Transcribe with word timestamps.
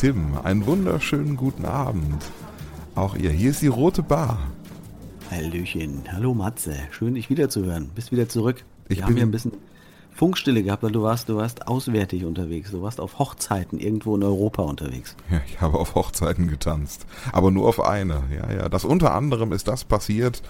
Tim, 0.00 0.38
einen 0.42 0.64
wunderschönen 0.66 1.36
guten 1.36 1.64
Abend. 1.66 2.24
Auch 2.94 3.16
ihr, 3.16 3.30
hier 3.30 3.50
ist 3.50 3.62
die 3.62 3.66
Rote 3.66 4.02
Bar. 4.02 4.38
Hallöchen, 5.30 6.02
hallo 6.10 6.34
Matze, 6.34 6.74
schön 6.90 7.14
dich 7.14 7.28
wiederzuhören. 7.30 7.90
Bist 7.94 8.10
wieder 8.10 8.28
zurück. 8.28 8.64
Ich 8.88 8.96
Wir 8.96 8.96
bin- 8.96 9.04
haben 9.04 9.14
hier 9.16 9.22
ein 9.26 9.30
bisschen 9.30 9.52
Funkstille 10.12 10.62
gehabt, 10.62 10.82
weil 10.82 10.90
du 10.92 11.02
warst, 11.02 11.28
du 11.28 11.36
warst 11.36 11.68
auswärtig 11.68 12.24
unterwegs. 12.24 12.70
Du 12.72 12.82
warst 12.82 13.00
auf 13.00 13.18
Hochzeiten 13.18 13.78
irgendwo 13.78 14.16
in 14.16 14.22
Europa 14.22 14.62
unterwegs. 14.62 15.16
Ja, 15.30 15.40
ich 15.46 15.60
habe 15.60 15.78
auf 15.78 15.94
Hochzeiten 15.94 16.48
getanzt, 16.48 17.06
aber 17.32 17.50
nur 17.50 17.68
auf 17.68 17.80
eine. 17.82 18.22
Ja, 18.34 18.52
ja. 18.52 18.68
Das 18.68 18.84
unter 18.84 19.14
anderem 19.14 19.52
ist 19.52 19.68
das 19.68 19.84
passiert. 19.84 20.42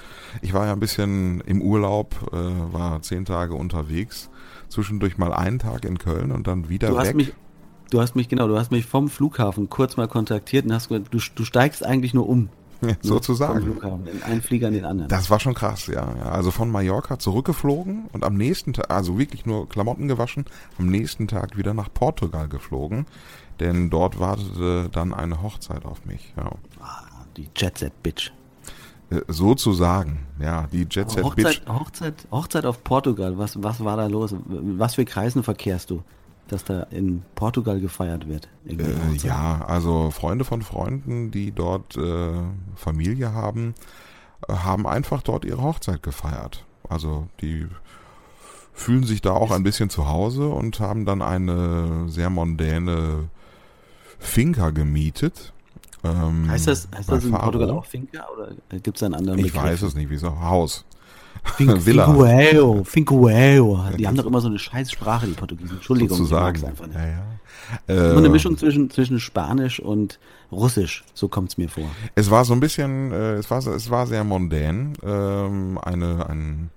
Ich 0.42 0.54
war 0.54 0.66
ja 0.66 0.72
ein 0.72 0.80
bisschen 0.80 1.40
im 1.42 1.60
Urlaub, 1.60 2.14
äh, 2.32 2.36
war 2.72 3.02
zehn 3.02 3.24
Tage 3.24 3.54
unterwegs, 3.54 4.30
zwischendurch 4.68 5.18
mal 5.18 5.32
einen 5.32 5.58
Tag 5.58 5.84
in 5.84 5.98
Köln 5.98 6.30
und 6.32 6.46
dann 6.46 6.68
wieder 6.68 6.88
Du 6.88 6.94
weg. 6.94 7.00
hast 7.06 7.14
mich, 7.14 7.32
du 7.90 8.00
hast 8.00 8.16
mich 8.16 8.28
genau, 8.28 8.48
du 8.48 8.58
hast 8.58 8.70
mich 8.70 8.86
vom 8.86 9.08
Flughafen 9.08 9.68
kurz 9.68 9.96
mal 9.96 10.08
kontaktiert 10.08 10.64
und 10.64 10.72
hast 10.72 10.88
gesagt, 10.88 11.12
du, 11.12 11.18
du 11.34 11.44
steigst 11.44 11.84
eigentlich 11.84 12.14
nur 12.14 12.28
um. 12.28 12.48
Ja, 12.82 12.86
Nur 12.88 12.94
Vom 12.94 13.10
sozusagen. 13.10 13.62
Flughafen, 13.62 14.06
in 14.06 14.22
einen 14.22 14.40
Flieger 14.40 14.68
in 14.68 14.72
den 14.72 14.86
anderen. 14.86 15.10
Das 15.10 15.28
war 15.28 15.38
schon 15.38 15.52
krass, 15.52 15.86
ja. 15.88 16.14
Also 16.22 16.50
von 16.50 16.70
Mallorca 16.70 17.18
zurückgeflogen 17.18 18.06
und 18.14 18.24
am 18.24 18.38
nächsten 18.38 18.72
Tag, 18.72 18.90
also 18.90 19.18
wirklich 19.18 19.44
nur 19.44 19.68
Klamotten 19.68 20.08
gewaschen, 20.08 20.46
am 20.78 20.86
nächsten 20.86 21.28
Tag 21.28 21.58
wieder 21.58 21.74
nach 21.74 21.92
Portugal 21.92 22.48
geflogen, 22.48 23.04
denn 23.60 23.90
dort 23.90 24.18
wartete 24.18 24.88
dann 24.90 25.12
eine 25.12 25.42
Hochzeit 25.42 25.84
auf 25.84 26.06
mich. 26.06 26.32
Ja. 26.38 26.52
Ah, 26.80 27.02
die 27.36 27.50
Jet 27.54 27.76
Set 27.76 28.02
Bitch. 28.02 28.32
Äh, 29.10 29.20
Sozusagen, 29.28 30.20
ja, 30.40 30.66
die 30.72 30.86
Jet 30.90 31.10
Set 31.10 31.22
Bitch. 31.34 31.60
Hochzeit, 31.60 31.68
Hochzeit, 31.68 32.14
Hochzeit 32.30 32.64
auf 32.64 32.82
Portugal. 32.82 33.36
Was, 33.36 33.62
was 33.62 33.84
war 33.84 33.98
da 33.98 34.06
los? 34.06 34.34
Was 34.46 34.94
für 34.94 35.04
Kreisen 35.04 35.42
verkehrst 35.42 35.90
du, 35.90 36.02
dass 36.52 36.64
da 36.64 36.82
in 36.84 37.22
Portugal 37.34 37.80
gefeiert 37.80 38.28
wird? 38.28 38.48
Äh, 38.66 38.76
ja, 39.22 39.64
also 39.66 40.10
Freunde 40.10 40.44
von 40.44 40.62
Freunden, 40.62 41.30
die 41.30 41.52
dort 41.52 41.96
äh, 41.96 42.32
Familie 42.74 43.32
haben, 43.32 43.74
äh, 44.48 44.52
haben 44.52 44.86
einfach 44.86 45.22
dort 45.22 45.44
ihre 45.44 45.62
Hochzeit 45.62 46.02
gefeiert. 46.02 46.64
Also 46.88 47.28
die 47.40 47.66
fühlen 48.72 49.04
sich 49.04 49.20
da 49.20 49.32
auch 49.32 49.50
ein 49.50 49.62
bisschen 49.62 49.90
zu 49.90 50.08
Hause 50.08 50.48
und 50.48 50.80
haben 50.80 51.04
dann 51.04 51.22
eine 51.22 52.08
sehr 52.08 52.30
mondäne 52.30 53.28
Finca 54.18 54.70
gemietet. 54.70 55.52
Ähm, 56.02 56.48
Heißt 56.48 56.66
das, 56.66 56.88
heißt 56.94 57.10
das 57.10 57.24
in 57.24 57.30
Faro. 57.30 57.44
Portugal 57.44 57.70
auch 57.70 57.84
Finca 57.84 58.26
oder 58.34 58.52
gibt 58.80 58.96
es 58.96 59.02
einen 59.02 59.14
anderen 59.14 59.38
Ich 59.38 59.54
weiß 59.54 59.82
es 59.82 59.94
nicht, 59.94 60.10
wieso? 60.10 60.40
Haus. 60.40 60.84
Fin 61.56 61.68
Villa. 61.86 62.06
Fincueo, 62.06 62.84
Fincueo. 62.84 63.84
Die 63.96 64.06
haben 64.06 64.16
doch 64.16 64.26
immer 64.26 64.40
so 64.40 64.48
eine 64.48 64.58
scheiß 64.58 64.90
Sprache, 64.92 65.26
die 65.26 65.32
Portugiesen. 65.32 65.76
Entschuldigung, 65.76 66.12
ich 66.12 66.18
sozusagen. 66.18 66.44
mag's 66.46 66.64
einfach 66.64 66.86
nicht. 66.86 66.96
Ja, 66.96 67.06
ja. 67.06 67.22
So 67.86 68.16
eine 68.16 68.26
Äh, 68.26 68.30
Mischung 68.30 68.56
zwischen, 68.58 68.90
zwischen 68.90 69.20
Spanisch 69.20 69.78
und 69.80 70.18
Russisch, 70.50 71.04
so 71.14 71.28
kommt's 71.28 71.56
mir 71.56 71.68
vor. 71.68 71.84
Es 72.16 72.28
war 72.30 72.44
so 72.44 72.52
ein 72.52 72.58
bisschen, 72.60 73.12
äh, 73.12 73.34
es 73.34 73.48
war, 73.50 73.64
es 73.64 73.90
war 73.90 74.06
sehr 74.08 74.24
mondän. 74.24 74.94
Ähm, 75.04 75.78
eine, 75.78 76.28
ein 76.28 76.70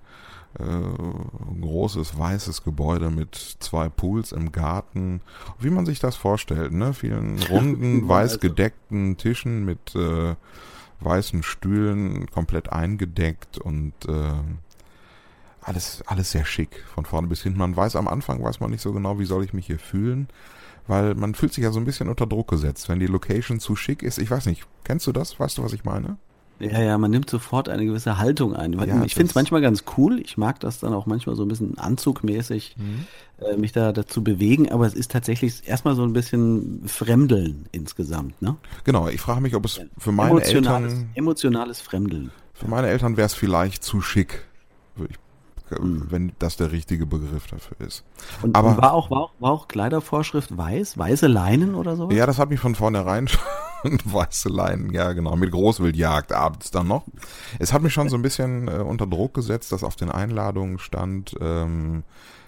äh, 0.60 1.60
großes 1.60 2.16
weißes 2.16 2.62
Gebäude 2.62 3.10
mit 3.10 3.34
zwei 3.58 3.88
Pools 3.88 4.30
im 4.30 4.52
Garten, 4.52 5.20
wie 5.58 5.70
man 5.70 5.84
sich 5.84 5.98
das 5.98 6.14
vorstellt, 6.14 6.72
ne? 6.72 6.94
Vielen 6.94 7.42
runden, 7.50 8.08
weiß 8.08 8.34
Also. 8.34 8.38
gedeckten 8.40 9.16
Tischen 9.16 9.64
mit 9.64 9.96
äh, 9.96 10.36
weißen 11.04 11.42
Stühlen, 11.42 12.30
komplett 12.30 12.72
eingedeckt 12.72 13.58
und 13.58 13.92
äh, 14.08 14.32
alles, 15.60 16.02
alles 16.06 16.30
sehr 16.30 16.44
schick, 16.44 16.84
von 16.94 17.04
vorne 17.04 17.28
bis 17.28 17.42
hinten. 17.42 17.58
Man 17.58 17.76
weiß 17.76 17.96
am 17.96 18.08
Anfang, 18.08 18.42
weiß 18.42 18.60
man 18.60 18.70
nicht 18.70 18.82
so 18.82 18.92
genau, 18.92 19.18
wie 19.18 19.24
soll 19.24 19.44
ich 19.44 19.52
mich 19.52 19.66
hier 19.66 19.78
fühlen, 19.78 20.28
weil 20.86 21.14
man 21.14 21.34
fühlt 21.34 21.52
sich 21.52 21.64
ja 21.64 21.70
so 21.72 21.80
ein 21.80 21.86
bisschen 21.86 22.08
unter 22.08 22.26
Druck 22.26 22.48
gesetzt, 22.48 22.88
wenn 22.88 23.00
die 23.00 23.06
Location 23.06 23.60
zu 23.60 23.74
schick 23.76 24.02
ist. 24.02 24.18
Ich 24.18 24.30
weiß 24.30 24.46
nicht, 24.46 24.66
kennst 24.84 25.06
du 25.06 25.12
das? 25.12 25.40
Weißt 25.40 25.58
du, 25.58 25.62
was 25.62 25.72
ich 25.72 25.84
meine? 25.84 26.18
Ja, 26.60 26.80
ja, 26.80 26.96
man 26.98 27.10
nimmt 27.10 27.28
sofort 27.28 27.68
eine 27.68 27.84
gewisse 27.84 28.18
Haltung 28.18 28.54
ein. 28.54 28.72
Ja, 28.74 29.02
ich 29.04 29.14
finde 29.14 29.30
es 29.30 29.34
manchmal 29.34 29.60
ganz 29.60 29.84
cool. 29.96 30.20
Ich 30.20 30.36
mag 30.36 30.60
das 30.60 30.78
dann 30.78 30.94
auch 30.94 31.04
manchmal 31.06 31.34
so 31.36 31.42
ein 31.44 31.48
bisschen 31.48 31.76
anzugmäßig, 31.78 32.76
äh, 33.40 33.56
mich 33.56 33.72
da 33.72 33.92
dazu 33.92 34.22
bewegen. 34.22 34.70
Aber 34.70 34.86
es 34.86 34.94
ist 34.94 35.10
tatsächlich 35.10 35.66
erstmal 35.66 35.96
so 35.96 36.02
ein 36.04 36.12
bisschen 36.12 36.82
Fremdeln 36.86 37.66
insgesamt. 37.72 38.40
Ne? 38.40 38.56
Genau, 38.84 39.08
ich 39.08 39.20
frage 39.20 39.40
mich, 39.40 39.54
ob 39.56 39.64
es 39.64 39.80
für 39.98 40.12
meine 40.12 40.30
emotionales, 40.30 40.92
Eltern, 40.92 41.10
emotionales 41.14 41.80
Fremdeln. 41.80 42.30
für 42.52 42.68
meine 42.68 42.86
Eltern 42.86 43.16
wäre 43.16 43.26
es 43.26 43.34
vielleicht 43.34 43.82
zu 43.82 44.00
schick, 44.00 44.44
ich, 45.08 45.16
Mhm. 45.80 46.06
wenn 46.10 46.32
das 46.38 46.56
der 46.56 46.70
richtige 46.70 47.04
Begriff 47.06 47.46
dafür 47.48 47.84
ist. 47.84 48.04
Und, 48.42 48.54
Aber- 48.54 48.76
war, 48.76 48.92
auch, 48.92 49.10
war, 49.10 49.18
auch, 49.22 49.32
war 49.40 49.50
auch 49.50 49.66
Kleidervorschrift 49.66 50.56
weiß? 50.56 50.98
Weiße 50.98 51.26
Leinen 51.26 51.74
oder 51.74 51.96
sowas? 51.96 52.14
Ja, 52.14 52.26
das 52.26 52.38
hat 52.38 52.50
mich 52.50 52.60
von 52.60 52.74
vornherein 52.76 53.26
schon 53.28 53.40
weiße 54.04 54.48
Leinen, 54.48 54.92
ja 54.92 55.12
genau, 55.12 55.36
mit 55.36 55.50
Großwildjagd 55.50 56.32
abends 56.32 56.70
dann 56.70 56.88
noch. 56.88 57.04
Es 57.58 57.72
hat 57.72 57.82
mich 57.82 57.92
schon 57.92 58.08
so 58.08 58.16
ein 58.16 58.22
bisschen 58.22 58.68
äh, 58.68 58.72
unter 58.78 59.06
Druck 59.06 59.34
gesetzt, 59.34 59.72
dass 59.72 59.84
auf 59.84 59.96
den 59.96 60.10
Einladungen 60.10 60.78
stand, 60.78 61.34
ähm, 61.40 62.04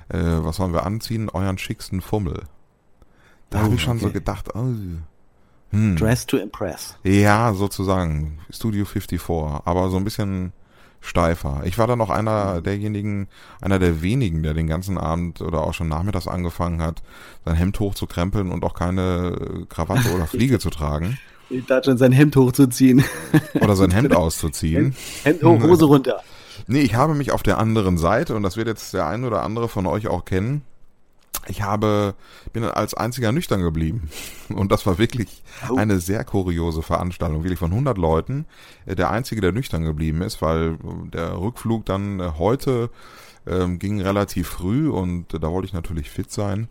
äh, 0.08 0.19
was 0.19 0.56
sollen 0.56 0.72
wir 0.72 0.86
anziehen? 0.86 1.28
Euren 1.30 1.58
schicksten 1.58 2.00
Fummel. 2.00 2.44
Da 3.50 3.60
Oh, 3.60 3.62
habe 3.64 3.74
ich 3.74 3.82
schon 3.82 3.98
so 3.98 4.06
okay. 4.06 4.14
gedacht, 4.14 4.54
oh, 4.54 4.72
hm. 5.70 5.97
Dress 5.97 6.26
to 6.26 6.36
impress. 6.36 6.97
Ja, 7.04 7.53
sozusagen. 7.53 8.38
Studio 8.50 8.84
54, 8.84 9.20
aber 9.64 9.91
so 9.91 9.97
ein 9.97 10.04
bisschen 10.04 10.53
steifer. 11.06 11.62
Ich 11.64 11.78
war 11.78 11.86
dann 11.86 12.00
auch 12.00 12.10
einer 12.10 12.60
derjenigen, 12.60 13.28
einer 13.60 13.78
der 13.78 14.02
wenigen, 14.02 14.42
der 14.42 14.54
den 14.54 14.66
ganzen 14.66 14.98
Abend 14.98 15.40
oder 15.40 15.62
auch 15.62 15.74
schon 15.74 15.88
nachmittags 15.88 16.28
angefangen 16.28 16.82
hat, 16.82 17.02
sein 17.44 17.54
Hemd 17.54 17.78
hochzukrempeln 17.80 18.50
und 18.50 18.64
auch 18.64 18.74
keine 18.74 19.66
Krawatte 19.68 20.14
oder 20.14 20.26
Fliege 20.26 20.58
zu 20.58 20.70
tragen 20.70 21.18
Ich 21.48 21.64
dachte 21.66 21.90
schon, 21.90 21.98
sein 21.98 22.12
Hemd 22.12 22.36
hochzuziehen. 22.36 23.04
oder 23.60 23.76
sein 23.76 23.90
Hemd 23.90 24.14
auszuziehen. 24.16 24.94
Hemd 25.22 25.42
hoch, 25.42 25.62
Hose 25.62 25.84
runter. 25.84 26.20
Nee, 26.66 26.80
ich 26.80 26.94
habe 26.94 27.14
mich 27.14 27.32
auf 27.32 27.42
der 27.42 27.58
anderen 27.58 27.98
Seite, 27.98 28.34
und 28.34 28.42
das 28.42 28.56
wird 28.56 28.66
jetzt 28.66 28.92
der 28.94 29.06
ein 29.06 29.24
oder 29.24 29.42
andere 29.42 29.68
von 29.68 29.86
euch 29.86 30.08
auch 30.08 30.24
kennen, 30.24 30.62
ich 31.48 31.62
habe, 31.62 32.14
bin 32.52 32.64
als 32.64 32.94
einziger 32.94 33.32
nüchtern 33.32 33.62
geblieben. 33.62 34.08
Und 34.48 34.72
das 34.72 34.86
war 34.86 34.98
wirklich 34.98 35.42
eine 35.76 35.98
sehr 36.00 36.24
kuriose 36.24 36.82
Veranstaltung. 36.82 37.42
Wirklich 37.44 37.58
von 37.58 37.70
100 37.70 37.98
Leuten. 37.98 38.46
äh, 38.86 38.94
Der 38.94 39.10
einzige, 39.10 39.40
der 39.40 39.52
nüchtern 39.52 39.84
geblieben 39.84 40.22
ist, 40.22 40.42
weil 40.42 40.74
äh, 40.74 41.10
der 41.10 41.40
Rückflug 41.40 41.84
dann 41.86 42.20
äh, 42.20 42.32
heute 42.38 42.90
ähm, 43.46 43.78
ging 43.78 44.00
relativ 44.00 44.48
früh 44.48 44.88
und 44.88 45.26
da 45.32 45.50
wollte 45.50 45.66
ich 45.66 45.72
natürlich 45.72 46.10
fit 46.10 46.30
sein. 46.32 46.68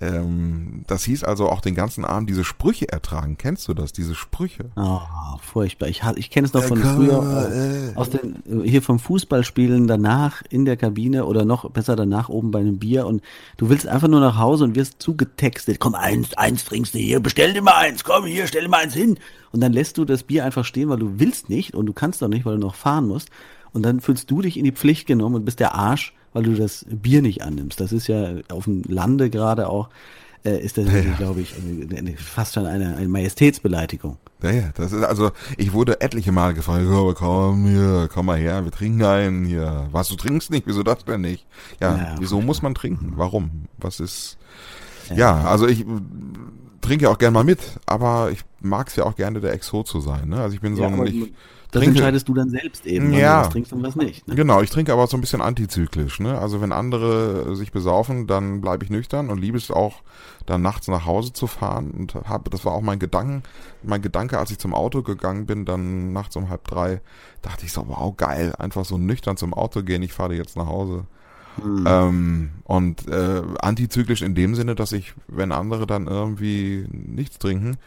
Ähm, 0.00 0.84
das 0.86 1.04
hieß 1.04 1.24
also 1.24 1.48
auch 1.48 1.60
den 1.60 1.74
ganzen 1.74 2.04
Abend 2.04 2.28
diese 2.28 2.44
Sprüche 2.44 2.88
ertragen. 2.88 3.36
Kennst 3.38 3.68
du 3.68 3.74
das, 3.74 3.92
diese 3.92 4.14
Sprüche? 4.14 4.70
Oh, 4.76 5.00
furchtbar. 5.40 5.88
Ich, 5.88 6.02
ich 6.16 6.30
kenne 6.30 6.46
es 6.46 6.52
noch 6.52 6.64
von 6.64 6.80
Äh, 6.80 6.84
früher, 6.84 7.50
äh, 7.52 7.90
äh, 7.90 7.96
aus 7.96 8.10
den, 8.10 8.42
äh, 8.46 8.68
hier 8.68 8.82
vom 8.82 8.98
Fußballspielen 8.98 9.86
danach 9.86 10.42
in 10.50 10.64
der 10.64 10.76
Kabine 10.76 11.26
oder 11.26 11.44
noch 11.44 11.70
besser 11.70 11.96
danach 11.96 12.28
oben 12.28 12.50
bei 12.50 12.58
einem 12.58 12.78
Bier 12.78 13.06
und 13.06 13.22
du 13.56 13.68
willst 13.68 13.86
einfach 13.86 14.08
nur 14.08 14.20
nach 14.20 14.38
Hause 14.38 14.64
und 14.64 14.74
wirst 14.74 15.00
zugetextet. 15.00 15.78
Komm, 15.78 15.94
eins, 15.94 16.34
eins 16.34 16.64
trinkst 16.64 16.94
du 16.94 16.98
hier, 16.98 17.20
bestell 17.20 17.52
dir 17.52 17.62
mal 17.62 17.76
eins, 17.76 18.04
komm 18.04 18.24
hier, 18.24 18.46
stell 18.46 18.62
dir 18.62 18.68
mal 18.68 18.82
eins 18.82 18.94
hin. 18.94 19.18
Und 19.52 19.60
dann 19.60 19.72
lässt 19.72 19.98
du 19.98 20.04
das 20.04 20.24
Bier 20.24 20.44
einfach 20.44 20.64
stehen, 20.64 20.88
weil 20.88 20.98
du 20.98 21.20
willst 21.20 21.48
nicht 21.48 21.74
und 21.74 21.86
du 21.86 21.92
kannst 21.92 22.20
doch 22.20 22.28
nicht, 22.28 22.44
weil 22.44 22.54
du 22.54 22.60
noch 22.60 22.74
fahren 22.74 23.06
musst. 23.06 23.30
Und 23.72 23.82
dann 23.82 24.00
fühlst 24.00 24.30
du 24.30 24.42
dich 24.42 24.56
in 24.56 24.64
die 24.64 24.72
Pflicht 24.72 25.06
genommen 25.06 25.36
und 25.36 25.44
bist 25.44 25.60
der 25.60 25.74
Arsch, 25.74 26.14
weil 26.34 26.42
du 26.42 26.54
das 26.54 26.84
Bier 26.90 27.22
nicht 27.22 27.42
annimmst. 27.42 27.80
Das 27.80 27.92
ist 27.92 28.06
ja 28.08 28.34
auf 28.50 28.64
dem 28.64 28.82
Lande 28.86 29.30
gerade 29.30 29.68
auch, 29.68 29.88
äh, 30.44 30.58
ist 30.62 30.76
das, 30.76 30.86
glaube 31.16 31.40
ich, 31.40 31.54
eine, 31.56 31.96
eine, 31.96 32.16
fast 32.18 32.52
schon 32.54 32.66
eine, 32.66 32.96
eine 32.96 33.08
Majestätsbeleidigung. 33.08 34.18
Ja, 34.42 34.50
ja, 34.50 34.70
das 34.74 34.92
ist 34.92 35.02
also, 35.02 35.30
ich 35.56 35.72
wurde 35.72 36.02
etliche 36.02 36.32
Mal 36.32 36.52
gefragt, 36.52 36.84
oh, 36.90 37.14
komm 37.14 37.66
hier, 37.66 38.10
komm 38.12 38.26
mal 38.26 38.36
her, 38.36 38.62
wir 38.64 38.70
trinken 38.70 39.02
einen 39.04 39.46
hier. 39.46 39.88
Was, 39.90 40.08
du 40.08 40.16
trinkst 40.16 40.50
nicht? 40.50 40.66
Wieso 40.66 40.82
das 40.82 41.04
denn 41.06 41.22
nicht? 41.22 41.46
Ja, 41.80 41.96
Ja, 41.96 42.16
wieso 42.18 42.42
muss 42.42 42.60
man 42.60 42.74
trinken? 42.74 43.14
Warum? 43.16 43.66
Was 43.78 44.00
ist, 44.00 44.36
ja, 45.14 45.44
also 45.44 45.66
ich 45.66 45.86
trinke 46.82 47.04
ja 47.04 47.10
auch 47.10 47.18
gerne 47.18 47.32
mal 47.32 47.44
mit, 47.44 47.60
aber 47.86 48.30
ich 48.32 48.40
mag 48.60 48.88
es 48.88 48.96
ja 48.96 49.04
auch 49.04 49.16
gerne, 49.16 49.40
der 49.40 49.52
Exot 49.54 49.86
zu 49.86 50.00
sein, 50.00 50.28
ne? 50.28 50.42
Also 50.42 50.54
ich 50.54 50.60
bin 50.60 50.76
so 50.76 50.82
Ja, 50.82 50.88
ein, 50.88 51.06
ich 51.06 51.32
Das 51.74 51.82
trinke, 51.82 51.98
entscheidest 51.98 52.28
du 52.28 52.34
dann 52.34 52.50
selbst 52.50 52.86
eben, 52.86 53.12
Ja. 53.12 53.38
du 53.38 53.46
was 53.46 53.48
trinkst 53.52 53.72
und 53.72 53.82
was 53.82 53.96
nicht. 53.96 54.28
Ne? 54.28 54.36
Genau, 54.36 54.62
ich 54.62 54.70
trinke 54.70 54.92
aber 54.92 55.08
so 55.08 55.16
ein 55.16 55.20
bisschen 55.20 55.40
antizyklisch. 55.40 56.20
Ne? 56.20 56.38
Also 56.38 56.60
wenn 56.60 56.70
andere 56.70 57.56
sich 57.56 57.72
besaufen, 57.72 58.28
dann 58.28 58.60
bleibe 58.60 58.84
ich 58.84 58.90
nüchtern 58.90 59.28
und 59.28 59.40
liebe 59.40 59.58
es 59.58 59.72
auch, 59.72 60.02
dann 60.46 60.62
nachts 60.62 60.86
nach 60.86 61.04
Hause 61.04 61.32
zu 61.32 61.48
fahren. 61.48 61.90
Und 61.90 62.14
habe, 62.14 62.48
das 62.48 62.64
war 62.64 62.72
auch 62.72 62.80
mein 62.80 63.00
Gedanken, 63.00 63.42
mein 63.82 64.02
Gedanke, 64.02 64.38
als 64.38 64.52
ich 64.52 64.58
zum 64.58 64.72
Auto 64.72 65.02
gegangen 65.02 65.46
bin, 65.46 65.64
dann 65.64 66.12
nachts 66.12 66.36
um 66.36 66.48
halb 66.48 66.62
drei, 66.68 67.00
dachte 67.42 67.66
ich 67.66 67.72
so, 67.72 67.84
wow, 67.88 68.16
geil, 68.16 68.54
einfach 68.56 68.84
so 68.84 68.96
nüchtern 68.96 69.36
zum 69.36 69.52
Auto 69.52 69.82
gehen, 69.82 70.02
ich 70.02 70.12
fahre 70.12 70.34
jetzt 70.34 70.56
nach 70.56 70.66
Hause. 70.66 71.06
Hm. 71.60 71.84
Ähm, 71.88 72.50
und 72.62 73.08
äh, 73.08 73.42
antizyklisch 73.60 74.22
in 74.22 74.36
dem 74.36 74.54
Sinne, 74.54 74.76
dass 74.76 74.92
ich, 74.92 75.14
wenn 75.26 75.50
andere 75.50 75.88
dann 75.88 76.06
irgendwie 76.06 76.86
nichts 76.90 77.38
trinken, 77.38 77.78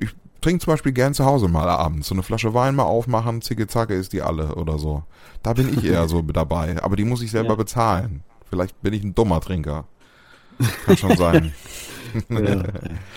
ich 0.00 0.14
trinke 0.40 0.64
zum 0.64 0.72
Beispiel 0.72 0.92
gern 0.92 1.14
zu 1.14 1.24
Hause 1.24 1.48
mal 1.48 1.68
abends. 1.68 2.08
So 2.08 2.14
eine 2.14 2.22
Flasche 2.22 2.54
Wein 2.54 2.74
mal 2.74 2.84
aufmachen, 2.84 3.42
zicke 3.42 3.66
zacke 3.66 3.94
ist 3.94 4.12
die 4.12 4.22
alle 4.22 4.54
oder 4.54 4.78
so. 4.78 5.02
Da 5.42 5.52
bin 5.52 5.72
ich 5.72 5.84
eher 5.84 6.08
so 6.08 6.22
dabei. 6.22 6.82
Aber 6.82 6.96
die 6.96 7.04
muss 7.04 7.22
ich 7.22 7.30
selber 7.30 7.50
Ja. 7.50 7.54
bezahlen. 7.56 8.22
Vielleicht 8.50 8.80
bin 8.82 8.92
ich 8.94 9.02
ein 9.04 9.14
dummer 9.14 9.40
Trinker. 9.40 9.84
Kann 10.86 10.96
schon 10.96 11.16
sein. 11.16 11.52
Ja. 12.30 12.62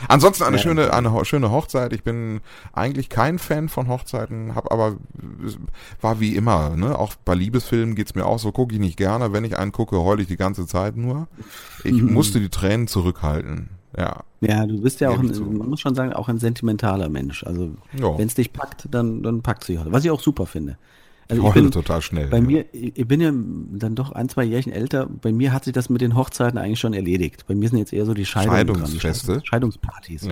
Ansonsten 0.09 0.43
eine 0.43 0.57
Ja. 0.57 0.63
schöne, 0.63 0.93
eine 0.93 1.23
schöne 1.23 1.49
Hochzeit. 1.49 1.93
Ich 1.93 2.03
bin 2.03 2.41
eigentlich 2.73 3.07
kein 3.07 3.39
Fan 3.39 3.69
von 3.69 3.87
Hochzeiten, 3.87 4.53
hab 4.53 4.69
aber 4.69 4.97
war 6.01 6.19
wie 6.19 6.35
immer, 6.35 6.75
ne? 6.75 6.99
Auch 6.99 7.15
bei 7.23 7.33
Liebesfilmen 7.33 7.95
geht's 7.95 8.15
mir 8.15 8.25
auch 8.25 8.37
so, 8.37 8.51
gucke 8.51 8.73
ich 8.73 8.81
nicht 8.81 8.97
gerne. 8.97 9.31
Wenn 9.31 9.45
ich 9.45 9.57
einen 9.57 9.71
gucke, 9.71 9.95
heule 10.03 10.21
ich 10.23 10.27
die 10.27 10.35
ganze 10.35 10.67
Zeit 10.67 10.97
nur. 10.97 11.29
Ich 11.85 11.93
Mhm. 11.93 12.11
musste 12.13 12.41
die 12.41 12.49
Tränen 12.49 12.87
zurückhalten. 12.87 13.69
Ja. 13.97 14.23
Ja, 14.41 14.65
du 14.65 14.81
bist 14.81 14.99
ja 15.01 15.09
auch, 15.09 15.21
ich 15.21 15.31
ein, 15.39 15.57
man 15.57 15.69
muss 15.69 15.81
schon 15.81 15.95
sagen, 15.95 16.13
auch 16.13 16.29
ein 16.29 16.39
sentimentaler 16.39 17.09
Mensch. 17.09 17.43
Also 17.43 17.71
Ja. 17.97 18.17
wenn 18.17 18.27
es 18.27 18.35
dich 18.35 18.53
packt, 18.53 18.87
dann, 18.91 19.21
dann 19.23 19.41
packt 19.41 19.63
sie 19.65 19.77
heute. 19.79 19.91
Was 19.91 20.03
ich 20.05 20.11
auch 20.11 20.21
super 20.21 20.45
finde. 20.45 20.77
Ich 21.25 21.31
Also 21.31 21.43
ich 21.43 21.49
heule 21.53 21.61
bin, 21.63 21.71
total 21.71 22.01
schnell. 22.01 22.27
bei 22.27 22.37
ja. 22.37 22.43
mir, 22.43 22.65
ich 22.73 22.97
ich 22.97 23.07
bin 23.07 23.21
ja 23.21 23.31
dann 23.33 23.95
doch 23.95 24.11
ein, 24.11 24.27
zwei 24.29 24.43
Jährchen 24.43 24.71
älter. 24.73 25.07
Bei 25.07 25.31
mir 25.31 25.53
hat 25.53 25.63
sich 25.65 25.73
das 25.73 25.89
mit 25.89 26.01
den 26.01 26.15
Hochzeiten 26.15 26.57
eigentlich 26.57 26.79
schon 26.79 26.93
erledigt. 26.93 27.45
Bei 27.47 27.55
mir 27.55 27.69
sind 27.69 27.79
jetzt 27.79 27.93
eher 27.93 28.05
so 28.05 28.13
die 28.13 28.25
Scheidungen 28.25 28.65
dran, 28.67 28.75
Scheidungsfeste? 28.77 29.33
Scheidungs- 29.33 29.45
Scheidungspartys. 29.47 30.27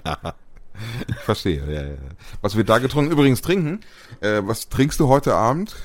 Ich 1.10 1.16
verstehe, 1.18 1.62
ja, 1.74 1.82
ja. 1.90 1.96
Was 2.42 2.56
wir 2.56 2.64
da 2.64 2.78
getrunken, 2.78 3.12
übrigens 3.12 3.42
trinken. 3.42 3.82
Äh, 4.22 4.42
was 4.46 4.70
trinkst 4.70 5.00
du 5.00 5.08
heute 5.10 5.36
Abend? 5.36 5.76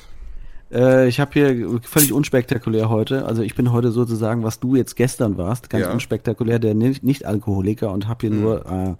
Äh, 0.75 1.09
ich 1.09 1.21
habe 1.21 1.31
hier 1.33 1.81
völlig 1.83 2.13
unspektakulär 2.13 2.89
heute. 2.89 3.25
Also 3.27 3.43
ich 3.43 3.55
bin 3.55 3.73
heute 3.73 3.93
sozusagen, 3.93 4.43
was 4.43 4.61
du 4.61 4.75
jetzt 4.77 4.97
gestern 4.97 5.39
warst, 5.39 5.71
ganz 5.71 5.85
Ja. 5.87 5.93
unspektakulär, 5.93 6.59
der 6.59 6.75
Nicht- 6.75 7.03
Nicht-Alkoholiker 7.05 7.91
und 7.93 8.09
habe 8.09 8.27
hier 8.27 8.31
Mhm. 8.37 8.41
nur 8.43 8.67
äh, 8.67 8.95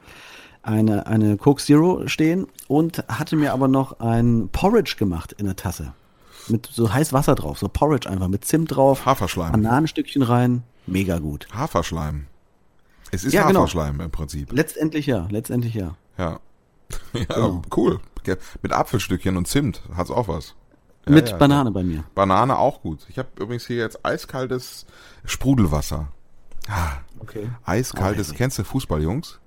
eine, 0.63 1.07
eine 1.07 1.37
Coke 1.37 1.63
Zero 1.63 2.07
stehen 2.07 2.47
und 2.69 3.05
hatte 3.09 3.37
mir 3.37 3.53
aber 3.53 3.69
noch 3.69 4.01
ein 4.01 4.49
Porridge 4.53 4.95
gemacht 4.99 5.33
in 5.33 5.47
der 5.47 5.57
Tasse. 5.57 5.93
Mit 6.49 6.67
so 6.73 6.93
heiß 6.93 7.13
Wasser 7.13 7.35
drauf, 7.35 7.59
so 7.59 7.69
Porridge 7.69 8.09
einfach 8.09 8.29
mit 8.29 8.45
Zimt 8.45 8.75
drauf, 8.75 9.05
Haferschleim. 9.07 9.53
Bananenstückchen 9.53 10.23
rein, 10.23 10.63
mega 10.87 11.19
gut. 11.19 11.49
Haferschleim. 11.55 12.27
Es 13.11 13.25
ist 13.25 13.33
Ja, 13.33 13.47
genau. 13.47 13.61
Haferschleim 13.61 14.01
im 14.01 14.11
Prinzip. 14.11 14.53
Letztendlich 14.53 15.07
ja, 15.07 15.27
letztendlich 15.31 15.75
ja. 15.75 15.97
Ja. 16.19 16.41
Ja, 17.15 17.25
Genau. 17.35 17.63
cool. 17.77 18.01
Mit 18.63 18.73
Apfelstückchen 18.73 19.37
und 19.37 19.49
Zimt 19.49 19.83
hat's 19.97 20.11
auch 20.11 20.29
was. 20.29 20.55
Ja, 21.07 21.13
mit 21.13 21.29
ja, 21.31 21.37
Banane 21.37 21.71
bei 21.71 21.83
mir. 21.83 22.05
Banane 22.15 22.59
auch 22.59 22.81
gut. 22.83 23.01
Ich 23.09 23.19
habe 23.19 23.29
übrigens 23.39 23.67
hier 23.67 23.77
jetzt 23.77 24.05
eiskaltes 24.05 24.87
Sprudelwasser. 25.25 26.09
Ah, 26.69 26.99
Okay. 27.21 27.51
eiskaltes. 27.65 28.27
herrlich. 28.29 28.39
Kennst 28.39 28.59
du 28.59 28.65
Fußballjungs? 28.65 29.39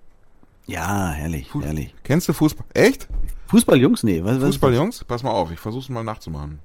Ja, 0.67 1.09
herrlich, 1.11 1.49
Fu- 1.49 1.61
herrlich. 1.63 1.95
Kennst 2.03 2.27
du 2.27 2.33
Fußball? 2.33 2.65
Echt? 2.73 3.07
Fußballjungs? 3.47 4.03
Nee, 4.03 4.23
was, 4.23 4.37
was 4.37 4.43
Fußballjungs? 4.49 5.03
Pass 5.05 5.23
mal 5.23 5.31
auf, 5.31 5.51
ich 5.51 5.59
versuch's 5.59 5.89
mal 5.89 6.03
nachzumachen. 6.03 6.59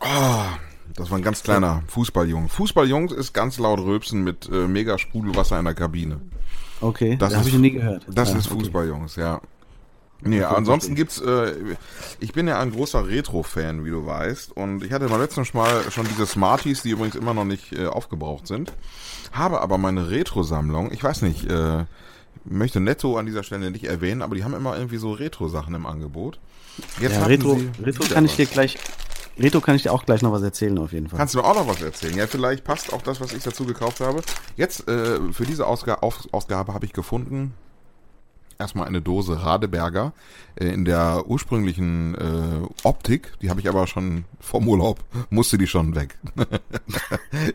Ah, 0.00 0.58
Das 0.96 1.10
war 1.10 1.18
ein 1.18 1.22
ganz 1.24 1.42
kleiner 1.42 1.82
Fußballjunge. 1.88 2.48
Fußballjungs 2.48 3.12
ist 3.12 3.32
ganz 3.32 3.58
laut 3.58 3.80
Rülpsen 3.80 4.22
mit 4.22 4.48
äh, 4.48 4.68
mega 4.68 4.98
Sprudelwasser 4.98 5.58
in 5.58 5.64
der 5.64 5.74
Kabine. 5.74 6.20
Okay, 6.84 7.16
Das 7.16 7.30
das 7.30 7.38
habe 7.38 7.48
ich 7.48 7.54
noch 7.54 7.60
nie 7.60 7.70
gehört. 7.72 8.04
Das 8.08 8.32
Ja, 8.32 8.38
ist 8.38 8.46
okay. 8.50 8.60
Fußballjungs, 8.60 9.16
ja. 9.16 9.40
Nee, 10.26 10.42
ansonsten 10.42 10.94
gibt's, 10.94 11.20
äh, 11.20 11.52
ich 12.18 12.32
bin 12.32 12.48
ja 12.48 12.58
ein 12.58 12.70
großer 12.72 13.06
Retro-Fan, 13.08 13.84
wie 13.84 13.90
du 13.90 14.06
weißt, 14.06 14.56
und 14.56 14.82
ich 14.82 14.92
hatte 14.92 15.08
mal 15.08 15.20
letztens 15.20 15.52
Mal 15.52 15.90
schon 15.90 16.06
diese 16.08 16.26
Smarties, 16.26 16.82
die 16.82 16.90
übrigens 16.90 17.14
immer 17.14 17.34
noch 17.34 17.44
nicht 17.44 17.72
äh, 17.72 17.86
aufgebraucht 17.86 18.46
sind, 18.46 18.72
habe 19.32 19.60
aber 19.60 19.76
meine 19.76 20.08
Retro-Sammlung, 20.10 20.92
ich 20.92 21.04
weiß 21.04 21.22
nicht, 21.22 21.50
äh, 21.50 21.84
möchte 22.44 22.80
Netto 22.80 23.18
an 23.18 23.26
dieser 23.26 23.42
Stelle 23.42 23.70
nicht 23.70 23.84
erwähnen, 23.84 24.22
aber 24.22 24.34
die 24.34 24.44
haben 24.44 24.54
immer 24.54 24.76
irgendwie 24.76 24.96
so 24.96 25.12
Retro-Sachen 25.12 25.74
im 25.74 25.84
Angebot. 25.84 26.38
Jetzt 27.00 27.16
Ja, 27.16 27.26
Retro, 27.26 27.60
Retro 27.82 28.04
kann 28.04 28.24
ich 28.24 28.36
dir 28.36 28.46
gleich, 28.46 28.78
Retro 29.38 29.60
kann 29.60 29.76
ich 29.76 29.82
dir 29.82 29.92
auch 29.92 30.04
gleich 30.04 30.22
noch 30.22 30.32
was 30.32 30.42
erzählen 30.42 30.78
auf 30.78 30.92
jeden 30.92 31.08
Fall. 31.08 31.18
Kannst 31.18 31.34
du 31.34 31.38
mir 31.38 31.44
auch 31.44 31.54
noch 31.54 31.66
was 31.66 31.82
erzählen? 31.82 32.16
Ja, 32.16 32.26
vielleicht 32.26 32.64
passt 32.64 32.92
auch 32.92 33.02
das, 33.02 33.20
was 33.20 33.32
ich 33.32 33.42
dazu 33.42 33.64
gekauft 33.64 34.00
habe. 34.00 34.22
Jetzt, 34.56 34.88
äh, 34.88 35.20
für 35.32 35.44
diese 35.44 35.66
Ausga 35.66 35.96
Auf 35.96 36.28
Ausgabe 36.32 36.72
habe 36.72 36.86
ich 36.86 36.92
gefunden, 36.92 37.54
erstmal 38.58 38.86
eine 38.86 39.02
Dose 39.02 39.42
Radeberger 39.42 40.12
äh, 40.56 40.66
in 40.66 40.84
der 40.84 41.24
ursprünglichen 41.26 42.14
äh, 42.14 42.86
Optik. 42.86 43.32
Die 43.42 43.50
habe 43.50 43.60
ich 43.60 43.68
aber 43.68 43.86
schon 43.86 44.24
vom 44.40 44.68
Urlaub, 44.68 45.00
musste 45.30 45.58
die 45.58 45.66
schon 45.66 45.94
weg. 45.94 46.18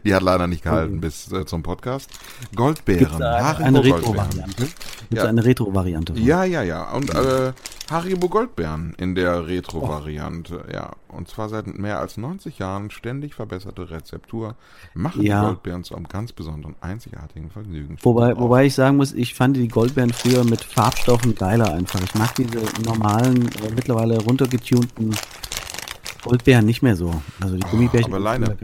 die 0.03 0.13
hat 0.13 0.23
leider 0.23 0.47
nicht 0.47 0.63
gehalten 0.63 1.01
bis 1.01 1.31
äh, 1.31 1.45
zum 1.45 1.63
Podcast. 1.63 2.09
Goldbeeren. 2.55 2.99
Gibt's 2.99 3.21
eine 3.21 3.81
Goldbeeren. 3.81 3.99
Retro-Variante? 3.99 4.67
Ja. 5.09 5.23
eine 5.25 5.45
Retro-Variante? 5.45 6.13
Ja, 6.13 6.43
ja, 6.43 6.63
ja. 6.63 6.91
Und 6.91 7.13
äh, 7.13 7.53
Haribo 7.91 8.29
Goldbeeren 8.29 8.93
in 8.97 9.15
der 9.15 9.47
Retro-Variante. 9.47 10.65
Ja. 10.71 10.91
Und 11.07 11.27
zwar 11.27 11.49
seit 11.49 11.67
mehr 11.77 11.99
als 11.99 12.17
90 12.17 12.59
Jahren 12.59 12.91
ständig 12.91 13.33
verbesserte 13.33 13.89
Rezeptur 13.89 14.55
machen 14.93 15.23
Ja. 15.23 15.41
die 15.41 15.47
Goldbeeren 15.47 15.83
zu 15.83 15.95
einem 15.95 16.07
ganz 16.07 16.31
besonderen, 16.31 16.75
einzigartigen 16.81 17.49
Vergnügen. 17.49 17.97
Wobei, 18.03 18.37
wobei 18.37 18.65
ich 18.65 18.75
sagen 18.75 18.97
muss, 18.97 19.13
ich 19.13 19.33
fand 19.33 19.57
die 19.57 19.67
Goldbeeren 19.67 20.13
früher 20.13 20.43
mit 20.43 20.61
Farbstoffen 20.63 21.35
geiler 21.35 21.73
einfach. 21.73 22.01
Ich 22.01 22.13
mag 22.15 22.35
diese 22.35 22.59
normalen, 22.83 23.47
äh, 23.47 23.71
mittlerweile 23.75 24.19
runtergetunten 24.21 25.15
Goldbeeren 26.23 26.65
nicht 26.65 26.81
mehr 26.81 26.95
so. 26.95 27.21
Also 27.39 27.55
die 27.55 27.65
Gummibärchen. 27.71 28.13
aber 28.13 28.17
alleine. 28.17 28.57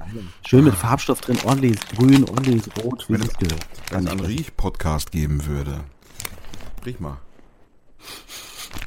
Schön 0.46 0.66
mit 0.66 0.76
Farbstoff 0.76 1.22
drin, 1.22 1.38
ordentlich 1.46 1.80
grün, 1.96 2.28
ordentlich 2.30 2.64
rot, 2.84 3.06
wie 3.08 3.14
Wenn 3.14 3.22
es 3.22 3.34
gehört. 3.38 3.68
Wenn 3.92 4.06
es 4.06 4.12
einen 4.12 4.20
Riech-Podcast 4.20 5.12
geben 5.12 5.46
würde. 5.46 5.86
Riech 6.86 7.00
mal. 7.00 7.18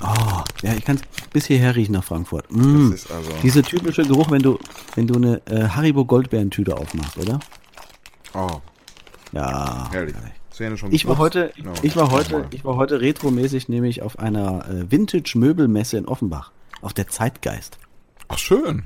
Oh, 0.03 0.43
ja, 0.63 0.75
ich 0.75 0.85
kann 0.85 0.97
es 0.97 1.03
bis 1.31 1.47
hierher 1.47 1.75
riechen 1.75 1.93
nach 1.93 2.05
Frankfurt. 2.05 2.51
Mm. 2.51 2.91
Das 2.91 3.05
ist 3.05 3.11
also. 3.11 3.31
Dieser 3.43 3.63
typische 3.63 4.03
Geruch, 4.03 4.31
wenn 4.31 4.43
du, 4.43 4.59
wenn 4.95 5.07
du 5.07 5.15
eine 5.15 5.43
äh, 5.47 5.69
Haribo 5.69 6.05
Goldbeerentüte 6.05 6.77
aufmachst, 6.77 7.17
oder? 7.19 7.41
Oh, 8.35 8.61
Ja. 9.33 9.89
herrlich. 9.91 10.15
Schon 10.77 10.93
Ich 10.93 11.07
war 11.07 11.19
heute, 11.19 11.53
Ja, 11.57 11.73
ich 11.83 11.95
war 11.95 12.11
heute, 12.11 12.47
ich 12.51 12.65
war 12.65 12.75
heute 12.75 13.01
retromäßig 13.01 13.69
nämlich 13.69 14.03
auf 14.03 14.19
einer 14.19 14.69
äh, 14.69 14.91
Vintage-Möbelmesse 14.91 15.99
in 15.99 16.07
Offenbach. 16.07 16.51
Auf 16.83 16.93
der 16.93 17.07
Zeitgeist. 17.07 17.79
Ach, 18.27 18.39
schön. 18.39 18.83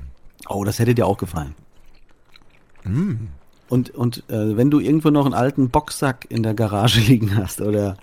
Oh, 0.47 0.63
das 0.63 0.77
hätte 0.77 0.93
dir 0.93 1.07
auch 1.07 1.17
gefallen. 1.17 1.55
Hm. 2.83 3.29
Und, 3.69 3.89
und 3.91 4.23
äh, 4.29 4.55
wenn 4.55 4.69
du 4.69 4.79
irgendwo 4.79 5.09
noch 5.09 5.25
einen 5.25 5.33
alten 5.33 5.69
Boxsack 5.69 6.27
in 6.29 6.43
der 6.43 6.53
Garage 6.53 6.99
liegen 7.07 7.35
hast 7.35 7.59
oder 7.61 7.97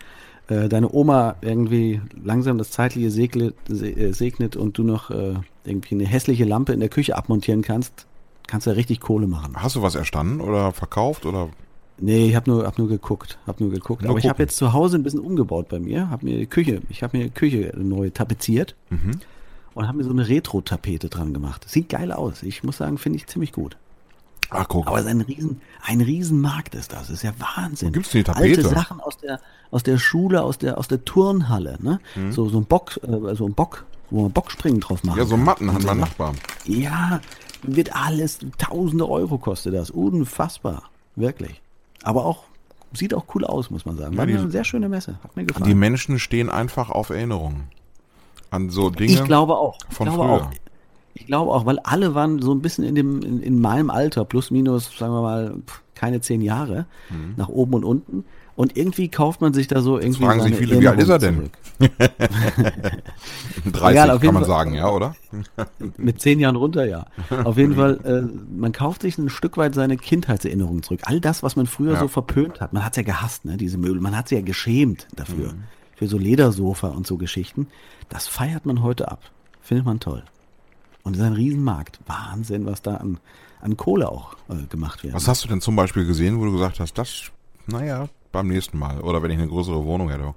äh, 0.51 0.69
deine 0.69 0.93
Oma 0.93 1.37
irgendwie 1.41 2.01
langsam 2.23 2.59
das 2.59 2.71
Zeitliche 2.71 3.11
segnet, 3.11 3.55
se, 3.69 3.89
äh, 3.91 4.13
segnet 4.13 4.57
und 4.57 4.77
du 4.77 4.83
noch 4.83 5.11
äh, 5.11 5.35
irgendwie 5.65 5.95
eine 5.95 6.07
hässliche 6.07 6.45
Lampe 6.45 6.73
in 6.75 6.81
der 6.81 6.89
Küche 6.91 7.17
abmontieren 7.17 7.63
kannst, 7.63 8.07
kannst 8.47 8.67
du 8.67 8.71
ja 8.71 8.77
richtig 8.77 9.01
Kohle 9.01 9.27
machen. 9.27 9.55
Hast 9.57 9.77
du 9.77 9.83
was 9.83 9.95
erstanden 9.95 10.41
oder 10.43 10.73
verkauft 10.73 11.25
oder? 11.25 11.49
Nee, 12.03 12.29
ich 12.29 12.35
habe 12.35 12.51
nur, 12.51 12.65
hab 12.67 12.79
nur 12.79 12.89
geguckt, 12.89 13.39
hab 13.47 13.61
nur 13.61 13.71
geguckt. 13.71 14.03
Nur 14.03 14.11
Aber 14.11 14.19
ich 14.19 14.29
habe 14.29 14.43
jetzt 14.43 14.57
zu 14.57 14.73
Hause 14.73 14.97
ein 14.97 15.03
bisschen 15.03 15.21
umgebaut 15.21 15.69
bei 15.69 15.79
mir, 15.79 16.09
habe 16.11 16.25
mir 16.25 16.39
die 16.39 16.47
Küche, 16.47 16.81
ich 16.89 17.03
habe 17.03 17.17
mir 17.19 17.25
die 17.25 17.31
Küche 17.31 17.73
neu 17.77 18.11
tapeziert 18.11 18.75
Mhm. 18.89 19.21
und 19.75 19.87
habe 19.87 19.99
mir 19.99 20.05
so 20.05 20.11
eine 20.11 20.27
Retro-Tapete 20.27 21.09
dran 21.11 21.33
gemacht. 21.35 21.69
Sieht 21.69 21.91
geil 21.91 22.11
aus. 22.11 22.43
Ich 22.43 22.65
muss 22.65 22.79
sagen, 22.79 22.97
finde 22.99 23.17
ich 23.19 23.27
ziemlich 23.27 23.53
gut. 23.53 23.77
Ach, 24.51 24.67
guck. 24.69 24.87
Aber 24.87 24.99
es 24.99 25.05
ist 25.05 25.11
ein 25.11 25.21
riesen, 25.21 25.61
ein 25.85 26.01
riesen 26.01 26.41
Markt 26.41 26.75
ist 26.75 26.93
das. 26.93 27.03
Das 27.03 27.11
ist 27.11 27.23
ja 27.23 27.33
Wahnsinn. 27.39 27.93
Gibt's 27.93 28.11
denn 28.11 28.21
die 28.21 28.25
Tapete? 28.25 28.47
Alte 28.59 28.69
Sachen 28.69 29.01
aus 29.01 29.17
der, 29.19 29.41
aus 29.71 29.83
der 29.83 29.99
Schule, 29.99 30.43
aus 30.43 30.59
der, 30.59 30.79
aus 30.79 30.89
der 30.89 31.05
Turnhalle, 31.05 31.79
ne? 31.81 32.01
So, 32.31 32.49
so 32.49 32.59
ein 32.59 32.65
Bock, 32.65 32.99
äh, 33.03 33.35
so 33.35 33.47
ein 33.47 33.55
Bock, 33.55 33.85
wo 34.11 34.23
man 34.23 34.33
Bockspringen 34.33 34.81
drauf 34.81 35.05
machen 35.05 35.17
Mhm. 35.17 35.23
ja, 35.23 35.27
so. 35.27 35.37
Matten 35.37 35.71
hat 35.73 35.81
Und 35.81 35.87
mein 35.87 35.97
so. 35.97 36.01
Nachbar. 36.01 36.35
Ja, 36.65 37.21
wird 37.63 37.95
alles, 37.95 38.39
tausende 38.59 39.09
Euro 39.09 39.39
kostet 39.39 39.75
das. 39.75 39.91
Unfassbar. 39.91 40.83
Wirklich. 41.17 41.61
Aber 42.03 42.25
auch, 42.25 42.45
sieht 42.93 43.15
auch 43.15 43.25
cool 43.35 43.45
aus, 43.45 43.71
muss 43.71 43.85
man 43.85 43.97
sagen. 43.97 44.17
War 44.17 44.27
Ja, 44.29 44.37
die- 44.37 44.43
eine 44.43 44.51
sehr 44.51 44.65
schöne 44.65 44.89
Messe. 44.89 45.19
Hat 45.23 45.37
mir 45.37 45.43
Die 45.45 45.53
gefallen. 45.53 45.79
Menschen 45.79 46.19
stehen 46.19 46.49
einfach 46.51 46.91
auf 46.91 47.11
Erinnerungen. 47.11 47.69
An 48.51 48.71
so 48.71 48.91
Dinge. 48.91 49.13
Ich 49.13 49.23
glaube 49.25 49.57
auch. 49.57 49.79
Ich 49.89 49.95
von 49.97 50.07
glaube 50.09 50.25
früher. 50.25 50.33
auch. 50.47 50.51
Ich 51.21 51.27
glaube 51.27 51.53
auch, 51.53 51.65
weil 51.67 51.79
alle 51.81 52.15
waren 52.15 52.41
so 52.43 52.53
ein 52.53 52.61
bisschen 52.63 52.83
in 52.85 52.95
dem, 52.97 53.23
in, 53.23 53.41
in 53.43 53.61
meinem 53.61 53.91
Alter, 53.91 54.25
plus 54.25 54.51
minus, 54.51 54.91
sagen 54.99 55.13
wir 55.13 55.23
mal, 55.23 55.55
keine 55.95 56.21
zehn 56.21 56.41
Jahre, 56.41 56.87
Mhm. 57.11 57.35
nach 57.37 57.49
oben 57.49 57.75
und 57.75 57.85
unten. 57.85 58.25
Und 58.57 58.77
irgendwie 58.77 59.09
kauft 59.09 59.41
man 59.41 59.55
sich 59.55 59.69
da 59.69 59.81
so 59.81 59.99
irgendwie. 59.99 60.25
fragen 60.25 60.43
sich 60.43 60.57
viele, 60.57 60.81
wie 60.81 60.89
alt 60.89 61.01
ist 61.01 61.09
er 61.09 61.19
denn? 61.19 61.37
zurück. 61.37 61.51
30 63.73 63.91
Egal, 63.91 64.19
kann 64.19 64.35
man 64.35 64.43
Fall- 64.43 64.45
sagen, 64.47 64.75
ja, 64.75 64.89
oder? 64.91 65.15
Mit 65.97 66.21
zehn 66.21 66.41
Jahren 66.41 66.57
runter, 66.57 66.85
ja. 66.87 67.07
Auf 67.45 67.57
jeden 67.57 67.77
Fall, 67.77 68.01
äh, 68.05 68.23
man 68.55 68.73
kauft 68.73 69.03
sich 69.03 69.17
ein 69.19 69.29
Stück 69.29 69.57
weit 69.57 69.75
seine 69.75 69.97
Kindheitserinnerungen 69.97 70.83
zurück. 70.83 71.01
All 71.05 71.21
das, 71.21 71.43
was 71.43 71.57
man 71.57 71.67
früher 71.67 71.95
Ja. 71.95 72.01
so 72.01 72.09
verpönt 72.09 72.61
hat. 72.61 72.73
Man 72.73 72.85
hat's 72.85 72.97
ja 72.97 73.03
gehasst, 73.03 73.45
ne, 73.45 73.57
diese 73.57 73.79
Möbel. 73.79 74.01
Man 74.01 74.17
hat 74.17 74.29
sich 74.29 74.39
ja 74.39 74.45
geschämt 74.45 75.07
dafür. 75.15 75.53
Mhm. 75.53 75.63
Für 75.97 76.07
so 76.09 76.17
Ledersofa 76.19 76.89
und 76.89 77.07
so 77.07 77.17
Geschichten. 77.19 77.67
Das 78.09 78.27
feiert 78.27 78.65
man 78.67 78.83
heute 78.83 79.11
ab. 79.11 79.21
Findet 79.61 79.85
man 79.87 80.01
toll. 80.01 80.23
Und 81.03 81.15
es 81.15 81.21
ist 81.21 81.27
ein 81.27 81.33
Riesenmarkt. 81.33 82.01
Wahnsinn, 82.07 82.67
was 82.67 82.83
da 82.83 82.97
an, 82.97 83.19
an 83.61 83.77
Kohle 83.77 84.11
auch 84.11 84.35
äh, 84.49 84.67
gemacht 84.69 85.03
wird. 85.03 85.15
Was 85.15 85.29
hast 85.29 85.45
du 85.45 85.49
denn 85.49 85.61
zum 85.61 85.77
Beispiel 85.77 86.07
gesehen, 86.07 86.39
wo 86.39 86.45
du 86.45 86.53
gesagt 86.53 86.81
hast, 86.81 86.99
das, 86.99 87.31
naja, 87.67 88.09
beim 88.33 88.49
nächsten 88.49 88.79
Mal. 88.79 89.01
Oder 89.01 89.23
wenn 89.23 89.31
ich 89.31 89.39
eine 89.39 89.49
größere 89.49 89.85
Wohnung 89.85 90.11
hätte. 90.11 90.35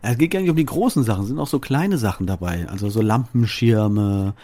Es 0.00 0.16
geht 0.16 0.30
gar 0.30 0.40
nicht 0.40 0.50
um 0.50 0.56
die 0.56 0.64
großen 0.64 1.02
Sachen, 1.02 1.22
es 1.22 1.28
sind 1.28 1.40
auch 1.40 1.48
so 1.48 1.58
kleine 1.58 1.98
Sachen 1.98 2.26
dabei. 2.26 2.68
Also 2.68 2.88
so 2.88 3.02
Lampenschirme. 3.02 4.34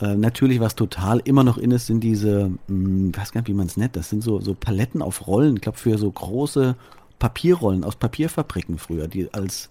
Äh, 0.00 0.16
natürlich, 0.16 0.58
was 0.58 0.74
total 0.74 1.20
immer 1.24 1.44
noch 1.44 1.56
in 1.56 1.70
ist, 1.70 1.86
sind 1.86 2.00
diese, 2.00 2.50
mh, 2.66 3.10
ich 3.10 3.18
weiß 3.18 3.32
gar 3.32 3.40
nicht, 3.42 3.48
wie 3.48 3.54
man 3.54 3.66
es 3.66 3.76
nennt, 3.76 3.94
das 3.94 4.10
sind 4.10 4.22
so, 4.22 4.40
so 4.40 4.54
Paletten 4.54 5.02
auf 5.02 5.28
Rollen, 5.28 5.56
ich 5.56 5.62
glaube 5.62 5.78
für 5.78 5.98
so 5.98 6.10
große 6.10 6.74
Papierrollen 7.20 7.84
aus 7.84 7.94
Papierfabriken 7.94 8.78
früher, 8.78 9.06
die 9.06 9.32
als 9.32 9.68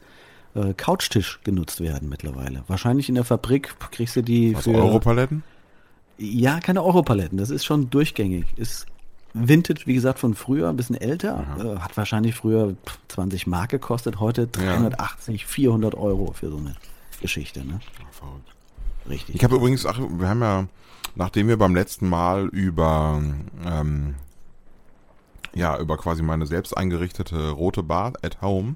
äh, 0.55 0.73
Couchtisch 0.73 1.39
genutzt 1.43 1.81
werden 1.81 2.09
mittlerweile. 2.09 2.63
Wahrscheinlich 2.67 3.09
in 3.09 3.15
der 3.15 3.23
Fabrik 3.23 3.75
kriegst 3.91 4.15
du 4.15 4.21
die 4.21 4.55
Was, 4.55 4.63
für... 4.63 4.71
Europaletten? 4.71 5.43
Ja, 6.17 6.59
keine 6.59 6.83
Europaletten, 6.83 7.37
das 7.37 7.49
ist 7.49 7.65
schon 7.65 7.89
durchgängig. 7.89 8.45
Ist 8.55 8.85
Vintage, 9.33 9.81
wie 9.85 9.95
gesagt, 9.95 10.19
von 10.19 10.35
früher, 10.35 10.69
ein 10.69 10.77
bisschen 10.77 10.95
älter. 10.95 11.45
Äh, 11.59 11.79
hat 11.79 11.97
wahrscheinlich 11.97 12.35
früher 12.35 12.75
20 13.07 13.47
Mark 13.47 13.71
gekostet, 13.71 14.19
heute 14.19 14.47
380, 14.47 15.45
400 15.45 15.95
Euro 15.95 16.33
für 16.33 16.51
so 16.51 16.57
eine 16.57 16.75
Geschichte. 17.19 17.65
Ne? 17.65 17.79
Verrückt. 18.11 18.53
Richtig. 19.09 19.35
Ich 19.35 19.43
habe 19.43 19.55
übrigens, 19.55 19.85
ach, 19.85 19.99
wir 19.99 20.29
haben 20.29 20.41
ja, 20.41 20.67
nachdem 21.15 21.47
wir 21.47 21.57
beim 21.57 21.73
letzten 21.75 22.07
Mal 22.07 22.47
über, 22.47 23.21
ähm, 23.65 24.15
ja, 25.55 25.77
über 25.79 25.97
quasi 25.97 26.21
meine 26.21 26.45
selbst 26.45 26.77
eingerichtete 26.77 27.49
rote 27.49 27.83
Bar 27.83 28.13
at 28.21 28.41
Home 28.41 28.75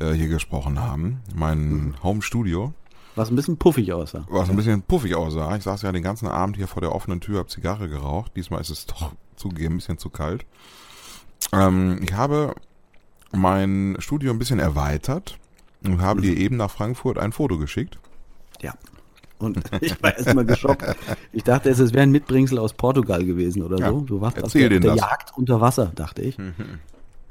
äh, 0.00 0.12
hier 0.12 0.28
gesprochen 0.28 0.80
haben, 0.80 1.20
mein 1.34 1.94
Home 2.02 2.22
Studio, 2.22 2.72
Was 3.16 3.30
ein 3.30 3.36
bisschen 3.36 3.56
puffig 3.56 3.92
aussah. 3.92 4.26
was 4.30 4.48
ein 4.50 4.56
bisschen 4.56 4.82
puffig 4.82 5.14
aussah. 5.14 5.54
Ich 5.56 5.62
saß 5.64 5.82
ja 5.82 5.92
den 5.92 6.02
ganzen 6.02 6.28
Abend 6.28 6.56
hier 6.56 6.66
vor 6.68 6.80
der 6.80 6.94
offenen 6.94 7.20
Tür, 7.20 7.38
hab 7.40 7.50
Zigarre 7.50 7.88
geraucht. 7.88 8.32
Diesmal 8.36 8.60
ist 8.60 8.70
es 8.70 8.86
doch 8.86 9.12
zugegeben 9.36 9.74
ein 9.74 9.78
bisschen 9.78 9.98
zu 9.98 10.10
kalt. 10.10 10.44
Ähm, 11.52 12.00
ich 12.02 12.12
habe 12.12 12.54
mein 13.32 13.96
Studio 14.00 14.32
ein 14.32 14.38
bisschen 14.38 14.58
erweitert 14.58 15.38
und 15.84 16.00
habe 16.02 16.20
dir 16.20 16.36
eben 16.36 16.56
nach 16.56 16.70
Frankfurt 16.70 17.18
ein 17.18 17.32
Foto 17.32 17.58
geschickt. 17.58 17.98
Ja. 18.60 18.74
Und 19.38 19.58
ich 19.80 20.02
war 20.02 20.14
erstmal 20.16 20.44
geschockt. 20.44 20.84
Ich 21.32 21.44
dachte, 21.44 21.70
es 21.70 21.78
wäre 21.92 22.02
ein 22.02 22.10
Mitbringsel 22.10 22.58
aus 22.58 22.74
Portugal 22.74 23.24
gewesen 23.24 23.62
oder 23.62 23.78
Ja, 23.78 23.88
so. 23.88 24.00
Du 24.00 24.20
warst 24.20 24.42
auf 24.42 24.52
der, 24.52 24.68
der. 24.68 24.94
Jagd 24.94 25.32
unter 25.36 25.60
Wasser, 25.60 25.92
dachte 25.94 26.20
ich. 26.22 26.36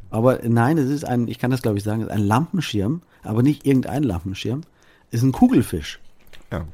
Aber 0.09 0.39
nein, 0.43 0.77
es 0.77 0.89
ist 0.89 1.05
ein, 1.05 1.27
ich 1.27 1.39
kann 1.39 1.51
das 1.51 1.61
glaube 1.61 1.77
ich 1.77 1.83
sagen, 1.83 2.01
es 2.01 2.07
ist 2.07 2.13
ein 2.13 2.25
Lampenschirm, 2.25 3.01
aber 3.23 3.43
nicht 3.43 3.65
irgendein 3.65 4.03
Lampenschirm. 4.03 4.61
Es 5.11 5.19
ist 5.19 5.23
ein 5.23 5.31
Kugelfisch. 5.31 5.99
Ja. 6.51 6.65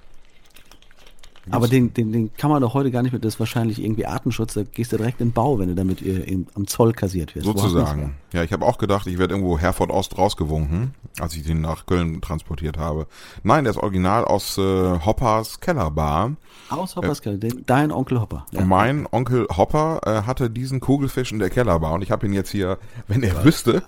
Aber 1.52 1.68
den, 1.68 1.94
den, 1.94 2.12
den 2.12 2.34
kann 2.34 2.50
man 2.50 2.62
doch 2.62 2.74
heute 2.74 2.90
gar 2.92 3.04
nicht 3.04 3.12
mit, 3.14 3.24
das 3.24 3.36
ist 3.36 3.40
wahrscheinlich 3.40 3.84
irgendwie 3.84 4.06
Artenschutz, 4.06 4.54
da 4.56 4.64
gehst 4.64 4.92
du 4.92 4.98
direkt 4.98 5.22
in 5.22 5.28
den 5.30 5.34
Bau, 5.34 5.60
wenn 5.60 5.68
du 5.70 5.76
damit 5.76 6.02
äh, 6.02 6.22
im, 6.24 6.48
am 6.56 6.66
Zoll 6.68 6.94
kassiert 6.94 7.36
wirst. 7.36 7.46
Sozusagen. 7.46 8.16
Ja, 8.34 8.44
ich 8.44 8.52
habe 8.52 8.66
auch 8.66 8.78
gedacht, 8.78 9.08
ich 9.08 9.18
werde 9.18 9.34
irgendwo 9.36 9.58
Herford 9.60 9.92
Ost 9.92 10.18
rausgewunken, 10.18 10.94
als 11.20 11.36
ich 11.36 11.44
den 11.44 11.62
nach 11.62 11.86
Köln 11.86 12.20
transportiert 12.22 12.78
habe. 12.78 13.08
Nein, 13.44 13.64
der 13.64 13.72
ist 13.72 13.78
original 13.78 14.26
aus 14.26 14.58
äh, 14.58 14.62
Hoppers 15.06 15.60
Kellerbar. 15.60 16.32
Aus 16.70 16.96
Hoppers 16.96 17.22
Keller, 17.22 17.38
den- 17.38 17.64
dein 17.66 17.92
Onkel 17.92 18.20
Hopper. 18.20 18.46
Ja. 18.52 18.66
Mein 18.66 19.08
Onkel 19.12 19.48
Hopper 19.56 20.02
äh, 20.06 20.22
hatte 20.28 20.50
diesen 20.50 20.80
Kugelfisch 20.80 21.32
in 21.32 21.40
der 21.40 21.50
Kellerbar 21.50 21.94
und 21.94 22.02
ich 22.02 22.12
habe 22.12 22.26
ihn 22.26 22.34
jetzt 22.34 22.50
hier, 22.50 22.78
wenn 23.08 23.22
er 23.24 23.44
wüsste, 23.44 23.84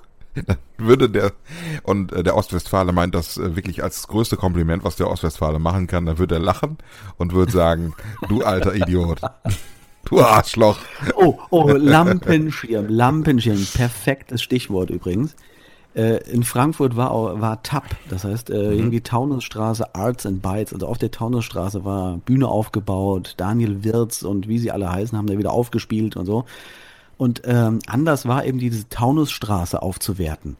dann 0.45 0.57
würde 0.77 1.09
der 1.09 1.31
und 1.83 2.11
äh, 2.13 2.23
der 2.23 2.35
Ostwestfale 2.35 2.91
meint 2.91 3.15
das 3.15 3.37
äh, 3.37 3.55
wirklich 3.55 3.83
als 3.83 4.07
größte 4.07 4.37
Kompliment, 4.37 4.83
was 4.83 4.95
der 4.95 5.09
Ostwestfale 5.09 5.59
machen 5.59 5.87
kann, 5.87 6.05
dann 6.05 6.17
würde 6.17 6.35
er 6.35 6.41
lachen 6.41 6.77
und 7.17 7.33
würde 7.33 7.51
sagen, 7.51 7.93
du 8.29 8.43
alter 8.43 8.75
Idiot. 8.75 9.21
Du 10.05 10.21
Arschloch. 10.21 10.79
Oh, 11.15 11.37
oh, 11.49 11.67
Lampenschirm, 11.69 12.87
Lampenschirm, 12.87 13.65
perfektes 13.73 14.41
Stichwort 14.41 14.89
übrigens. 14.89 15.35
Äh, 15.95 16.23
in 16.31 16.43
Frankfurt 16.43 16.95
war, 16.95 17.11
auch- 17.11 17.41
war 17.41 17.61
TAP, 17.63 17.83
das 18.09 18.23
heißt 18.23 18.49
äh, 18.51 18.71
irgendwie 18.71 19.01
Taunusstraße 19.01 19.95
Arts 19.95 20.25
and 20.25 20.41
Bites. 20.41 20.71
Also 20.73 20.87
auf 20.87 20.97
der 20.97 21.11
Taunusstraße 21.11 21.83
war 21.83 22.17
Bühne 22.19 22.47
aufgebaut, 22.47 23.33
Daniel 23.37 23.83
Wirz 23.83 24.21
und 24.21 24.47
wie 24.47 24.59
sie 24.59 24.71
alle 24.71 24.89
heißen, 24.91 25.17
haben 25.17 25.27
da 25.27 25.37
wieder 25.37 25.51
aufgespielt 25.51 26.15
und 26.15 26.25
so. 26.25 26.45
Und 27.17 27.41
ähm, 27.45 27.79
anders 27.87 28.27
war 28.27 28.45
eben 28.45 28.59
diese 28.59 28.87
Taunusstraße 28.89 29.81
aufzuwerten. 29.81 30.55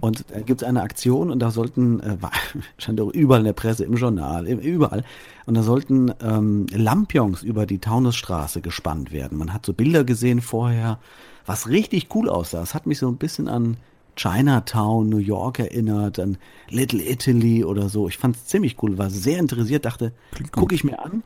Und 0.00 0.24
da 0.30 0.40
gibt 0.40 0.60
es 0.60 0.68
eine 0.68 0.82
Aktion 0.82 1.30
und 1.30 1.38
da 1.38 1.50
sollten, 1.50 2.00
äh, 2.00 2.16
war, 2.20 2.32
stand 2.76 3.00
auch 3.00 3.10
überall 3.10 3.40
in 3.40 3.46
der 3.46 3.52
Presse, 3.54 3.84
im 3.84 3.94
Journal, 3.96 4.46
im- 4.46 4.58
überall, 4.58 5.04
und 5.46 5.54
da 5.54 5.62
sollten 5.62 6.12
ähm, 6.22 6.66
Lampions 6.70 7.42
über 7.42 7.64
die 7.64 7.78
Taunusstraße 7.78 8.60
gespannt 8.60 9.10
werden. 9.10 9.38
Man 9.38 9.52
hat 9.54 9.64
so 9.64 9.72
Bilder 9.72 10.04
gesehen 10.04 10.42
vorher, 10.42 10.98
was 11.46 11.68
richtig 11.68 12.08
cool 12.14 12.28
aussah. 12.28 12.62
Es 12.62 12.74
hat 12.74 12.86
mich 12.86 12.98
so 12.98 13.08
ein 13.08 13.16
bisschen 13.16 13.48
an 13.48 13.78
Chinatown, 14.16 15.08
New 15.08 15.16
York 15.18 15.58
erinnert, 15.60 16.18
an 16.18 16.36
Little 16.68 17.00
Italy 17.02 17.64
oder 17.64 17.88
so. 17.88 18.06
Ich 18.08 18.18
fand 18.18 18.36
es 18.36 18.46
ziemlich 18.46 18.76
cool, 18.82 18.98
war 18.98 19.08
sehr 19.08 19.38
interessiert, 19.38 19.84
dachte, 19.86 20.12
gucke 20.52 20.74
ich 20.74 20.84
mir 20.84 21.02
an, 21.02 21.22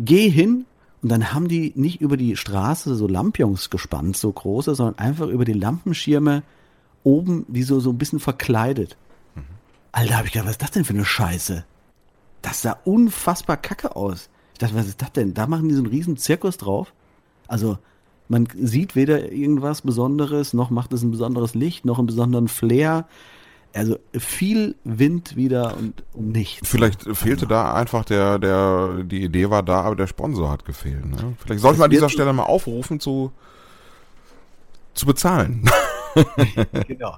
geh 0.00 0.30
hin 0.30 0.64
und 1.02 1.08
dann 1.08 1.32
haben 1.32 1.48
die 1.48 1.72
nicht 1.74 2.00
über 2.00 2.16
die 2.16 2.36
Straße 2.36 2.94
so 2.94 3.08
Lampions 3.08 3.70
gespannt, 3.70 4.16
so 4.16 4.32
große, 4.32 4.74
sondern 4.74 4.98
einfach 4.98 5.26
über 5.26 5.44
die 5.44 5.52
Lampenschirme 5.52 6.44
oben, 7.02 7.44
die 7.48 7.64
so, 7.64 7.80
so 7.80 7.90
ein 7.90 7.98
bisschen 7.98 8.20
verkleidet. 8.20 8.96
Alter, 9.90 10.18
hab 10.18 10.26
ich 10.26 10.32
gedacht, 10.32 10.46
was 10.46 10.52
ist 10.52 10.62
das 10.62 10.70
denn 10.70 10.84
für 10.84 10.94
eine 10.94 11.04
Scheiße? 11.04 11.64
Das 12.40 12.62
sah 12.62 12.78
unfassbar 12.84 13.56
kacke 13.56 13.96
aus. 13.96 14.30
Ich 14.52 14.58
dachte, 14.58 14.76
was 14.76 14.86
ist 14.86 15.02
das 15.02 15.12
denn? 15.12 15.34
Da 15.34 15.46
machen 15.46 15.68
die 15.68 15.74
so 15.74 15.82
einen 15.82 15.90
riesen 15.90 16.16
Zirkus 16.16 16.56
drauf. 16.56 16.94
Also, 17.48 17.78
man 18.28 18.48
sieht 18.54 18.94
weder 18.94 19.32
irgendwas 19.32 19.82
Besonderes, 19.82 20.54
noch 20.54 20.70
macht 20.70 20.92
es 20.92 21.02
ein 21.02 21.10
besonderes 21.10 21.54
Licht, 21.54 21.84
noch 21.84 21.98
einen 21.98 22.06
besonderen 22.06 22.48
Flair. 22.48 23.06
Also 23.74 23.98
viel 24.18 24.74
Wind 24.84 25.34
wieder 25.36 25.76
und 25.78 26.02
um 26.12 26.28
nichts. 26.30 26.68
Vielleicht 26.68 27.04
fehlte 27.16 27.46
da 27.46 27.74
einfach 27.74 28.04
der, 28.04 28.38
der, 28.38 29.02
die 29.04 29.22
Idee 29.24 29.48
war 29.50 29.62
da, 29.62 29.80
aber 29.82 29.96
der 29.96 30.06
Sponsor 30.06 30.50
hat 30.50 30.64
gefehlt. 30.64 31.06
Ne? 31.06 31.34
Vielleicht 31.38 31.60
sollten 31.62 31.78
wir 31.80 31.84
an 31.86 31.90
dieser 31.90 32.10
Stelle 32.10 32.32
mal 32.34 32.42
aufrufen 32.44 33.00
zu, 33.00 33.32
zu 34.94 35.06
bezahlen. 35.06 35.64
genau. 36.86 37.16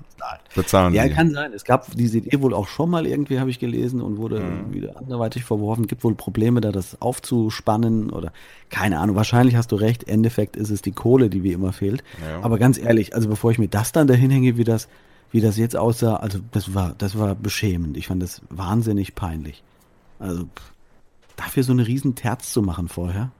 bezahlen 0.54 0.94
Ja, 0.94 1.02
Sie. 1.02 1.10
kann 1.10 1.32
sein. 1.32 1.52
Es 1.52 1.64
gab 1.64 1.90
diese 1.96 2.18
Idee 2.18 2.40
wohl 2.40 2.54
auch 2.54 2.68
schon 2.68 2.90
mal 2.90 3.06
irgendwie, 3.06 3.40
habe 3.40 3.50
ich 3.50 3.58
gelesen, 3.58 4.00
und 4.00 4.18
wurde 4.18 4.38
Mhm. 4.38 4.72
wieder 4.72 4.96
anderweitig 4.96 5.42
verworfen. 5.44 5.88
Gibt 5.88 6.04
wohl 6.04 6.14
Probleme, 6.14 6.60
da 6.60 6.70
das 6.70 7.02
aufzuspannen 7.02 8.10
oder 8.10 8.32
keine 8.70 9.00
Ahnung. 9.00 9.16
Wahrscheinlich 9.16 9.56
hast 9.56 9.72
du 9.72 9.76
recht. 9.76 10.06
Endeffekt 10.06 10.54
ist 10.56 10.70
es 10.70 10.82
die 10.82 10.92
Kohle, 10.92 11.28
die 11.30 11.42
wie 11.42 11.52
immer 11.52 11.72
fehlt. 11.72 12.04
Ja. 12.28 12.42
Aber 12.42 12.58
ganz 12.58 12.78
ehrlich, 12.78 13.14
also 13.14 13.28
bevor 13.28 13.50
ich 13.50 13.58
mir 13.58 13.68
das 13.68 13.90
dann 13.90 14.06
dahin 14.06 14.30
hänge, 14.30 14.56
wie 14.56 14.64
das, 14.64 14.86
wie 15.34 15.40
das 15.40 15.56
jetzt 15.56 15.76
aussah, 15.76 16.14
also 16.14 16.38
das 16.52 16.74
war, 16.74 16.94
das 16.96 17.18
war 17.18 17.34
beschämend. 17.34 17.96
Ich 17.96 18.06
fand 18.06 18.22
das 18.22 18.40
wahnsinnig 18.50 19.16
peinlich. 19.16 19.64
Also 20.20 20.44
pff, 20.44 20.72
dafür 21.34 21.64
so 21.64 21.72
eine 21.72 21.88
riesen 21.88 22.14
Terz 22.14 22.52
zu 22.52 22.62
machen 22.62 22.86
vorher 22.86 23.32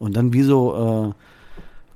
und 0.00 0.16
dann 0.16 0.32
wie 0.32 0.42
so, 0.42 1.14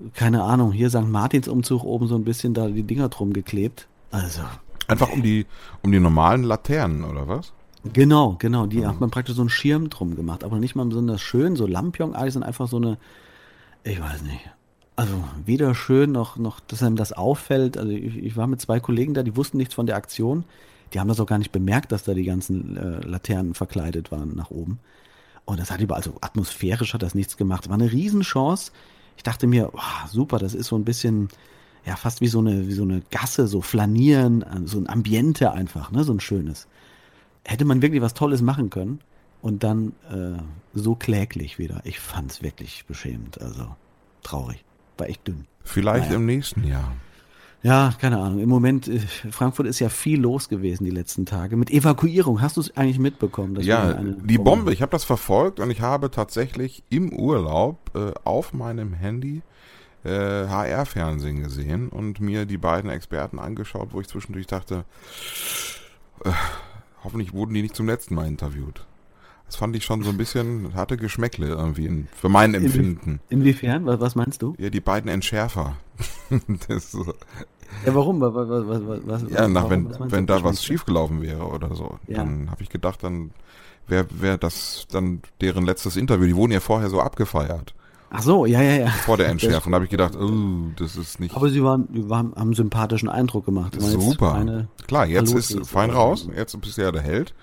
äh, 0.01 0.09
keine 0.15 0.45
Ahnung, 0.45 0.71
hier 0.71 0.91
St. 0.91 1.09
Martins 1.09 1.49
Umzug 1.49 1.83
oben 1.83 2.07
so 2.07 2.15
ein 2.15 2.23
bisschen 2.23 2.55
da 2.55 2.69
die 2.69 2.85
Dinger 2.85 3.09
drum 3.09 3.33
geklebt. 3.33 3.89
Also 4.13 4.43
Einfach 4.87 5.11
um 5.11 5.25
die, 5.25 5.45
um 5.83 5.91
die 5.91 5.99
normalen 5.99 6.45
Laternen, 6.45 7.03
oder 7.03 7.27
was? 7.27 7.53
Genau, 7.93 8.37
genau. 8.39 8.67
Die 8.67 8.87
hat 8.87 9.01
man 9.01 9.11
praktisch 9.11 9.35
so 9.35 9.43
einen 9.43 9.51
Schirm 9.51 9.91
drum 9.91 10.15
gemacht, 10.15 10.45
aber 10.45 10.61
nicht 10.61 10.77
mal 10.77 10.87
besonders 10.87 11.21
schön, 11.21 11.57
so 11.57 11.67
Lampion-Eis 11.67 12.35
sind 12.35 12.45
einfach 12.45 12.69
so 12.69 12.77
eine, 12.77 12.97
ich 13.83 14.01
weiß 14.01 14.23
nicht. 14.23 14.49
Also 14.95 15.25
weder 15.47 15.75
schön 15.75 16.13
noch, 16.13 16.37
noch, 16.37 16.61
dass 16.61 16.83
einem 16.83 16.97
das 16.97 17.13
auffällt. 17.13 17.79
Also 17.79 17.91
ich, 17.91 18.17
ich 18.17 18.37
war 18.37 18.47
mit 18.47 18.61
zwei 18.61 18.81
Kollegen 18.81 19.15
da, 19.15 19.23
die 19.23 19.37
wussten 19.37 19.57
nichts 19.57 19.75
von 19.75 19.87
der 19.87 19.97
Aktion. 19.97 20.45
Die 20.93 21.01
haben 21.01 21.09
das 21.09 21.21
auch 21.21 21.27
gar 21.27 21.39
nicht 21.39 21.53
bemerkt, 21.53 21.93
dass 21.93 22.05
da 22.05 22.13
die 22.15 22.25
ganzen 22.25 22.77
äh, 22.77 23.07
Laternen 23.07 23.55
verkleidet 23.55 24.13
waren 24.13 24.35
nach 24.37 24.51
oben. 24.51 24.79
Und 25.45 25.59
das 25.59 25.71
hat 25.71 25.81
über, 25.81 25.97
also 25.97 26.15
atmosphärisch 26.21 26.95
hat 26.95 27.03
das 27.03 27.15
nichts 27.15 27.37
gemacht. 27.37 27.69
War 27.69 27.75
eine 27.75 27.91
Riesenchance. 27.91 28.73
Ich 29.17 29.23
dachte 29.23 29.47
mir, 29.47 29.71
wow, 29.73 30.11
super, 30.11 30.39
das 30.39 30.55
ist 30.55 30.69
so 30.69 30.77
ein 30.77 30.85
bisschen, 30.85 31.29
ja, 31.87 31.97
fast 31.97 32.21
wie 32.21 32.29
so 32.29 32.39
eine, 32.39 32.69
wie 32.69 32.73
so 32.73 32.83
eine 32.83 33.03
Gasse, 33.11 33.47
so 33.49 33.63
flanieren, 33.63 34.43
äh, 34.43 34.67
so 34.67 34.79
ein 34.79 34.89
Ambiente 34.89 35.53
einfach, 35.53 35.91
ne, 35.91 36.05
so 36.05 36.13
ein 36.13 36.21
schönes 36.21 36.69
hätte 37.45 37.65
man 37.65 37.83
wirklich 37.83 38.03
was 38.03 38.15
Tolles 38.15 38.43
machen 38.43 38.71
können 38.71 39.01
und 39.41 39.65
dann 39.65 39.93
äh, 40.11 40.41
so 40.75 40.95
kläglich 40.95 41.59
wieder. 41.59 41.81
Ich 41.85 42.01
fand's 42.01 42.43
wirklich 42.43 42.85
beschämend, 42.87 43.41
also 43.41 43.75
traurig. 44.23 44.65
War 44.99 45.09
echt 45.09 45.27
dünn. 45.27 45.47
Vielleicht 45.65 46.07
Naja. 46.07 46.17
im 46.17 46.27
nächsten 46.27 46.65
Jahr. 46.65 46.93
Ja, 47.63 47.95
keine 48.01 48.19
Ahnung. 48.19 48.41
Im 48.41 48.49
Moment, 48.49 48.89
äh, 48.89 48.99
Frankfurt 48.99 49.67
ist 49.69 49.79
ja 49.79 49.89
viel 49.89 50.21
los 50.21 50.49
gewesen 50.49 50.85
die 50.85 50.91
letzten 50.91 51.27
Tage. 51.27 51.57
Mit 51.57 51.71
Evakuierung, 51.71 52.41
hast 52.41 52.57
du 52.57 52.61
es 52.61 52.77
eigentlich 52.77 52.99
mitbekommen? 52.99 53.57
Ja, 53.61 53.95
die 53.95 54.39
Bombe, 54.39 54.73
ich 54.73 54.83
habe 54.83 54.91
das 54.91 55.05
verfolgt 55.05 55.61
und 55.61 55.71
ich 55.71 55.81
habe 55.81 56.11
tatsächlich 56.11 56.83
im 56.91 57.13
Urlaub 57.13 57.91
äh, 57.95 58.13
auf 58.25 58.53
meinem 58.53 58.95
Handy 58.95 59.43
äh, 60.05 60.09
HR-Fernsehen 60.11 61.41
gesehen 61.41 61.89
und 61.89 62.21
mir 62.21 62.47
die 62.47 62.59
beiden 62.59 62.91
Experten 62.91 63.39
angeschaut, 63.39 63.91
wo 63.93 64.01
ich 64.01 64.09
zwischendurch 64.09 64.49
dachte, 64.49 64.85
äh, 66.25 66.31
hoffentlich 67.05 67.33
wurden 67.33 67.55
die 67.55 67.63
nicht 67.63 67.77
zum 67.77 67.87
letzten 67.87 68.17
Mal 68.17 68.27
interviewt. 68.27 68.85
Das 69.53 69.59
fand 69.59 69.77
ich 69.77 69.85
schon 69.85 70.03
so 70.03 70.09
ein 70.09 70.17
bisschen, 70.17 70.73
hatte 70.75 70.97
Geschmäckle 70.97 71.47
irgendwie 71.47 72.07
für 72.17 72.31
mein 72.31 72.55
Empfinden. 72.55 73.21
Inwiefern? 73.29 73.85
Was, 73.85 74.01
was 74.01 74.15
meinst 74.15 74.41
du? 74.41 74.55
Ja, 74.57 74.71
die 74.71 74.81
beiden 74.81 75.11
Entschärfer. 75.11 75.77
das, 76.69 76.95
ist 76.95 76.97
Ja, 77.85 77.95
warum? 77.95 78.23
Was, 78.23 78.33
was, 78.35 79.25
Ja, 79.31 79.49
nach, 79.49 79.65
warum? 79.65 79.91
wenn, 79.99 80.11
wenn 80.11 80.27
da 80.27 80.43
was 80.43 80.65
schiefgelaufen 80.65 81.21
wäre 81.21 81.45
oder 81.49 81.75
so. 81.75 81.99
Ja. 82.07 82.17
Dann 82.17 82.51
habe 82.51 82.63
ich 82.63 82.71
gedacht, 82.71 83.05
dann 83.05 83.33
wäre 83.87 84.07
wär 84.11 84.39
das 84.39 84.87
dann 84.91 85.21
deren 85.43 85.67
letztes 85.67 85.99
Interview. 85.99 86.25
Die 86.25 86.37
wurden 86.37 86.53
ja 86.53 86.61
vorher 86.61 86.89
so 86.89 87.03
abgefeiert. 87.03 87.75
Ach 88.09 88.23
so, 88.23 88.47
ja, 88.47 88.63
ja, 88.63 88.77
ja. 88.77 88.89
Vor 88.89 89.19
der 89.19 89.29
Entschärfung. 89.29 89.73
Da 89.73 89.77
habe 89.77 89.85
ich 89.85 89.91
gedacht, 89.91 90.17
oh, 90.17 90.71
das 90.77 90.97
ist 90.97 91.21
nicht 91.21 91.37
Aber 91.37 91.51
sie 91.51 91.63
waren, 91.63 91.93
die 91.93 92.09
waren, 92.09 92.33
haben 92.37 92.41
einen 92.41 92.55
sympathischen 92.55 93.11
Eindruck 93.11 93.45
gemacht. 93.45 93.77
Das 93.77 93.93
jetzt 93.93 94.01
super. 94.01 94.67
Klar, 94.87 95.05
jetzt 95.05 95.29
Hallo, 95.29 95.39
ist 95.39 95.51
ist 95.51 95.69
fein 95.69 95.91
raus. 95.91 96.27
Jetzt 96.35 96.59
bist 96.59 96.79
du 96.79 96.83
ja 96.83 96.91
der 96.91 97.03
Held. 97.03 97.35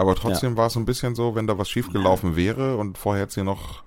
Aber 0.00 0.14
trotzdem 0.14 0.56
war 0.56 0.66
es 0.68 0.72
so 0.72 0.80
ein 0.80 0.84
bisschen 0.86 1.14
so, 1.14 1.34
wenn 1.34 1.46
da 1.46 1.56
was 1.58 1.68
schiefgelaufen 1.68 2.36
wäre 2.36 2.76
und 2.76 2.98
vorher 2.98 3.22
jetzt 3.24 3.34
hier 3.34 3.44
noch 3.44 3.82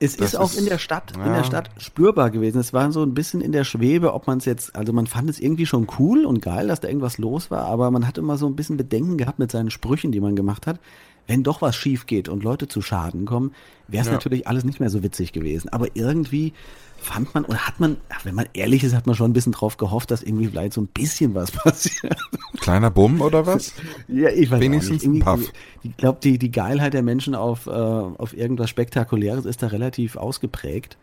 Es 0.00 0.16
ist 0.16 0.36
auch 0.36 0.50
ist- 0.50 0.58
in 0.58 0.66
der 0.66 0.78
Stadt, 0.78 1.12
in 1.16 1.20
ja. 1.24 1.36
der 1.36 1.44
Stadt 1.44 1.70
spürbar 1.78 2.30
gewesen. 2.30 2.58
Es 2.60 2.72
war 2.72 2.90
so 2.92 3.02
ein 3.02 3.14
bisschen 3.14 3.40
in 3.40 3.52
der 3.52 3.64
Schwebe, 3.64 4.12
ob 4.14 4.26
man 4.26 4.38
es 4.38 4.44
jetzt, 4.44 4.74
also 4.74 4.92
man 4.92 5.06
fand 5.06 5.30
es 5.30 5.38
irgendwie 5.38 5.66
schon 5.66 5.86
cool 5.98 6.24
und 6.24 6.40
geil, 6.42 6.66
dass 6.68 6.80
da 6.80 6.88
irgendwas 6.88 7.18
los 7.18 7.50
war, 7.50 7.64
aber 7.64 7.90
man 7.90 8.06
hat 8.06 8.18
immer 8.18 8.36
so 8.38 8.46
ein 8.46 8.56
bisschen 8.56 8.76
Bedenken 8.76 9.16
gehabt 9.18 9.38
mit 9.38 9.52
seinen 9.52 9.70
Sprüchen, 9.70 10.10
die 10.12 10.20
man 10.20 10.34
gemacht 10.36 10.66
hat. 10.66 10.80
Wenn 11.26 11.42
doch 11.42 11.60
was 11.60 11.76
schief 11.76 12.06
geht 12.06 12.28
und 12.30 12.42
Leute 12.42 12.68
zu 12.68 12.80
Schaden 12.80 13.26
kommen, 13.26 13.52
wäre 13.86 14.00
es 14.00 14.06
Ja. 14.06 14.14
natürlich 14.14 14.46
alles 14.48 14.64
nicht 14.64 14.80
mehr 14.80 14.88
so 14.90 15.02
witzig 15.02 15.32
gewesen. 15.32 15.68
Aber 15.68 15.88
irgendwie 15.94 16.54
fand 17.00 17.32
man, 17.34 17.44
oder 17.44 17.58
hat 17.66 17.80
man, 17.80 17.96
ach, 18.10 18.24
wenn 18.24 18.34
man 18.34 18.46
ehrlich 18.52 18.82
ist, 18.84 18.94
hat 18.94 19.06
man 19.06 19.14
schon 19.16 19.30
ein 19.30 19.32
bisschen 19.32 19.52
drauf 19.52 19.76
gehofft, 19.76 20.10
dass 20.10 20.22
irgendwie 20.22 20.48
vielleicht 20.48 20.72
so 20.74 20.80
ein 20.80 20.86
bisschen 20.88 21.34
was 21.34 21.50
passiert. 21.52 22.16
kleiner 22.60 22.90
Bumm 22.90 23.20
oder 23.20 23.46
was? 23.46 23.72
Ja, 24.08 24.28
ich 24.30 24.50
weiß 24.50 24.60
Wenigstens 24.60 25.02
nicht. 25.02 25.04
Irgendwie- 25.04 25.20
Puff. 25.22 25.52
Ich 25.82 25.96
glaube, 25.96 26.18
die, 26.22 26.38
die 26.38 26.50
Geilheit 26.50 26.94
der 26.94 27.02
Menschen 27.02 27.34
auf, 27.34 27.66
äh, 27.66 27.70
auf 27.70 28.36
irgendwas 28.36 28.68
Spektakuläres 28.70 29.44
ist 29.46 29.62
da 29.62 29.68
relativ 29.68 30.16
ausgeprägt. 30.16 30.96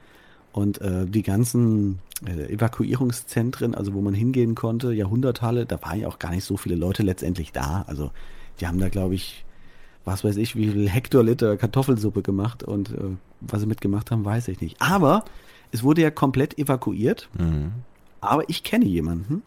Und 0.51 0.79
äh, 0.79 1.05
die 1.05 1.21
ganzen 1.23 1.99
äh, 2.25 2.53
Evakuierungszentren, 2.53 3.75
also 3.75 3.93
wo 3.93 4.01
man 4.01 4.13
hingehen 4.13 4.55
konnte, 4.55 4.93
Jahrhunderthalle, 4.93 5.65
da 5.65 5.81
waren 5.81 5.99
ja 5.99 6.07
auch 6.07 6.17
gar 6.19 6.31
nicht 6.31 6.45
so 6.45 6.55
viele 6.55 6.75
Leute 6.75 7.03
letztendlich 7.03 7.51
da. 7.51 7.83
Also 7.87 8.11
die 8.59 8.67
haben 8.67 8.79
da, 8.79 8.87
glaube 8.89 9.15
ich, 9.15 9.43
was 10.05 10.23
weiß 10.23 10.37
ich, 10.37 10.55
wie 10.55 10.69
viel 10.69 10.87
Hektoliter 10.89 11.57
Kartoffelsuppe 11.57 12.21
gemacht 12.21 12.63
und 12.63 12.91
äh, 12.91 13.17
was 13.41 13.61
sie 13.61 13.67
mitgemacht 13.67 14.11
haben, 14.11 14.23
weiß 14.23 14.47
ich 14.47 14.61
nicht. 14.61 14.81
Aber 14.81 15.25
es 15.71 15.83
wurde 15.83 16.01
ja 16.01 16.11
komplett 16.11 16.57
evakuiert. 16.57 17.29
Mhm. 17.37 17.71
Aber 18.21 18.49
ich 18.49 18.63
kenne 18.63 18.85
jemanden, 18.85 19.43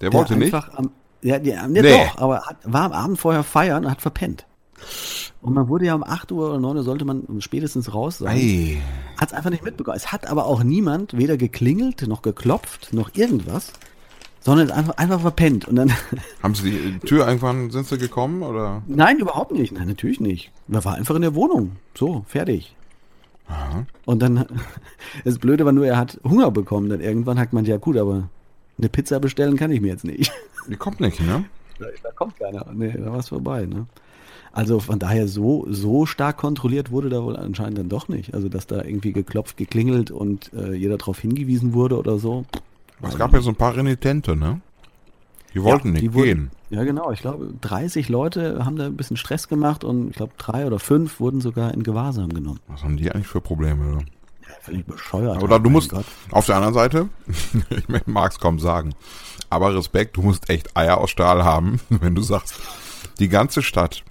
Der 0.00 0.12
wollte 0.12 0.36
nicht. 0.36 0.54
Am, 0.54 0.90
ja, 1.22 1.38
ja, 1.38 1.66
nee, 1.66 1.82
Nee. 1.82 1.90
doch, 2.06 2.18
aber 2.18 2.42
hat, 2.42 2.56
war 2.64 2.82
am 2.84 2.92
Abend 2.92 3.18
vorher 3.18 3.42
feiern 3.42 3.84
und 3.84 3.90
hat 3.90 4.00
verpennt. 4.02 4.46
Und 5.42 5.54
man 5.54 5.68
wurde 5.68 5.86
ja 5.86 5.94
um 5.94 6.04
8 6.04 6.30
Uhr 6.30 6.50
oder 6.50 6.60
9 6.60 6.76
Uhr 6.76 6.82
sollte 6.84 7.04
man 7.04 7.24
spätestens 7.40 7.92
raus 7.94 8.18
sein. 8.18 8.36
Ei. 8.36 8.78
Hat 9.20 9.28
es 9.30 9.34
einfach 9.34 9.50
nicht 9.50 9.64
mitbekommen. 9.64 9.96
Es 9.96 10.12
hat 10.12 10.28
aber 10.28 10.46
auch 10.46 10.62
niemand 10.62 11.16
weder 11.16 11.36
geklingelt, 11.36 12.06
noch 12.06 12.22
geklopft, 12.22 12.92
noch 12.92 13.10
irgendwas, 13.14 13.72
sondern 14.40 14.70
einfach, 14.70 14.96
einfach 14.96 15.20
verpennt. 15.20 15.66
Und 15.66 15.74
dann, 15.76 15.92
Haben 16.42 16.54
sie 16.54 16.70
die 16.70 16.98
Tür 17.00 17.26
irgendwann, 17.26 17.70
sind 17.70 17.86
sie 17.86 17.98
gekommen 17.98 18.42
oder? 18.42 18.82
nein, 18.86 19.18
überhaupt 19.18 19.50
nicht. 19.52 19.72
Nein, 19.72 19.88
natürlich 19.88 20.20
nicht. 20.20 20.52
Man 20.68 20.84
war 20.84 20.94
einfach 20.94 21.16
in 21.16 21.22
der 21.22 21.34
Wohnung. 21.34 21.72
So, 21.96 22.24
fertig. 22.28 22.76
Und 24.04 24.22
dann, 24.22 24.44
das 25.24 25.38
Blöde 25.38 25.64
war 25.64 25.72
nur, 25.72 25.86
er 25.86 25.96
hat 25.96 26.20
Hunger 26.24 26.50
bekommen. 26.50 26.88
Dann 26.88 27.00
irgendwann 27.00 27.38
hat 27.38 27.52
man, 27.52 27.64
ja 27.64 27.76
gut, 27.76 27.96
aber 27.96 28.28
eine 28.78 28.88
Pizza 28.88 29.20
bestellen 29.20 29.56
kann 29.56 29.70
ich 29.70 29.80
mir 29.80 29.88
jetzt 29.88 30.04
nicht. 30.04 30.32
Die 30.68 30.76
kommt 30.76 31.00
nicht, 31.00 31.20
ne? 31.20 31.44
Da 32.02 32.10
kommt 32.12 32.38
keiner. 32.38 32.66
Nee, 32.72 32.92
da 32.92 33.12
war 33.12 33.20
es 33.20 33.28
vorbei, 33.28 33.64
ne? 33.64 33.86
Also 34.52 34.80
von 34.80 34.98
daher 34.98 35.28
so, 35.28 35.66
so 35.68 36.06
stark 36.06 36.38
kontrolliert 36.38 36.90
wurde 36.90 37.10
da 37.10 37.22
wohl 37.22 37.36
anscheinend 37.36 37.78
dann 37.78 37.88
doch 37.88 38.08
nicht. 38.08 38.34
Also 38.34 38.48
dass 38.48 38.66
da 38.66 38.82
irgendwie 38.82 39.12
geklopft, 39.12 39.56
geklingelt 39.56 40.10
und 40.10 40.52
äh, 40.52 40.72
jeder 40.74 40.98
darauf 40.98 41.18
hingewiesen 41.20 41.74
wurde 41.74 41.98
oder 41.98 42.18
so. 42.18 42.44
Es 43.02 43.16
gab 43.16 43.32
ja 43.32 43.40
so 43.40 43.50
ein 43.50 43.56
paar 43.56 43.76
Renitente, 43.76 44.34
ne? 44.34 44.60
Die 45.58 45.64
wollten 45.64 45.88
Ja, 45.88 45.92
nicht 45.94 46.02
die 46.04 46.14
wurden- 46.14 46.24
gehen. 46.24 46.50
Ja, 46.70 46.84
genau. 46.84 47.10
Ich 47.10 47.20
glaube, 47.20 47.52
30 47.62 48.08
Leute 48.08 48.64
haben 48.64 48.76
da 48.76 48.86
ein 48.86 48.96
bisschen 48.96 49.16
Stress 49.16 49.48
gemacht 49.48 49.84
und 49.84 50.10
ich 50.10 50.16
glaube, 50.16 50.32
drei 50.38 50.66
oder 50.66 50.78
fünf 50.78 51.18
wurden 51.18 51.40
sogar 51.40 51.72
in 51.74 51.82
Gewahrsam 51.82 52.28
genommen. 52.32 52.60
Was 52.68 52.82
haben 52.84 52.96
die 52.96 53.10
eigentlich 53.10 53.26
für 53.26 53.40
Probleme? 53.40 53.84
Ne? 53.96 53.98
Ja, 54.42 54.54
völlig 54.60 54.86
bescheuert. 54.86 55.42
Oder 55.42 55.58
du 55.58 55.70
musst, 55.70 55.90
Gott. 55.90 56.04
auf 56.30 56.46
der 56.46 56.56
anderen 56.56 56.74
Seite, 56.74 57.08
ich 57.70 57.88
mag 58.06 58.32
es 58.32 58.38
kaum 58.38 58.58
sagen, 58.58 58.94
aber 59.50 59.74
Respekt, 59.74 60.16
du 60.16 60.22
musst 60.22 60.48
echt 60.50 60.76
Eier 60.76 60.98
aus 60.98 61.10
Stahl 61.10 61.42
haben, 61.44 61.80
wenn 61.88 62.14
du 62.14 62.22
sagst, 62.22 62.60
die 63.18 63.28
ganze 63.28 63.62
Stadt 63.62 64.04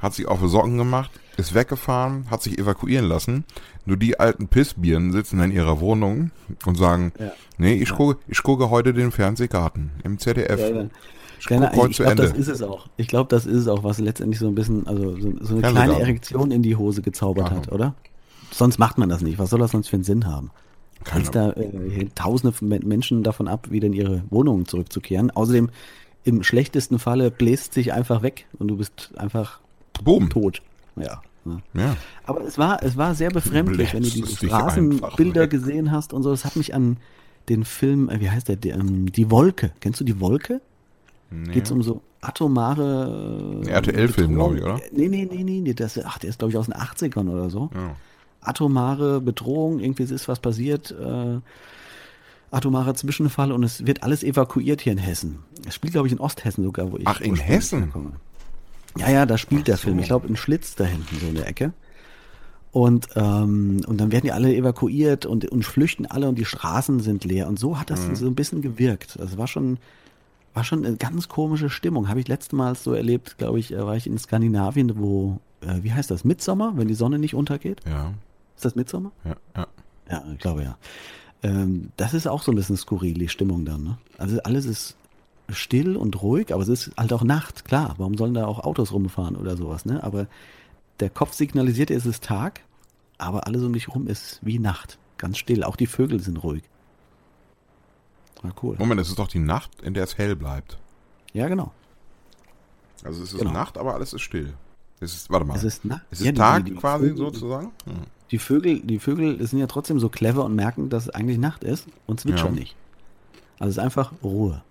hat 0.00 0.14
sich 0.14 0.26
auf 0.26 0.40
Socken 0.46 0.78
gemacht, 0.78 1.10
ist 1.38 1.54
weggefahren, 1.54 2.26
hat 2.30 2.42
sich 2.42 2.58
evakuieren 2.58 3.06
lassen, 3.06 3.44
nur 3.86 3.96
die 3.96 4.18
alten 4.18 4.48
Pissbirnen 4.48 5.12
sitzen 5.12 5.40
in 5.40 5.52
ihrer 5.52 5.80
Wohnung 5.80 6.32
und 6.66 6.76
sagen, 6.76 7.12
Ja. 7.18 7.32
nee, 7.56 7.74
ich 7.74 7.90
gucke, 7.90 8.18
ich 8.28 8.42
gucke 8.42 8.70
heute 8.70 8.92
den 8.92 9.12
Fernsehgarten 9.12 9.90
im 10.04 10.18
ZDF. 10.18 10.58
Ja, 10.60 10.68
ja. 10.68 10.88
Ich 11.40 11.48
ich 11.48 11.96
glaube, 11.96 12.16
das 12.16 12.32
ist 12.32 12.48
es 12.48 12.62
auch. 12.62 12.88
Ich 12.96 13.06
glaube, 13.06 13.28
das 13.30 13.46
ist 13.46 13.56
es 13.56 13.68
auch, 13.68 13.84
was 13.84 14.00
letztendlich 14.00 14.40
so 14.40 14.48
ein 14.48 14.56
bisschen, 14.56 14.88
also 14.88 15.16
so, 15.16 15.32
so 15.40 15.54
eine 15.54 15.62
kleine 15.62 16.00
Erektion 16.00 16.50
in 16.50 16.62
die 16.62 16.74
Hose 16.74 17.00
gezaubert 17.00 17.52
hat, 17.52 17.70
oder? 17.70 17.94
Sonst 18.50 18.78
macht 18.78 18.98
man 18.98 19.08
das 19.08 19.22
nicht. 19.22 19.38
Was 19.38 19.50
soll 19.50 19.60
das 19.60 19.70
sonst 19.70 19.88
für 19.88 19.94
einen 19.96 20.04
Sinn 20.04 20.26
haben? 20.26 20.50
Keine 21.04 21.30
da 21.30 21.52
äh, 21.52 22.06
tausende 22.16 22.52
Menschen 22.84 23.22
davon 23.22 23.46
ab, 23.46 23.70
wieder 23.70 23.86
in 23.86 23.92
ihre 23.92 24.24
Wohnungen 24.30 24.66
zurückzukehren. 24.66 25.30
Außerdem, 25.30 25.70
im 26.24 26.42
schlechtesten 26.42 26.98
Falle 26.98 27.30
bläst 27.30 27.72
sich 27.72 27.92
einfach 27.92 28.22
weg 28.22 28.46
und 28.58 28.66
du 28.68 28.76
bist 28.76 29.12
einfach 29.16 29.60
Boom. 30.02 30.28
tot. 30.30 30.60
Ja. 31.02 31.22
Ja. 31.74 31.96
Aber 32.26 32.42
es 32.42 32.58
war, 32.58 32.82
es 32.82 32.96
war 32.96 33.14
sehr 33.14 33.30
befremdlich, 33.30 33.94
wenn 33.94 34.02
du 34.02 34.10
diese 34.10 34.26
es 34.26 34.42
einfach 34.52 34.72
Straßenbilder 34.72 35.46
gesehen 35.46 35.90
hast 35.92 36.12
und 36.12 36.22
so. 36.22 36.30
Das 36.30 36.44
hat 36.44 36.56
mich 36.56 36.74
an 36.74 36.98
den 37.48 37.64
Film, 37.64 38.10
äh, 38.10 38.20
wie 38.20 38.30
heißt 38.30 38.48
der, 38.48 38.56
die, 38.56 38.70
ähm, 38.70 39.10
die 39.10 39.30
Wolke. 39.30 39.72
Kennst 39.80 40.00
du 40.00 40.04
die 40.04 40.20
Wolke? 40.20 40.60
Nee. 41.30 41.52
Geht's 41.52 41.70
um 41.70 41.82
so 41.82 42.02
atomare 42.20 43.62
äh, 43.64 43.70
RTL-Film, 43.70 44.32
Bedrohung? 44.32 44.56
glaub 44.56 44.56
ich, 44.56 44.62
oder? 44.62 44.80
Nee, 44.92 45.08
nee, 45.08 45.28
nee, 45.30 45.44
nee, 45.44 45.60
nee, 45.60 45.74
das, 45.74 45.98
ach, 46.04 46.18
der 46.18 46.30
ist, 46.30 46.38
glaube 46.38 46.52
ich, 46.52 46.58
aus 46.58 46.66
den 46.66 46.74
80ern 46.74 47.30
oder 47.30 47.50
so. 47.50 47.70
Ja. 47.74 47.96
Atomare 48.40 49.20
Bedrohung, 49.20 49.80
irgendwie 49.80 50.02
ist 50.04 50.28
was 50.28 50.40
passiert, 50.40 50.90
äh, 50.90 51.38
atomarer 52.50 52.94
Zwischenfall 52.94 53.52
und 53.52 53.62
es 53.62 53.86
wird 53.86 54.02
alles 54.02 54.22
evakuiert 54.22 54.80
hier 54.80 54.92
in 54.92 54.98
Hessen. 54.98 55.40
Es 55.66 55.74
spielt, 55.74 55.92
glaube 55.92 56.08
ich, 56.08 56.12
in 56.12 56.20
Osthessen 56.20 56.64
sogar, 56.64 56.90
wo 56.92 56.96
ich 56.96 57.06
Ach, 57.06 57.20
in 57.20 57.36
Hessen? 57.36 57.84
herkomme. 57.84 58.12
Ja, 58.96 59.10
ja, 59.10 59.26
da 59.26 59.38
spielt 59.38 59.68
der 59.68 59.76
so. 59.76 59.82
Film. 59.84 59.98
Ich 59.98 60.06
glaube, 60.06 60.26
in 60.28 60.36
Schlitz 60.36 60.74
da 60.74 60.84
hinten, 60.84 61.18
so 61.20 61.26
in 61.26 61.34
der 61.34 61.46
Ecke. 61.46 61.72
Und, 62.70 63.08
ähm, 63.16 63.80
und 63.86 63.98
dann 63.98 64.12
werden 64.12 64.24
die 64.24 64.32
alle 64.32 64.54
evakuiert 64.54 65.24
und, 65.26 65.46
und 65.46 65.64
flüchten 65.64 66.04
alle 66.06 66.28
und 66.28 66.36
die 66.38 66.44
Straßen 66.44 67.00
sind 67.00 67.24
leer. 67.24 67.48
Und 67.48 67.58
so 67.58 67.78
hat 67.78 67.90
Mhm. 67.90 67.94
das 68.10 68.18
so 68.18 68.26
ein 68.26 68.34
bisschen 68.34 68.60
gewirkt. 68.62 69.18
Das 69.18 69.38
war 69.38 69.46
schon, 69.46 69.78
war 70.54 70.64
schon 70.64 70.84
eine 70.84 70.96
ganz 70.96 71.28
komische 71.28 71.70
Stimmung. 71.70 72.08
Habe 72.08 72.20
ich 72.20 72.28
letztes 72.28 72.52
Mal 72.52 72.74
so 72.74 72.92
erlebt, 72.92 73.38
glaube 73.38 73.58
ich, 73.58 73.72
äh, 73.72 73.84
war 73.84 73.96
ich 73.96 74.06
in 74.06 74.18
Skandinavien, 74.18 74.98
wo, 74.98 75.38
äh, 75.62 75.82
wie 75.82 75.92
heißt 75.92 76.10
das, 76.10 76.24
Mitsommer, 76.24 76.72
wenn 76.76 76.88
die 76.88 76.94
Sonne 76.94 77.18
nicht 77.18 77.34
untergeht? 77.34 77.80
Ja, 77.86 78.12
Ist 78.56 78.64
das 78.64 78.74
Mitsommer? 78.74 79.12
ja, 79.24 79.36
ja. 79.56 79.66
Ja, 80.10 80.24
ich 80.32 80.38
glaube 80.38 80.62
ja. 80.62 80.76
Ähm, 81.42 81.90
das 81.96 82.14
ist 82.14 82.26
auch 82.26 82.42
so 82.42 82.50
ein 82.52 82.56
bisschen 82.56 82.76
skurril, 82.76 83.14
die 83.14 83.28
Stimmung 83.28 83.64
dann. 83.64 83.84
Ne? 83.84 83.98
Also 84.18 84.40
alles 84.42 84.64
ist 84.66 84.96
still 85.50 85.96
und 85.96 86.20
ruhig, 86.22 86.52
aber 86.52 86.62
es 86.62 86.68
ist 86.68 86.90
halt 86.96 87.12
auch 87.12 87.22
Nacht, 87.24 87.64
klar. 87.64 87.94
Warum 87.98 88.16
sollen 88.16 88.34
da 88.34 88.46
auch 88.46 88.58
Autos 88.60 88.92
rumfahren 88.92 89.36
oder 89.36 89.56
sowas, 89.56 89.84
ne? 89.84 90.02
Aber 90.02 90.26
der 91.00 91.10
Kopf 91.10 91.32
signalisiert, 91.32 91.90
es 91.90 92.06
ist 92.06 92.24
Tag, 92.24 92.60
aber 93.18 93.46
alles 93.46 93.62
um 93.62 93.72
dich 93.72 93.88
rum 93.88 94.06
ist 94.08 94.40
wie 94.42 94.58
Nacht. 94.58 94.98
Ganz 95.16 95.38
still. 95.38 95.64
Auch 95.64 95.76
die 95.76 95.86
Vögel 95.86 96.20
sind 96.20 96.36
ruhig. 96.42 96.62
War 98.42 98.52
cool. 98.62 98.76
Moment, 98.78 99.00
es 99.00 99.08
ist 99.08 99.18
doch 99.18 99.28
die 99.28 99.38
Nacht, 99.40 99.70
in 99.82 99.94
der 99.94 100.04
es 100.04 100.16
hell 100.16 100.36
bleibt. 100.36 100.78
Ja, 101.32 101.48
genau. 101.48 101.72
Also 103.04 103.22
es 103.22 103.32
ist 103.32 103.38
Genau. 103.38 103.52
Nacht, 103.52 103.78
aber 103.78 103.94
alles 103.94 104.12
ist 104.12 104.22
still. 104.22 104.54
Es 105.00 105.14
ist, 105.14 105.30
warte 105.30 105.46
mal. 105.46 105.56
Es 105.56 105.64
ist 105.64 105.84
Nacht. 105.84 106.02
Es 106.10 106.20
ist 106.20 106.26
Ja, 106.26 106.32
Tag 106.32 106.64
die- 106.64 106.72
die 106.72 106.76
quasi 106.76 107.06
Vögel- 107.08 107.16
sozusagen? 107.16 107.66
Hm. 107.84 107.94
Die 108.30 108.38
Vögel, 108.38 108.80
die 108.80 108.98
Vögel 108.98 109.44
sind 109.46 109.58
ja 109.58 109.66
trotzdem 109.66 109.98
so 109.98 110.08
clever 110.08 110.44
und 110.44 110.54
merken, 110.54 110.90
dass 110.90 111.04
es 111.04 111.10
eigentlich 111.10 111.38
Nacht 111.38 111.64
ist 111.64 111.86
und 112.06 112.20
zwitschern 112.20 112.54
Ja. 112.54 112.60
nicht. 112.60 112.76
Also 113.58 113.70
es 113.70 113.76
ist 113.78 113.82
einfach 113.82 114.12
Ruhe. 114.22 114.62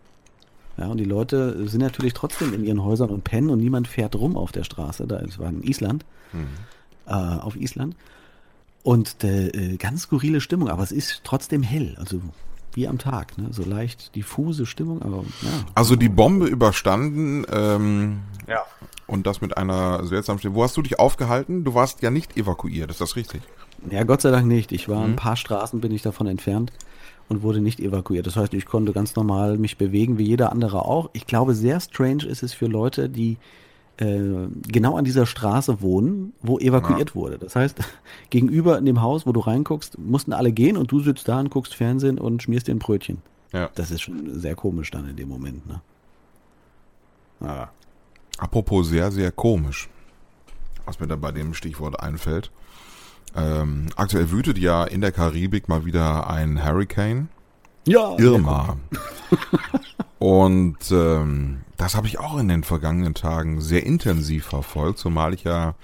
Ja, 0.78 0.88
und 0.88 0.98
die 0.98 1.06
Leute 1.06 1.68
sind 1.68 1.82
natürlich 1.82 2.13
trotzdem 2.13 2.54
in 2.54 2.63
ihren 2.63 2.84
Häusern 2.84 3.10
und 3.10 3.24
pennen 3.24 3.50
und 3.50 3.60
niemand 3.60 3.88
fährt 3.88 4.16
rum 4.16 4.38
auf 4.38 4.52
der 4.52 4.63
Straße. 4.63 5.08
Da 5.08 5.20
es 5.22 5.40
war 5.40 5.50
in 5.50 5.63
Island, 5.63 6.06
äh, 7.08 7.12
auf 7.12 7.56
Island. 7.56 7.96
Und 8.84 9.24
äh, 9.24 9.76
ganz 9.78 10.04
skurrile 10.04 10.40
Stimmung, 10.40 10.70
aber 10.70 10.84
es 10.84 10.92
ist 10.92 11.22
trotzdem 11.24 11.62
hell, 11.63 11.96
also 12.00 12.22
wie 12.74 12.88
am 12.88 13.00
Tag, 13.00 13.38
ne? 13.40 13.48
So 13.52 13.63
leicht 13.66 14.16
diffuse 14.16 14.66
Stimmung, 14.68 15.02
aber 15.02 15.24
ja. 15.42 15.50
Also 15.74 15.96
die 15.96 16.10
Bombe 16.10 16.46
überstanden 16.46 17.44
ähm, 17.52 18.20
Ja. 18.48 18.60
und 19.08 19.26
das 19.26 19.42
mit 19.42 19.58
einer 19.58 20.06
seltsamen 20.06 20.38
Stimme. 20.40 20.54
Wo 20.56 20.63
hast 20.63 20.78
du 20.78 20.84
dich 20.84 21.00
aufgehalten? 21.00 21.63
Du 21.63 21.74
warst 21.74 22.02
ja 22.04 22.12
nicht 22.12 22.38
evakuiert, 22.38 22.92
ist 22.92 23.02
das 23.02 23.16
richtig? 23.16 23.42
Ja, 23.90 24.04
Gott 24.04 24.22
sei 24.22 24.30
Dank 24.32 24.46
nicht. 24.46 24.72
Ich 24.72 24.88
war 24.88 25.00
Mhm. 25.00 25.13
ein 25.13 25.16
paar 25.16 25.36
Straßen 25.36 25.82
bin 25.82 25.92
ich 25.92 26.04
davon 26.04 26.28
entfernt 26.28 26.72
und 27.30 27.44
wurde 27.44 27.60
nicht 27.60 27.80
evakuiert. 27.80 28.28
Das 28.28 28.36
heißt, 28.36 28.54
ich 28.54 28.66
konnte 28.66 28.94
ganz 28.94 29.16
normal 29.16 29.58
mich 29.58 29.78
bewegen, 29.78 30.18
wie 30.18 30.26
jeder 30.26 30.52
andere 30.52 30.86
auch. 30.86 31.10
Ich 31.13 31.28
glaube, 31.28 31.54
sehr 31.54 31.80
strange 31.80 32.26
ist 32.26 32.44
es 32.44 32.54
für 32.54 32.68
Leute, 32.68 33.10
die 33.10 33.38
äh, 33.98 34.48
genau 34.68 34.96
an 34.96 35.06
dieser 35.06 35.26
Straße 35.26 35.82
wohnen, 35.82 36.34
wo 36.42 36.60
evakuiert 36.60 37.16
wurde. 37.16 37.38
Das 37.38 37.56
heißt, 37.56 37.80
gegenüber 38.30 38.78
in 38.78 38.86
dem 38.86 39.02
Haus, 39.02 39.26
wo 39.26 39.32
du 39.32 39.40
reinguckst, 39.40 39.98
mussten 39.98 40.34
alle 40.34 40.52
gehen 40.52 40.78
und 40.78 40.92
du 40.92 41.00
sitzt 41.00 41.28
da 41.28 41.40
und 41.40 41.50
guckst 41.50 41.76
Fernsehen 41.76 42.20
und 42.20 42.44
schmierst 42.44 42.68
dir 42.68 42.76
ein 42.76 42.80
Brötchen. 42.80 43.22
Ja. 43.54 43.70
Das 43.76 43.92
ist 43.92 44.02
schon 44.02 44.40
sehr 44.40 44.56
komisch 44.56 44.92
dann 44.92 45.10
in 45.10 45.16
dem 45.16 45.30
Moment, 45.30 45.66
ne? 45.68 45.82
Ah. 47.40 47.70
Apropos 48.38 48.88
sehr, 48.88 49.12
sehr 49.12 49.32
komisch, 49.32 49.90
was 50.86 51.00
mir 51.00 51.08
da 51.08 51.16
bei 51.16 51.32
dem 51.32 51.54
Stichwort 51.54 52.00
einfällt. 52.00 52.52
Ähm, 53.38 53.88
aktuell 53.95 54.32
wütet 54.32 54.58
ja 54.58 54.84
in 54.84 55.02
der 55.02 55.12
Karibik 55.12 55.69
mal 55.69 55.86
wieder 55.86 56.30
ein 56.30 56.65
Hurricane. 56.65 57.30
Ja, 57.86 58.17
Irma. 58.17 58.78
Und 60.19 60.91
ähm, 60.91 61.62
das 61.78 61.95
habe 61.95 62.08
ich 62.08 62.19
auch 62.19 62.38
in 62.39 62.47
den 62.47 62.63
vergangenen 62.63 63.13
Tagen 63.13 63.62
sehr 63.62 63.86
intensiv 63.86 64.45
verfolgt, 64.45 64.97
zumal 64.97 65.34
ich 65.36 65.43
ja 65.43 65.76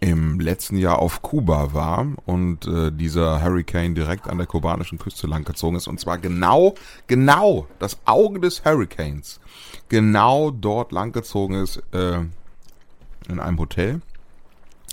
im 0.00 0.40
letzten 0.40 0.76
Jahr 0.76 0.98
auf 0.98 1.22
Kuba 1.22 1.74
war 1.74 2.06
und 2.24 2.66
äh, 2.66 2.90
dieser 2.90 3.44
Hurricane 3.44 3.94
direkt 3.94 4.28
an 4.28 4.38
der 4.38 4.46
kubanischen 4.46 4.98
Küste 4.98 5.26
langgezogen 5.26 5.76
ist. 5.76 5.88
Und 5.88 6.00
zwar 6.00 6.16
genau, 6.18 6.74
genau 7.06 7.68
das 7.78 7.98
Auge 8.06 8.40
des 8.40 8.64
Hurricanes. 8.64 9.40
Genau 9.90 10.50
dort 10.50 10.90
langgezogen 10.90 11.62
ist 11.62 11.82
äh, 11.92 12.20
in 13.28 13.40
einem 13.40 13.58
Hotel 13.58 14.00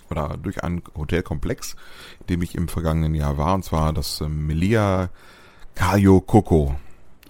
oder 0.09 0.37
durch 0.41 0.63
einen 0.63 0.81
Hotelkomplex, 0.95 1.75
in 2.21 2.27
dem 2.27 2.41
ich 2.41 2.55
im 2.55 2.67
vergangenen 2.67 3.15
Jahr 3.15 3.37
war. 3.37 3.55
Und 3.55 3.63
zwar 3.63 3.93
das 3.93 4.21
äh, 4.21 4.27
Melia 4.27 5.09
Cayo 5.75 6.21
Coco. 6.21 6.75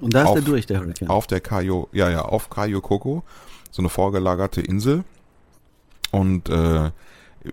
Und 0.01 0.13
da 0.13 0.23
ist 0.23 0.27
auf, 0.27 0.35
er 0.35 0.41
durch, 0.41 0.65
der 0.65 0.79
Hurricane. 0.79 1.09
Auf 1.09 1.27
der 1.27 1.39
Cayo, 1.41 1.89
ja, 1.91 2.09
ja, 2.09 2.21
auf 2.21 2.49
Cayo 2.49 2.81
Coco. 2.81 3.23
So 3.71 3.81
eine 3.81 3.89
vorgelagerte 3.89 4.61
Insel. 4.61 5.03
Und 6.11 6.49
äh, 6.49 6.91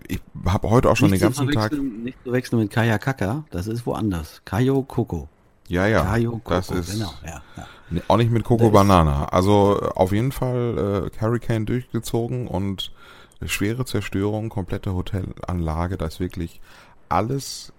ich 0.07 0.21
habe 0.45 0.69
heute 0.69 0.89
auch 0.89 0.95
schon 0.95 1.09
nicht 1.09 1.21
den 1.21 1.33
ganzen 1.33 1.49
Tag. 1.51 1.71
Nicht 1.73 2.17
zu 2.23 2.31
wechseln 2.31 2.59
mit 2.59 2.71
Kaya 2.71 2.97
Kaka, 2.97 3.43
das 3.51 3.67
ist 3.67 3.85
woanders. 3.85 4.41
Kayo 4.45 4.83
Coco. 4.83 5.27
Ja, 5.67 5.87
ja. 5.87 6.03
Kayo 6.03 6.31
Coco, 6.31 6.49
das 6.49 6.69
ist 6.69 6.93
genau. 6.93 7.13
Ja, 7.25 7.41
ja. 7.57 7.67
Nee, 7.89 8.01
Auch 8.07 8.17
nicht 8.17 8.31
mit 8.31 8.43
Coco 8.43 8.71
Banana. 8.71 9.25
Also 9.25 9.79
äh, 9.81 9.87
auf 9.95 10.11
jeden 10.11 10.31
Fall 10.31 11.09
äh, 11.11 11.21
Hurricane 11.21 11.65
durchgezogen 11.65 12.47
und 12.47 12.91
schwere 13.45 13.85
Zerstörung, 13.85 14.49
komplette 14.49 14.93
Hotelanlage, 14.93 15.97
da 15.97 16.05
ist 16.05 16.19
wirklich 16.19 16.61
alles 17.09 17.73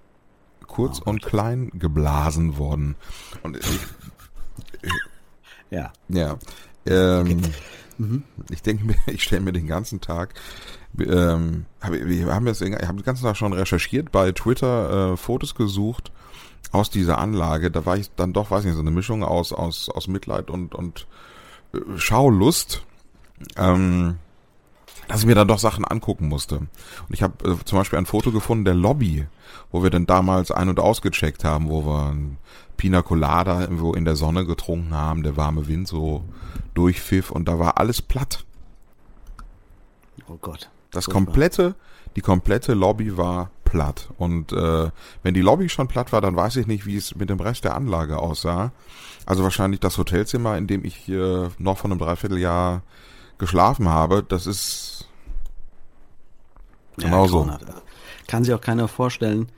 kurz 0.67 1.01
Oh 1.01 1.11
und 1.11 1.23
klein 1.23 1.71
geblasen 1.75 2.59
worden. 2.59 2.97
Und 3.43 3.57
ich, 3.57 3.81
ja. 5.71 5.93
ja, 6.09 6.39
ähm, 6.87 7.43
Mhm. 7.99 8.25
ich 8.51 8.63
denke 8.63 8.85
mir, 8.85 8.97
ich 9.07 9.23
stelle 9.23 9.43
mir 9.43 9.53
den 9.53 9.67
ganzen 9.67 10.01
Tag, 10.01 10.35
ähm, 10.99 11.67
hab, 11.81 11.93
wir 11.93 12.35
haben 12.35 12.47
jetzt, 12.47 12.63
ich 12.63 12.73
habe 12.73 12.99
den 12.99 13.05
ganzen 13.05 13.25
Tag 13.25 13.37
schon 13.37 13.53
recherchiert, 13.53 14.13
bei 14.13 14.33
Twitter 14.33 15.13
äh, 15.13 15.17
Fotos 15.17 15.55
gesucht 15.55 16.13
aus 16.73 16.91
dieser 16.91 17.19
Anlage. 17.19 17.71
Da 17.71 17.87
war 17.87 17.97
ich 17.97 18.11
dann 18.15 18.33
doch, 18.33 18.51
weiß 18.51 18.65
nicht, 18.65 18.75
so 18.75 18.81
eine 18.81 18.91
Mischung 18.91 19.23
aus 19.23 19.53
aus 19.53 19.89
aus 19.89 20.09
Mitleid 20.09 20.51
und 20.51 20.75
und 20.75 21.07
äh, 21.73 21.79
Schaulust. 21.97 22.83
Ähm, 23.57 24.19
dass 25.09 25.21
ich 25.21 25.27
mir 25.27 25.35
dann 25.35 25.49
doch 25.49 25.59
Sachen 25.59 25.85
angucken 25.85 26.29
musste. 26.29 26.59
Und 26.59 26.69
ich 27.11 27.23
habe 27.23 27.49
äh, 27.49 27.65
zum 27.65 27.79
Beispiel 27.79 27.99
ein 27.99 28.07
Foto 28.07 28.33
gefunden 28.33 28.65
der 28.65 28.75
Lobby, 28.75 29.27
wo 29.71 29.83
wir 29.83 29.91
dann 29.91 30.07
damals 30.07 30.51
ein- 30.51 30.69
und 30.69 30.81
ausgecheckt 30.81 31.45
haben, 31.45 31.69
wo 31.69 31.85
wir 31.85 32.11
ein 32.11 32.39
Pina 32.77 33.03
Colada 33.03 33.61
irgendwo 33.63 33.95
in 33.95 34.05
der 34.05 34.17
Sonne 34.17 34.45
getrunken 34.45 34.95
haben, 34.95 35.23
der 35.23 35.37
warme 35.37 35.67
Wind 35.67 35.89
so 35.89 36.25
durchpfiff 36.75 37.31
und 37.31 37.49
da 37.49 37.59
war 37.59 37.79
alles 37.79 38.03
platt. 38.03 38.45
Oh 40.29 40.39
Gott. 40.41 40.71
Das 40.91 41.07
komplette, 41.07 41.75
die 42.17 42.21
komplette 42.21 42.75
Lobby 42.75 43.17
war 43.17 43.51
platt. 43.65 44.09
Und 44.17 44.53
äh, 44.53 44.91
wenn 45.23 45.35
die 45.35 45.43
Lobby 45.43 45.69
schon 45.69 45.89
platt 45.89 46.13
war, 46.13 46.21
dann 46.21 46.37
weiß 46.37 46.57
ich 46.57 46.67
nicht, 46.67 46.87
wie 46.87 46.97
es 46.97 47.15
mit 47.17 47.31
dem 47.31 47.41
Rest 47.41 47.65
der 47.65 47.75
Anlage 47.75 48.19
aussah. 48.19 48.73
Also 49.27 49.43
wahrscheinlich 49.43 49.81
das 49.81 49.99
Hotelzimmer, 49.99 50.57
in 50.57 50.67
dem 50.67 50.85
ich 50.85 51.09
äh, 51.09 51.49
noch 51.59 51.79
von 51.79 51.91
einem 51.91 52.01
Dreivierteljahr 52.01 52.83
geschlafen 53.39 53.89
habe, 53.89 54.23
das 54.23 54.47
ist 54.47 55.09
Genau 56.99 57.27
so. 57.27 57.39
grauenhaft. 57.39 57.67
Also, 57.67 57.81
Kann 58.27 58.45
sich 58.45 58.55
auch 58.55 58.61
keiner 58.61 58.89
vorstellen, 58.89 59.49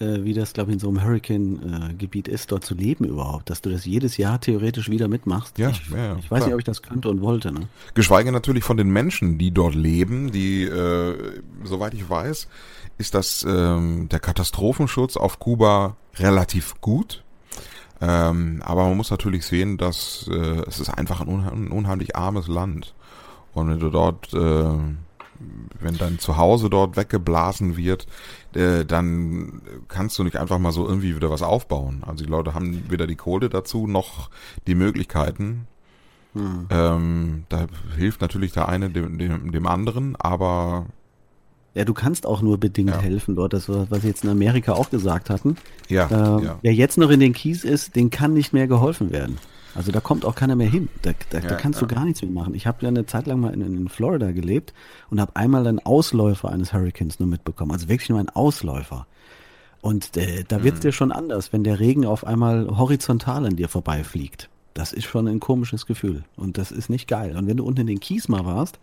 äh, 0.00 0.24
wie 0.24 0.34
das, 0.34 0.52
glaube 0.52 0.70
ich, 0.70 0.74
in 0.74 0.80
so 0.80 0.88
einem 0.88 1.02
Hurricane-Gebiet 1.02 2.28
ist, 2.28 2.52
dort 2.52 2.64
zu 2.64 2.74
leben 2.74 3.04
überhaupt. 3.04 3.50
Dass 3.50 3.62
du 3.62 3.70
das 3.70 3.84
jedes 3.84 4.16
Jahr 4.16 4.40
theoretisch 4.40 4.88
wieder 4.90 5.08
mitmachst. 5.08 5.58
Ja, 5.58 5.70
ich, 5.70 5.88
ja, 5.90 5.96
ja, 5.96 6.16
ich 6.16 6.30
weiß 6.30 6.38
klar. 6.38 6.46
nicht, 6.46 6.54
ob 6.54 6.58
ich 6.60 6.64
das 6.64 6.82
könnte 6.82 7.08
und 7.08 7.20
wollte. 7.20 7.52
Ne? 7.52 7.68
Geschweige 7.94 8.32
natürlich 8.32 8.64
von 8.64 8.76
den 8.76 8.90
Menschen, 8.90 9.38
die 9.38 9.50
dort 9.50 9.74
leben, 9.74 10.30
die, 10.32 10.64
äh, 10.64 11.40
soweit 11.64 11.94
ich 11.94 12.08
weiß, 12.08 12.48
ist 12.98 13.14
das 13.14 13.44
ähm, 13.48 14.08
der 14.10 14.20
Katastrophenschutz 14.20 15.16
auf 15.16 15.38
Kuba 15.38 15.96
relativ 16.16 16.80
gut. 16.80 17.22
Ähm, 18.00 18.62
aber 18.64 18.84
man 18.84 18.96
muss 18.96 19.10
natürlich 19.10 19.46
sehen, 19.46 19.78
dass 19.78 20.28
äh, 20.30 20.62
es 20.66 20.80
ist 20.80 20.90
einfach 20.90 21.20
ein, 21.20 21.28
unha 21.28 21.48
ein 21.50 21.68
unheimlich 21.68 22.16
armes 22.16 22.48
Land. 22.48 22.94
Und 23.54 23.68
wenn 23.70 23.78
du 23.80 23.88
dort, 23.90 24.32
äh, 24.34 24.64
wenn 25.80 25.98
dein 25.98 26.18
Zuhause 26.18 26.70
dort 26.70 26.96
weggeblasen 26.96 27.76
wird, 27.76 28.06
äh, 28.54 28.84
dann 28.84 29.60
kannst 29.88 30.18
du 30.18 30.24
nicht 30.24 30.36
einfach 30.36 30.58
mal 30.58 30.72
so 30.72 30.86
irgendwie 30.86 31.14
wieder 31.16 31.30
was 31.30 31.42
aufbauen. 31.42 32.02
Also 32.06 32.24
die 32.24 32.30
Leute 32.30 32.54
haben 32.54 32.84
weder 32.90 33.06
die 33.06 33.16
Kohle 33.16 33.48
dazu 33.48 33.86
noch 33.86 34.30
die 34.66 34.74
Möglichkeiten. 34.74 35.66
Ähm, 36.68 37.44
da 37.48 37.66
hilft 37.96 38.20
natürlich 38.20 38.50
der 38.52 38.68
eine 38.68 38.90
dem, 38.90 39.18
dem, 39.18 39.52
dem 39.52 39.66
anderen, 39.68 40.16
aber 40.16 40.86
Ja, 41.74 41.84
du 41.84 41.94
kannst 41.94 42.26
auch 42.26 42.42
nur 42.42 42.58
bedingt 42.58 42.90
Ja. 42.90 42.98
helfen 42.98 43.36
dort. 43.36 43.52
Das 43.52 43.68
war, 43.68 43.88
was 43.90 44.02
sie 44.02 44.08
jetzt 44.08 44.24
in 44.24 44.30
Amerika 44.30 44.72
auch 44.72 44.90
gesagt 44.90 45.30
hatten. 45.30 45.56
ja, 45.88 46.08
Ähm, 46.10 46.44
ja. 46.44 46.58
Wer 46.62 46.74
jetzt 46.74 46.98
noch 46.98 47.10
in 47.10 47.20
den 47.20 47.34
Kies 47.34 47.62
ist, 47.62 47.94
den 47.94 48.10
kann 48.10 48.32
nicht 48.34 48.52
mehr 48.52 48.66
geholfen 48.66 49.12
werden. 49.12 49.38
Also 49.74 49.90
da 49.92 50.00
kommt 50.00 50.24
auch 50.24 50.34
keiner 50.34 50.54
mehr 50.56 50.68
hin. 50.68 50.88
Da, 51.02 51.12
da, 51.30 51.40
da 51.40 51.48
Ja, 51.48 51.54
kannst 51.56 51.80
ja. 51.80 51.86
du 51.86 51.94
gar 51.94 52.04
nichts 52.04 52.22
mehr 52.22 52.30
machen. 52.30 52.54
Ich 52.54 52.66
habe 52.66 52.78
ja 52.82 52.88
eine 52.88 53.06
Zeit 53.06 53.26
lang 53.26 53.40
mal 53.40 53.52
in, 53.52 53.60
in 53.60 53.88
Florida 53.88 54.30
gelebt 54.32 54.72
und 55.10 55.20
habe 55.20 55.34
einmal 55.36 55.66
einen 55.66 55.80
Ausläufer 55.80 56.50
eines 56.50 56.72
Hurricanes 56.72 57.18
nur 57.18 57.28
mitbekommen. 57.28 57.72
Also 57.72 57.88
wirklich 57.88 58.08
nur 58.08 58.18
einen 58.20 58.28
Ausläufer. 58.30 59.06
Und 59.80 60.16
äh, 60.16 60.44
da 60.46 60.58
Mhm. 60.58 60.64
wird's 60.64 60.80
dir 60.80 60.92
schon 60.92 61.12
anders, 61.12 61.52
wenn 61.52 61.64
der 61.64 61.80
Regen 61.80 62.06
auf 62.06 62.26
einmal 62.26 62.68
horizontal 62.78 63.44
an 63.46 63.56
dir 63.56 63.68
vorbeifliegt. 63.68 64.48
Das 64.74 64.92
ist 64.92 65.04
schon 65.04 65.28
ein 65.28 65.40
komisches 65.40 65.86
Gefühl. 65.86 66.24
Und 66.36 66.56
das 66.58 66.72
ist 66.72 66.88
nicht 66.88 67.06
geil. 67.06 67.36
Und 67.36 67.46
wenn 67.46 67.56
du 67.56 67.64
unten 67.64 67.82
in 67.82 67.86
den 67.86 68.00
Kies 68.00 68.28
mal 68.28 68.44
warst, 68.44 68.78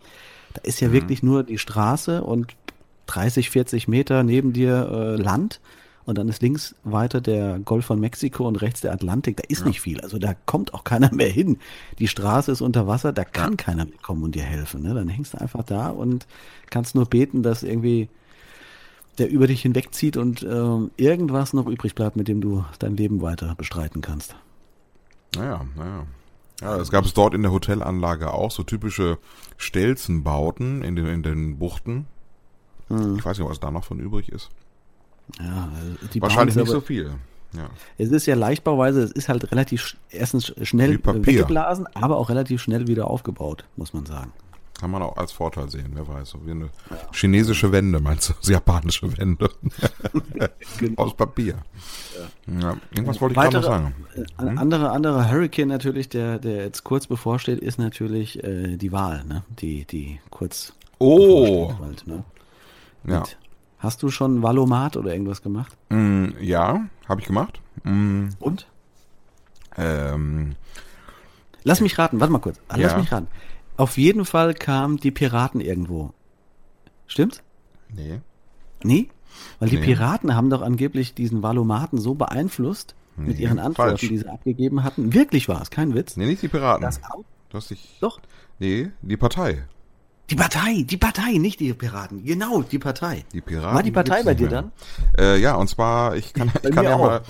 da 0.54 0.60
ist 0.62 0.80
ja 0.80 0.88
Mhm. 0.88 0.92
wirklich 0.92 1.22
nur 1.22 1.42
die 1.42 1.58
Straße 1.58 2.22
und 2.22 2.54
30, 3.06 3.50
40 3.50 3.88
Meter 3.88 4.22
neben 4.22 4.52
dir 4.52 4.88
äh, 4.90 5.20
Land. 5.20 5.60
Und 6.04 6.18
dann 6.18 6.28
ist 6.28 6.42
links 6.42 6.74
weiter 6.84 7.20
der 7.20 7.60
Golf 7.60 7.86
von 7.86 8.00
Mexiko 8.00 8.46
und 8.48 8.56
rechts 8.56 8.80
der 8.80 8.92
Atlantik. 8.92 9.36
Da 9.36 9.44
ist 9.48 9.64
nicht 9.64 9.80
viel. 9.80 10.00
Also 10.00 10.18
da 10.18 10.34
kommt 10.46 10.74
auch 10.74 10.84
keiner 10.84 11.12
mehr 11.14 11.28
hin. 11.28 11.58
Die 11.98 12.08
Straße 12.08 12.50
ist 12.50 12.60
unter 12.60 12.86
Wasser, 12.86 13.12
da 13.12 13.24
kann 13.24 13.56
keiner 13.56 13.84
mehr 13.84 13.98
kommen 14.02 14.24
und 14.24 14.34
dir 14.34 14.42
helfen. 14.42 14.82
Ne? 14.82 14.94
Dann 14.94 15.08
hängst 15.08 15.34
du 15.34 15.40
einfach 15.40 15.62
da 15.62 15.90
und 15.90 16.26
kannst 16.70 16.94
nur 16.94 17.06
beten, 17.06 17.42
dass 17.42 17.62
irgendwie 17.62 18.08
der 19.18 19.30
über 19.30 19.46
dich 19.46 19.62
hinwegzieht 19.62 20.16
und 20.16 20.42
ähm, 20.42 20.90
irgendwas 20.96 21.52
noch 21.52 21.66
übrig 21.66 21.94
bleibt, 21.94 22.16
mit 22.16 22.28
dem 22.28 22.40
du 22.40 22.64
dein 22.78 22.96
Leben 22.96 23.20
weiter 23.20 23.54
bestreiten 23.56 24.00
kannst. 24.00 24.34
Naja, 25.36 25.66
naja. 25.76 26.06
Ja, 26.60 26.76
es 26.76 26.90
gab 26.90 27.04
es 27.04 27.12
dort 27.12 27.34
in 27.34 27.42
der 27.42 27.52
Hotelanlage 27.52 28.32
auch 28.32 28.50
so 28.50 28.62
typische 28.62 29.18
Stelzenbauten 29.56 30.82
in 30.82 30.96
den, 30.96 31.06
in 31.06 31.22
den 31.22 31.58
Buchten. 31.58 32.06
Hm. 32.88 33.16
Ich 33.16 33.24
weiß 33.24 33.38
nicht, 33.38 33.48
was 33.48 33.60
da 33.60 33.70
noch 33.70 33.84
von 33.84 33.98
übrig 33.98 34.28
ist. 34.28 34.48
Ja, 35.40 35.68
die 36.12 36.20
Wahrscheinlich 36.22 36.56
nicht 36.56 36.64
es 36.64 36.70
so 36.70 36.76
aber- 36.78 36.86
viel. 36.86 37.10
Ja. 37.54 37.68
Es 37.98 38.10
ist 38.10 38.24
ja 38.24 38.34
leichtbauweise, 38.34 39.02
es 39.02 39.12
ist 39.12 39.28
halt 39.28 39.50
relativ 39.52 39.96
erstens 40.08 40.46
sch- 40.46 40.64
schnell 40.64 40.94
äh, 40.94 41.26
weggeblasen, 41.26 41.86
aber 41.94 42.16
auch 42.16 42.30
relativ 42.30 42.62
schnell 42.62 42.86
wieder 42.86 43.08
aufgebaut, 43.08 43.64
muss 43.76 43.92
man 43.92 44.06
sagen. 44.06 44.32
Kann 44.80 44.90
man 44.90 45.02
auch 45.02 45.16
als 45.18 45.32
Vorteil 45.32 45.68
sehen, 45.70 45.90
wer 45.92 46.08
weiß. 46.08 46.30
So 46.30 46.38
wie 46.46 46.52
eine 46.52 46.70
chinesische 47.12 47.70
Wände, 47.70 48.00
meinst 48.00 48.30
du? 48.30 48.34
Japanische 48.52 49.16
Wände. 49.18 49.50
Aus 50.96 51.14
Papier. 51.14 51.56
Ja. 52.60 52.76
Irgendwas 52.90 53.20
wollte 53.20 53.34
ich 53.34 53.40
gerade 53.40 53.56
noch 53.58 53.64
sagen. 53.64 53.94
Äh, 54.16 54.24
Ein 54.38 54.58
anderer, 54.58 54.92
anderer 54.92 55.30
Hurricane 55.30 55.68
natürlich, 55.68 56.08
der, 56.08 56.38
der 56.38 56.64
jetzt 56.64 56.84
kurz 56.84 57.06
bevorsteht, 57.06 57.60
ist 57.60 57.78
natürlich 57.78 58.42
äh, 58.42 58.76
die 58.76 58.92
Wahl, 58.92 59.24
ne? 59.24 59.44
Die, 59.60 59.84
die 59.84 60.20
kurz 60.30 60.72
Oh! 60.98 61.72
Halt, 61.80 62.06
ne? 62.06 62.24
Ja. 63.06 63.20
Mit- 63.20 63.36
Hast 63.82 64.02
du 64.02 64.10
schon 64.10 64.42
Valomat 64.42 64.96
oder 64.96 65.12
irgendwas 65.12 65.42
gemacht? 65.42 65.76
Mm, 65.90 66.26
ja, 66.40 66.82
habe 67.08 67.20
ich 67.20 67.26
gemacht. 67.26 67.60
Mm, 67.82 68.28
Und? 68.38 68.66
ähm, 69.76 70.54
Lass 71.64 71.80
mich 71.80 71.98
raten, 71.98 72.20
warte 72.20 72.32
mal 72.32 72.38
kurz. 72.40 72.58
Ah, 72.68 72.76
Lass 72.76 72.92
Ja. 72.92 72.98
mich 72.98 73.10
raten. 73.12 73.28
Auf 73.76 73.96
jeden 73.98 74.24
Fall 74.24 74.54
kamen 74.54 74.96
die 74.98 75.10
Piraten 75.10 75.60
irgendwo. 75.60 76.12
Stimmt's? 77.06 77.42
nee. 77.94 78.20
Nee? 78.84 79.08
Weil 79.60 79.68
die 79.70 79.76
Nee. 79.78 79.84
Piraten 79.84 80.34
haben 80.34 80.50
doch 80.50 80.60
angeblich 80.60 81.14
diesen 81.14 81.42
Valomaten 81.42 81.98
so 81.98 82.14
beeinflusst 82.14 82.94
mit 83.16 83.38
Nee, 83.38 83.44
ihren 83.44 83.58
Antworten, 83.58 83.90
falsch. 83.96 84.08
die 84.08 84.18
sie 84.18 84.28
abgegeben 84.28 84.82
hatten. 84.84 85.14
Wirklich 85.14 85.48
war 85.48 85.62
es, 85.62 85.70
kein 85.70 85.94
Witz. 85.94 86.16
Nee, 86.16 86.26
nicht 86.26 86.42
die 86.42 86.48
Piraten. 86.48 86.82
Das 86.82 87.00
auch? 87.04 87.24
Du 87.48 87.56
hast 87.58 87.70
dich. 87.70 87.96
Doch. 88.00 88.20
Nee, 88.58 88.90
die 89.02 89.16
Partei. 89.16 89.64
Die 90.32 90.36
Partei, 90.36 90.82
die 90.88 90.96
Partei, 90.96 91.32
nicht 91.36 91.60
die 91.60 91.74
Piraten. 91.74 92.24
Genau, 92.24 92.62
die 92.62 92.78
Partei. 92.78 93.26
Die 93.34 93.42
Piraten. 93.42 93.74
War 93.74 93.82
die 93.82 93.90
Partei 93.90 94.22
bei 94.22 94.32
dir 94.32 94.48
mehr. 94.48 94.62
dann? 94.62 94.72
Äh, 95.18 95.38
ja, 95.38 95.56
und 95.56 95.68
zwar, 95.68 96.16
ich 96.16 96.32
kann, 96.32 96.50
Bei 96.62 96.70
ich 96.70 96.74
kann 96.74 96.86
ja 96.86 96.94
auch, 96.94 97.00
mal, 97.00 97.20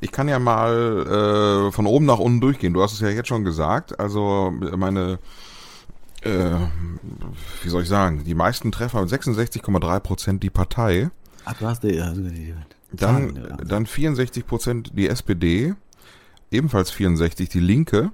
ich 0.00 0.10
kann 0.10 0.26
ja 0.26 0.40
mal 0.40 1.68
äh, 1.68 1.70
von 1.70 1.86
oben 1.86 2.06
nach 2.06 2.18
unten 2.18 2.40
durchgehen. 2.40 2.72
Du 2.72 2.82
hast 2.82 2.92
es 2.92 2.98
ja 2.98 3.08
jetzt 3.08 3.28
schon 3.28 3.44
gesagt. 3.44 4.00
Also 4.00 4.52
meine, 4.76 5.20
äh, 6.22 6.50
wie 7.62 7.68
soll 7.68 7.84
ich 7.84 7.88
sagen, 7.88 8.24
die 8.24 8.34
meisten 8.34 8.72
Treffer 8.72 9.00
mit 9.00 9.10
66,3 9.10 10.00
Prozent 10.00 10.42
die 10.42 10.50
Partei. 10.50 11.08
Ach, 11.44 11.54
du 11.54 11.66
hast 11.66 11.84
die, 11.84 12.00
also 12.00 12.20
die 12.20 12.52
Dann, 12.90 13.36
ja. 13.36 13.56
dann 13.58 13.86
64 13.86 14.44
Prozent 14.44 14.90
die 14.96 15.06
SPD, 15.08 15.76
ebenfalls 16.50 16.90
64 16.90 17.48
die 17.48 17.60
Linke, 17.60 18.10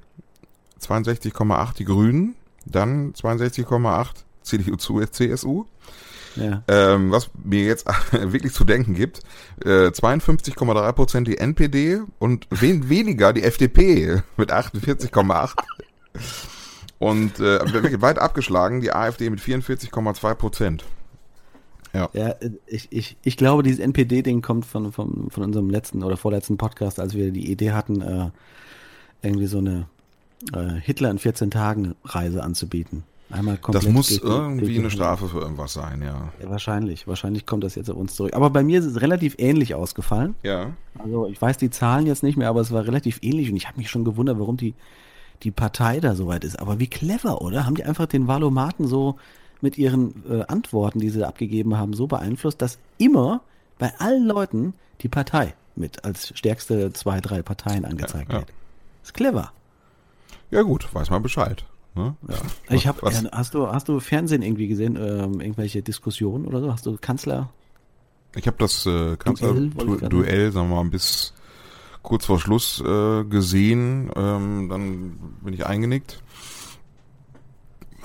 62,8 0.82 1.76
die 1.78 1.84
Grünen, 1.86 2.34
dann 2.66 3.14
62,8 3.14 4.25
CDU, 4.46 4.76
zu- 4.76 5.04
CSU. 5.04 5.64
ja. 6.36 6.62
Ähm, 6.68 7.10
was 7.10 7.30
mir 7.44 7.64
jetzt 7.64 7.86
wirklich 8.12 8.52
zu 8.52 8.64
denken 8.64 8.94
gibt, 8.94 9.20
äh, 9.64 9.88
52,3 9.88 10.92
Prozent 10.92 11.28
die 11.28 11.38
NPD 11.38 12.00
und 12.18 12.46
wen 12.50 12.88
weniger 12.88 13.32
die 13.32 13.42
FDP 13.42 14.22
mit 14.36 14.52
48,8. 14.52 15.54
Und 16.98 17.38
äh, 17.40 17.72
wirklich 17.72 18.00
weit 18.00 18.18
abgeschlagen 18.18 18.80
die 18.80 18.92
AfD 18.92 19.28
mit 19.28 19.40
44,2 19.40 20.34
Prozent. 20.34 20.84
Ja, 21.92 22.06
äh, 22.14 22.50
ich, 22.66 22.88
ich, 22.90 23.16
ich 23.22 23.36
glaube, 23.36 23.62
dieses 23.62 23.80
NPD-Ding 23.80 24.42
kommt 24.42 24.64
von, 24.66 24.92
von, 24.92 25.30
von 25.30 25.42
unserem 25.42 25.70
letzten 25.70 26.02
oder 26.02 26.16
vorletzten 26.16 26.56
Podcast, 26.56 27.00
als 27.00 27.14
wir 27.14 27.30
die 27.32 27.50
Idee 27.50 27.72
hatten, 27.72 28.00
äh, 28.00 28.30
irgendwie 29.22 29.46
so 29.46 29.58
eine 29.58 29.88
äh, 30.54 30.74
Hitler 30.80 31.10
in 31.10 31.18
14 31.18 31.50
Tagen 31.50 31.94
Reise 32.04 32.42
anzubieten. 32.42 33.04
Einmal 33.30 33.56
komplett 33.58 33.84
Das 33.84 33.92
muss 33.92 34.06
die- 34.08 34.20
irgendwie 34.22 34.66
die- 34.74 34.78
eine 34.78 34.90
Strafe 34.90 35.26
für 35.28 35.40
irgendwas 35.40 35.72
sein, 35.72 36.00
ja. 36.00 36.28
Ja, 36.40 36.48
wahrscheinlich. 36.50 37.08
Wahrscheinlich 37.08 37.44
kommt 37.44 37.64
das 37.64 37.74
jetzt 37.74 37.90
auf 37.90 37.96
uns 37.96 38.14
zurück. 38.14 38.34
Aber 38.34 38.50
bei 38.50 38.62
mir 38.62 38.78
ist 38.78 38.84
es 38.86 39.00
relativ 39.00 39.34
ähnlich 39.38 39.74
ausgefallen. 39.74 40.36
Ja. 40.44 40.70
Also 40.98 41.26
ich 41.26 41.40
weiß 41.42 41.56
die 41.58 41.70
Zahlen 41.70 42.06
jetzt 42.06 42.22
nicht 42.22 42.36
mehr, 42.36 42.48
aber 42.48 42.60
es 42.60 42.70
war 42.70 42.86
relativ 42.86 43.18
ähnlich 43.22 43.50
und 43.50 43.56
ich 43.56 43.66
habe 43.66 43.78
mich 43.78 43.90
schon 43.90 44.04
gewundert, 44.04 44.38
warum 44.38 44.56
die, 44.56 44.74
die 45.42 45.50
Partei 45.50 45.98
da 45.98 46.14
so 46.14 46.28
weit 46.28 46.44
ist. 46.44 46.60
Aber 46.60 46.78
wie 46.78 46.86
clever, 46.86 47.42
oder? 47.42 47.66
Haben 47.66 47.74
die 47.74 47.84
einfach 47.84 48.06
den 48.06 48.28
Valomaten 48.28 48.86
so 48.86 49.16
mit 49.60 49.76
ihren 49.76 50.22
äh, 50.30 50.44
Antworten, 50.46 51.00
die 51.00 51.10
sie 51.10 51.26
abgegeben 51.26 51.76
haben, 51.76 51.94
so 51.94 52.06
beeinflusst, 52.06 52.62
dass 52.62 52.78
immer 52.98 53.40
bei 53.78 53.92
allen 53.98 54.24
Leuten 54.26 54.74
die 55.00 55.08
Partei 55.08 55.54
mit 55.74 56.04
als 56.04 56.32
stärkste 56.38 56.92
zwei, 56.92 57.20
drei 57.20 57.42
Parteien 57.42 57.84
angezeigt 57.84 58.28
Ja, 58.28 58.34
ja. 58.36 58.40
wird. 58.42 58.52
Ist 59.02 59.14
clever. 59.14 59.52
Ja 60.50 60.62
gut, 60.62 60.88
weiß 60.94 61.10
man 61.10 61.22
Bescheid. 61.22 61.64
Ne? 61.96 62.14
Ich 62.70 62.86
habe, 62.86 63.04
äh, 63.10 63.14
hast 63.32 63.54
du, 63.54 63.68
hast 63.68 63.88
du 63.88 63.98
Fernsehen 64.00 64.42
irgendwie 64.42 64.68
gesehen, 64.68 64.96
ähm, 64.96 65.40
irgendwelche 65.40 65.82
Diskussionen 65.82 66.44
oder 66.46 66.60
so? 66.60 66.72
Hast 66.72 66.84
du 66.86 66.96
Kanzler? 67.00 67.50
Ich 68.34 68.46
habe 68.46 68.56
das 68.58 68.84
äh, 68.86 69.14
ich 69.14 69.18
Kanzler-Duell, 69.18 70.52
sagen 70.52 70.68
wir 70.68 70.82
mal, 70.84 70.90
bis 70.90 71.32
kurz 72.02 72.26
vor 72.26 72.38
Schluss 72.38 72.80
äh, 72.86 73.24
gesehen. 73.24 74.10
Ähm, 74.14 74.68
dann 74.68 75.18
bin 75.42 75.54
ich 75.54 75.64
eingenickt. 75.66 76.22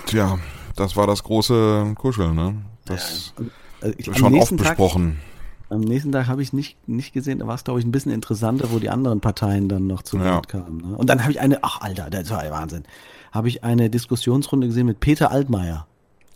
Tja, 0.06 0.38
das 0.76 0.96
war 0.96 1.06
das 1.06 1.22
große 1.22 1.92
Kuscheln, 1.96 2.34
ne? 2.34 2.54
Das 2.86 3.34
Also 3.80 3.94
ich, 3.98 4.08
ist 4.08 4.08
am 4.08 4.14
schon 4.16 4.24
oft 4.26 4.32
nächsten 4.34 4.56
Tag- 4.58 4.68
besprochen. 4.76 5.18
Am 5.70 5.80
nächsten 5.80 6.12
Tag 6.12 6.26
habe 6.26 6.42
ich 6.42 6.52
nicht, 6.52 6.76
nicht 6.86 7.14
gesehen, 7.14 7.38
da 7.38 7.46
war 7.46 7.54
es, 7.54 7.64
glaube 7.64 7.80
ich, 7.80 7.86
ein 7.86 7.92
bisschen 7.92 8.12
interessanter, 8.12 8.70
wo 8.72 8.78
die 8.78 8.90
anderen 8.90 9.20
Parteien 9.22 9.70
dann 9.70 9.86
noch 9.86 10.02
zu 10.02 10.18
Ja. 10.18 10.34
Wort 10.34 10.48
kamen. 10.48 10.78
Ne? 10.78 10.96
Und 10.96 11.08
dann 11.08 11.22
habe 11.22 11.32
ich 11.32 11.40
eine, 11.40 11.60
ach 11.64 11.80
Alter, 11.80 12.10
das 12.10 12.28
war 12.28 12.42
Wahnsinn, 12.50 12.82
habe 13.32 13.48
ich 13.48 13.64
eine 13.64 13.90
Diskussionsrunde 13.90 14.68
gesehen 14.68 14.86
mit 14.86 15.00
Peter 15.00 15.30
Altmaier, 15.30 15.86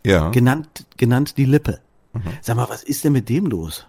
Ja. 0.04 0.30
genannt, 0.30 0.86
genannt 0.96 1.36
die 1.36 1.44
Lippe. 1.44 1.78
Sag 2.40 2.56
mal, 2.56 2.68
was 2.70 2.82
ist 2.82 3.04
denn 3.04 3.12
mit 3.12 3.28
dem 3.28 3.46
los? 3.46 3.86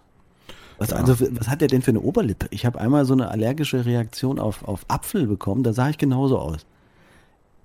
Was, 0.77 0.89
Ja. 0.91 0.97
also, 0.97 1.15
was 1.31 1.47
hat 1.47 1.61
der 1.61 1.69
denn 1.69 1.81
für 1.81 1.91
eine 1.91 2.01
Oberlippe? 2.01 2.47
Ich 2.51 2.65
habe 2.65 2.79
einmal 2.79 3.05
so 3.05 3.13
eine 3.13 3.29
allergische 3.29 3.85
Reaktion 3.85 4.37
auf, 4.37 4.67
auf 4.67 4.85
Apfel 4.89 5.25
bekommen, 5.25 5.63
da 5.63 5.73
sah 5.73 5.89
ich 5.89 5.97
genauso 5.97 6.37
aus. 6.37 6.65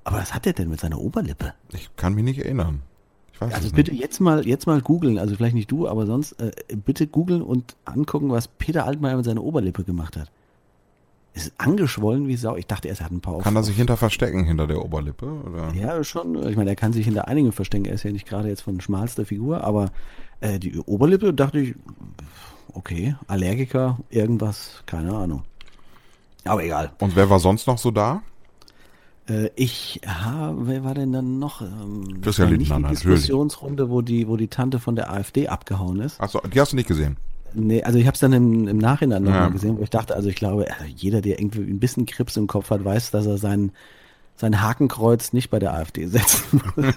Aber 0.05 0.19
was 0.19 0.33
hat 0.35 0.47
der 0.47 0.53
denn 0.53 0.69
mit 0.71 0.81
seiner 0.81 1.01
Oberlippe? 1.01 1.53
Ich 1.73 1.91
kann 1.97 2.15
mich 2.15 2.25
nicht 2.25 2.39
erinnern. 2.39 2.83
Ich 3.35 3.41
weiß 3.41 3.53
Also 3.55 3.67
es 3.69 3.73
bitte 3.73 3.91
nicht. 3.91 4.01
jetzt 4.01 4.21
mal 4.21 4.47
jetzt 4.47 4.67
mal 4.67 4.81
googeln, 4.81 5.19
also 5.19 5.35
vielleicht 5.37 5.55
nicht 5.55 5.71
du, 5.71 5.89
aber 5.89 6.07
sonst 6.07 6.33
äh, 6.41 6.53
bitte 6.77 7.07
googeln 7.07 7.43
und 7.43 7.77
angucken, 7.85 8.31
was 8.31 8.47
Peter 8.49 8.85
Altmaier 8.87 9.17
mit 9.17 9.25
seiner 9.25 9.43
Oberlippe 9.43 9.85
gemacht 9.85 10.17
hat. 10.17 10.31
Es 11.35 11.47
ist 11.47 11.55
angeschwollen 11.59 12.29
wie 12.29 12.37
Sau. 12.37 12.57
Ich 12.57 12.67
dachte 12.67 12.89
erst, 12.89 13.01
er 13.01 13.07
hat 13.07 13.13
ein 13.13 13.21
paar 13.21 13.39
Kann 13.39 13.57
er 13.57 13.63
sich 13.63 13.77
hinter 13.77 13.97
verstecken, 13.97 14.45
hinter 14.45 14.67
der 14.67 14.85
Oberlippe? 14.85 15.27
Oder? 15.27 15.73
Ja, 15.75 16.05
schon. 16.05 16.47
Ich 16.49 16.57
meine, 16.57 16.71
er 16.71 16.77
kann 16.77 16.93
sich 16.93 17.07
hinter 17.07 17.27
einigen 17.27 17.53
verstecken. 17.53 17.87
Er 17.87 17.95
ist 17.95 18.03
ja 18.03 18.13
nicht 18.13 18.29
gerade 18.29 18.49
jetzt 18.49 18.61
von 18.61 18.81
schmalster 18.81 19.25
Figur, 19.25 19.65
aber 19.65 19.91
äh, 20.41 20.59
die 20.59 20.79
Oberlippe 20.79 21.33
dachte 21.33 21.61
ich, 21.61 21.75
okay, 22.75 23.17
Allergiker, 23.29 23.99
irgendwas, 24.11 24.83
keine 24.85 25.15
Ahnung. 25.15 25.45
Aber 26.45 26.65
egal. 26.65 26.93
Und 26.99 27.17
wer 27.17 27.31
war 27.31 27.39
sonst 27.39 27.67
noch 27.67 27.79
so 27.79 27.91
da? 27.91 28.23
Äh, 29.29 29.51
ich 29.55 30.01
habe, 30.07 30.67
wer 30.67 30.85
war 30.85 30.95
denn 30.95 31.13
dann 31.13 31.39
noch? 31.39 31.63
Ähm, 31.63 32.17
das 32.17 32.37
Christian 32.37 32.51
Lindner, 32.51 32.77
die 32.77 32.83
natürlich. 32.83 33.01
Diskussionsrunde, 33.01 33.89
wo 33.89 34.03
die, 34.03 34.29
wo 34.29 34.37
die 34.37 34.49
Tante 34.49 34.81
von 34.81 34.97
der 34.97 35.11
AfD 35.11 35.49
abgehauen 35.49 36.01
ist. 36.01 36.21
Achso, 36.21 36.41
die 36.41 36.61
hast 36.61 36.73
du 36.73 36.77
nicht 36.77 36.89
gesehen. 36.89 37.17
Nee, 37.55 37.83
also 37.83 37.99
ich 37.99 38.07
habe 38.07 38.15
es 38.15 38.21
dann 38.21 38.33
im, 38.33 38.69
im 38.69 38.79
Nachhinein 38.79 39.23
nochmal 39.25 39.41
Ja. 39.43 39.49
gesehen, 39.49 39.79
wo 39.79 39.83
ich 39.83 39.91
dachte, 39.91 40.15
also 40.15 40.29
ich 40.29 40.37
glaube, 40.37 40.67
also 40.71 40.85
jeder, 40.97 41.21
der 41.21 41.39
irgendwie 41.39 41.61
ein 41.61 41.79
bisschen 41.81 42.07
Krips 42.07 42.37
im 42.37 42.47
Kopf 42.47 42.71
hat, 42.71 42.85
weiß, 42.85 43.11
dass 43.11 43.27
er 43.27 43.39
sein, 43.39 43.73
sein 44.37 44.61
Hakenkreuz 44.63 45.33
nicht 45.33 45.51
bei 45.51 45.59
der 45.59 45.75
AfD 45.75 46.07
setzen 46.07 46.61
muss. 46.77 46.95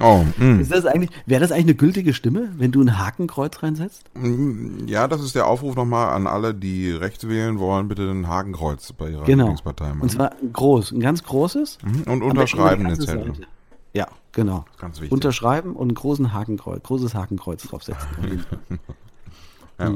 Oh, 0.00 0.24
mh. 0.38 0.60
Ist 0.60 0.70
das 0.70 0.86
eigentlich, 0.86 1.10
wäre 1.26 1.40
das 1.40 1.50
eigentlich 1.50 1.64
eine 1.64 1.74
gültige 1.74 2.14
Stimme, 2.14 2.50
wenn 2.56 2.70
du 2.70 2.80
ein 2.80 2.98
Hakenkreuz 2.98 3.64
reinsetzt? 3.64 4.04
Mm, 4.14 4.86
Ja, 4.86 5.08
das 5.08 5.20
ist 5.24 5.34
der 5.34 5.48
Aufruf 5.48 5.74
nochmal 5.74 6.10
an 6.14 6.28
alle, 6.28 6.54
die 6.54 6.92
rechts 6.92 7.26
wählen 7.26 7.58
wollen, 7.58 7.88
bitte 7.88 8.08
ein 8.08 8.28
Hakenkreuz 8.28 8.92
bei 8.92 9.10
ihrer 9.10 9.24
Genau. 9.24 9.44
Lieblingspartei 9.44 9.88
machen. 9.88 10.02
Und 10.02 10.10
zwar 10.12 10.30
groß, 10.52 10.92
ein 10.92 11.00
ganz 11.00 11.24
großes. 11.24 11.78
Mhm, 11.84 12.02
und 12.12 12.22
unterschreiben 12.22 12.84
den 12.86 12.94
Zettel. 12.94 13.34
Seite. 13.34 13.46
Ja, 13.94 14.06
genau. 14.32 14.64
Ganz 14.78 14.96
wichtig. 14.98 15.12
Unterschreiben 15.12 15.74
und 15.74 15.88
einen 15.88 15.94
großen 15.94 16.32
Hakenkreuz, 16.32 16.82
großes 16.82 17.14
Hakenkreuz 17.14 17.62
draufsetzen. 17.62 18.06
ja. 19.78 19.92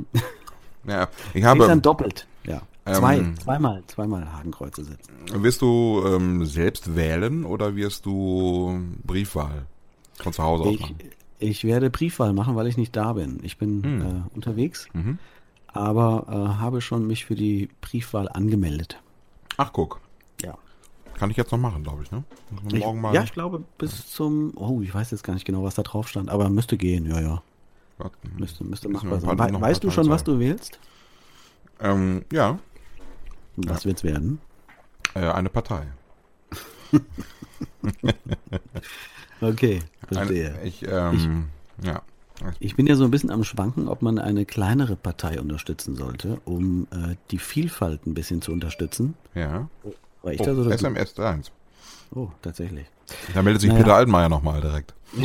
ja, 0.87 1.09
ich 1.28 1.33
Geht 1.35 1.44
dann 1.44 1.61
habe, 1.61 1.81
doppelt. 1.81 2.26
Ja. 2.44 2.62
Zwei, 2.85 3.18
Ähm, 3.18 3.38
zweimal, 3.38 3.83
zweimal 3.87 4.33
Hakenkreuze 4.33 4.85
setzen. 4.85 5.12
wirst 5.44 5.62
du 5.62 6.02
ähm, 6.05 6.44
selbst 6.46 6.96
wählen 6.96 7.44
oder 7.44 7.76
wirst 7.76 8.07
du 8.07 8.81
Briefwahl 9.05 9.66
von 10.16 10.33
zu 10.33 10.42
Hause 10.42 10.64
aus 10.64 10.74
Ich, 10.74 10.81
machen? 10.81 10.96
ich 11.38 11.64
werde 11.64 11.90
Briefwahl 11.90 12.33
machen, 12.33 12.57
weil 12.57 12.66
ich 12.66 12.76
nicht 12.76 12.96
da 12.96 13.12
bin. 13.12 13.38
Ich 13.44 13.57
bin 13.59 13.83
Hm. 13.85 14.00
äh, 14.02 14.35
unterwegs, 14.35 14.88
Mhm. 14.94 15.18
aber 15.68 16.26
äh, 16.28 16.61
habe 16.61 16.81
schon 16.81 17.07
mich 17.07 17.24
für 17.24 17.37
die 17.37 17.68
Briefwahl 17.83 18.28
angemeldet. 18.28 18.98
Ach, 19.59 19.72
guck. 19.72 20.00
Ja. 21.22 21.26
Kann 21.26 21.30
ich 21.30 21.37
jetzt 21.37 21.52
noch 21.52 21.58
machen, 21.58 21.85
glaube 21.85 22.02
ich, 22.02 22.11
ne? 22.11 22.24
Ich, 22.72 22.80
Morgen 22.80 23.00
mal. 23.00 23.14
ja, 23.14 23.22
ich 23.22 23.32
glaube 23.32 23.62
bis 23.78 24.11
zum, 24.11 24.52
oh, 24.56 24.80
ich 24.82 24.92
weiß 24.92 25.12
jetzt 25.12 25.22
gar 25.22 25.35
nicht 25.35 25.44
genau, 25.44 25.62
was 25.62 25.76
da 25.76 25.82
drauf 25.82 26.08
stand, 26.08 26.28
aber 26.28 26.50
müsste 26.50 26.76
gehen, 26.76 27.06
ja, 27.06 27.20
ja. 27.20 27.42
Warte. 27.98 28.16
Müsste, 28.37 28.64
müsste 28.64 28.88
machbar 28.88 29.20
sein. 29.20 29.40
ein 29.40 29.61
weißt 29.61 29.85
du 29.85 29.90
schon, 29.90 30.08
was 30.08 30.24
du 30.24 30.40
wählst? 30.40 30.80
Ähm, 31.78 32.24
ja, 32.32 32.58
Was 33.56 33.85
wird's 33.85 34.02
werden? 34.02 34.40
äh, 35.14 35.20
eine 35.20 35.48
Partei. 35.48 35.87
Okay, 39.40 39.80
Eine, 40.08 40.16
verstehe. 40.18 40.58
ich, 40.62 40.87
ähm, 40.88 41.48
ja. 41.82 42.02
Ich 42.61 42.76
bin 42.76 42.87
ja 42.87 42.94
so 42.94 43.04
ein 43.04 43.11
bisschen 43.11 43.30
am 43.30 43.42
Schwanken, 43.42 43.88
ob 43.88 44.00
man 44.00 44.20
eine 44.20 44.44
kleinere 44.46 44.94
Partei 44.94 45.40
unterstützen 45.40 45.96
sollte, 45.96 46.40
um 46.44 46.87
äh, 46.92 47.16
die 47.32 47.38
Vielfalt 47.38 48.06
ein 48.06 48.14
bisschen 48.14 48.40
zu 48.40 48.52
unterstützen. 48.52 49.14
Ja. 49.35 49.68
War 50.22 50.32
ich 50.32 50.38
das 50.38 50.48
Oh, 50.48 50.52
oder 50.52 50.64
du? 50.64 50.70
SMS 50.70 51.18
1. 51.18 51.50
Oh, 52.14 52.28
tatsächlich. 52.42 52.87
Da 53.35 53.42
meldet 53.42 53.61
sich 53.61 53.70
Naja. 53.70 53.82
Peter 53.82 53.94
Altmaier 53.96 54.28
nochmal 54.28 54.61
direkt. 54.61 54.94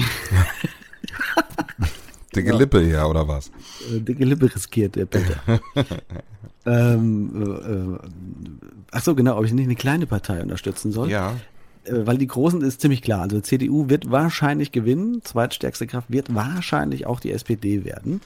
Dicke 2.36 2.54
Lippe 2.54 2.82
hier, 2.82 3.08
oder 3.08 3.28
was? 3.28 3.52
Äh, 3.92 4.00
dicke 4.00 4.26
Lippe 4.26 4.54
riskiert, 4.54 4.96
der 4.96 5.06
Peter. 5.06 5.42
ähm, 6.66 7.32
äh, 7.36 7.72
äh, 7.72 7.98
ach 8.92 9.02
so, 9.02 9.16
genau, 9.16 9.38
ob 9.38 9.46
ich 9.46 9.54
nicht 9.54 9.66
eine 9.66 9.76
kleine 9.76 10.06
Partei 10.06 10.42
unterstützen 10.42 10.92
soll. 10.92 11.10
Ja. 11.10 11.36
Äh, 11.86 12.06
weil 12.06 12.18
die 12.18 12.28
Großen 12.28 12.62
ist 12.62 12.82
ziemlich 12.82 13.02
klar. 13.02 13.22
Also 13.22 13.40
CDU 13.42 13.90
wird 13.90 14.12
wahrscheinlich 14.12 14.72
gewinnen, 14.72 15.22
zweitstärkste 15.24 15.88
Kraft 15.88 16.12
wird 16.12 16.34
wahrscheinlich 16.36 17.08
auch 17.08 17.20
die 17.20 17.32
SPD 17.32 17.84
werden. 17.86 18.22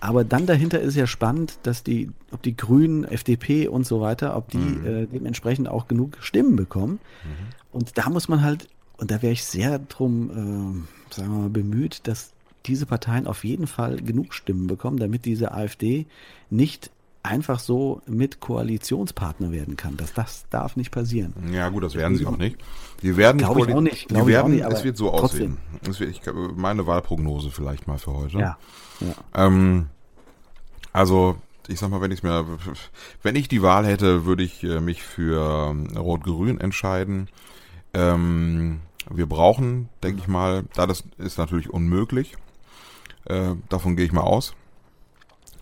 Aber 0.00 0.24
dann 0.24 0.46
dahinter 0.46 0.80
ist 0.80 0.94
ja 0.94 1.06
spannend, 1.06 1.58
dass 1.62 1.82
die, 1.82 2.10
ob 2.30 2.42
die 2.42 2.56
Grünen, 2.56 3.04
FDP 3.04 3.68
und 3.68 3.86
so 3.86 4.00
weiter, 4.00 4.36
ob 4.36 4.50
die 4.50 4.58
äh, 4.58 5.06
dementsprechend 5.06 5.68
auch 5.68 5.88
genug 5.88 6.18
Stimmen 6.20 6.56
bekommen. 6.56 7.00
Und 7.72 7.98
da 7.98 8.10
muss 8.10 8.28
man 8.28 8.42
halt, 8.42 8.68
und 8.98 9.10
da 9.10 9.22
wäre 9.22 9.32
ich 9.32 9.44
sehr 9.44 9.78
drum, 9.78 10.30
äh, 11.10 11.14
sagen 11.14 11.32
wir 11.32 11.40
mal, 11.40 11.50
bemüht, 11.50 12.06
dass 12.06 12.32
diese 12.66 12.86
Parteien 12.86 13.26
auf 13.26 13.44
jeden 13.44 13.66
Fall 13.66 13.96
genug 13.96 14.34
Stimmen 14.34 14.66
bekommen, 14.66 14.98
damit 14.98 15.24
diese 15.24 15.52
AfD 15.52 16.06
nicht 16.50 16.90
einfach 17.22 17.58
so 17.58 18.02
mit 18.06 18.40
Koalitionspartner 18.40 19.50
werden 19.50 19.76
kann. 19.76 19.96
Das, 19.96 20.14
das 20.14 20.46
darf 20.50 20.76
nicht 20.76 20.90
passieren. 20.90 21.34
Ja 21.52 21.68
gut, 21.68 21.82
das 21.82 21.94
werden 21.94 22.16
sie 22.16 22.26
auch 22.26 22.36
nicht. 22.36 22.56
Die 23.02 23.16
werden 23.16 23.38
Glaube 23.38 23.68
ich 23.68 23.74
auch 23.74 23.80
nicht, 23.80 24.08
glaube 24.08 24.30
ich 24.30 24.36
auch 24.36 24.48
werden, 24.48 24.56
nicht, 24.56 24.64
es 24.64 24.84
wird 24.84 24.96
so 24.96 25.10
trotzdem. 25.10 25.58
aussehen. 25.82 25.90
Es 25.90 26.00
wird, 26.00 26.10
ich, 26.10 26.22
meine 26.54 26.86
Wahlprognose 26.86 27.50
vielleicht 27.50 27.86
mal 27.88 27.98
für 27.98 28.12
heute. 28.12 28.38
Ja. 28.38 28.58
Ähm, 29.34 29.88
also, 30.92 31.36
ich 31.68 31.78
sag 31.78 31.90
mal, 31.90 32.00
wenn 32.00 32.12
ich 32.12 32.22
mir, 32.22 32.46
wenn 33.22 33.36
ich 33.36 33.48
die 33.48 33.62
Wahl 33.62 33.86
hätte, 33.86 34.24
würde 34.24 34.42
ich 34.42 34.62
äh, 34.64 34.80
mich 34.80 35.02
für 35.02 35.70
ähm, 35.70 35.96
Rot-Grün 35.96 36.60
entscheiden. 36.60 37.28
Ähm, 37.94 38.80
wir 39.10 39.26
brauchen, 39.26 39.88
denke 40.02 40.20
ich 40.20 40.28
mal, 40.28 40.64
da 40.74 40.86
das 40.86 41.04
ist 41.18 41.38
natürlich 41.38 41.70
unmöglich. 41.70 42.36
Äh, 43.24 43.54
davon 43.68 43.96
gehe 43.96 44.06
ich 44.06 44.12
mal 44.12 44.22
aus, 44.22 44.54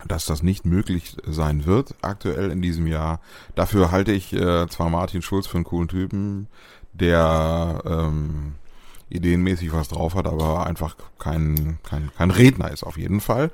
dass 0.07 0.25
das 0.25 0.43
nicht 0.43 0.65
möglich 0.65 1.17
sein 1.25 1.65
wird 1.65 1.95
aktuell 2.01 2.51
in 2.51 2.61
diesem 2.61 2.87
Jahr. 2.87 3.19
Dafür 3.55 3.91
halte 3.91 4.11
ich 4.11 4.33
äh, 4.33 4.67
zwar 4.67 4.89
Martin 4.89 5.21
Schulz 5.21 5.47
für 5.47 5.57
einen 5.57 5.65
coolen 5.65 5.87
Typen, 5.87 6.47
der 6.93 7.81
ähm, 7.85 8.55
ideenmäßig 9.09 9.71
was 9.71 9.89
drauf 9.89 10.15
hat, 10.15 10.25
aber 10.27 10.65
einfach 10.65 10.95
kein, 11.19 11.77
kein, 11.83 12.11
kein 12.17 12.31
Redner 12.31 12.71
ist 12.71 12.83
auf 12.83 12.97
jeden 12.97 13.21
Fall. 13.21 13.51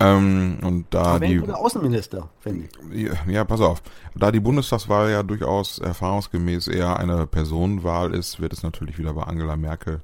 Ähm, 0.00 0.58
und 0.62 0.86
da 0.90 1.02
Aber 1.02 1.26
die, 1.26 1.40
Außenminister, 1.40 2.28
finde 2.40 2.68
ich. 2.92 3.02
ja, 3.02 3.12
ja, 3.26 3.44
pass 3.44 3.60
auf. 3.60 3.82
Da 4.14 4.30
die 4.32 4.40
Bundestagswahl 4.40 5.10
ja 5.10 5.22
durchaus 5.22 5.78
erfahrungsgemäß 5.78 6.68
eher 6.68 6.98
eine 6.98 7.26
Personenwahl 7.26 8.14
ist, 8.14 8.40
wird 8.40 8.52
es 8.52 8.62
natürlich 8.62 8.98
wieder 8.98 9.14
bei 9.14 9.22
Angela 9.24 9.56
Merkel 9.56 10.00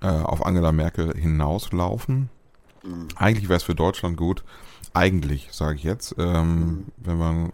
äh, 0.00 0.08
auf 0.08 0.44
Angela 0.44 0.72
Merkel 0.72 1.14
hinauslaufen. 1.16 2.30
Eigentlich 3.16 3.48
wäre 3.48 3.56
es 3.56 3.64
für 3.64 3.74
Deutschland 3.74 4.16
gut. 4.16 4.44
Eigentlich, 4.94 5.48
sage 5.52 5.76
ich 5.76 5.82
jetzt. 5.82 6.14
Ähm, 6.18 6.86
Wenn 6.96 7.18
wir 7.18 7.50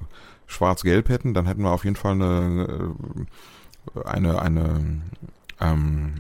Schwarz-Gelb 0.47 1.09
hätten, 1.09 1.35
dann 1.35 1.47
hätten 1.47 1.63
wir 1.63 1.71
auf 1.71 1.85
jeden 1.85 1.97
Fall 1.97 2.13
eine 2.13 2.93
äh, 3.95 4.05
eine 4.05 4.41
eine 4.41 5.01
ähm, 5.61 6.15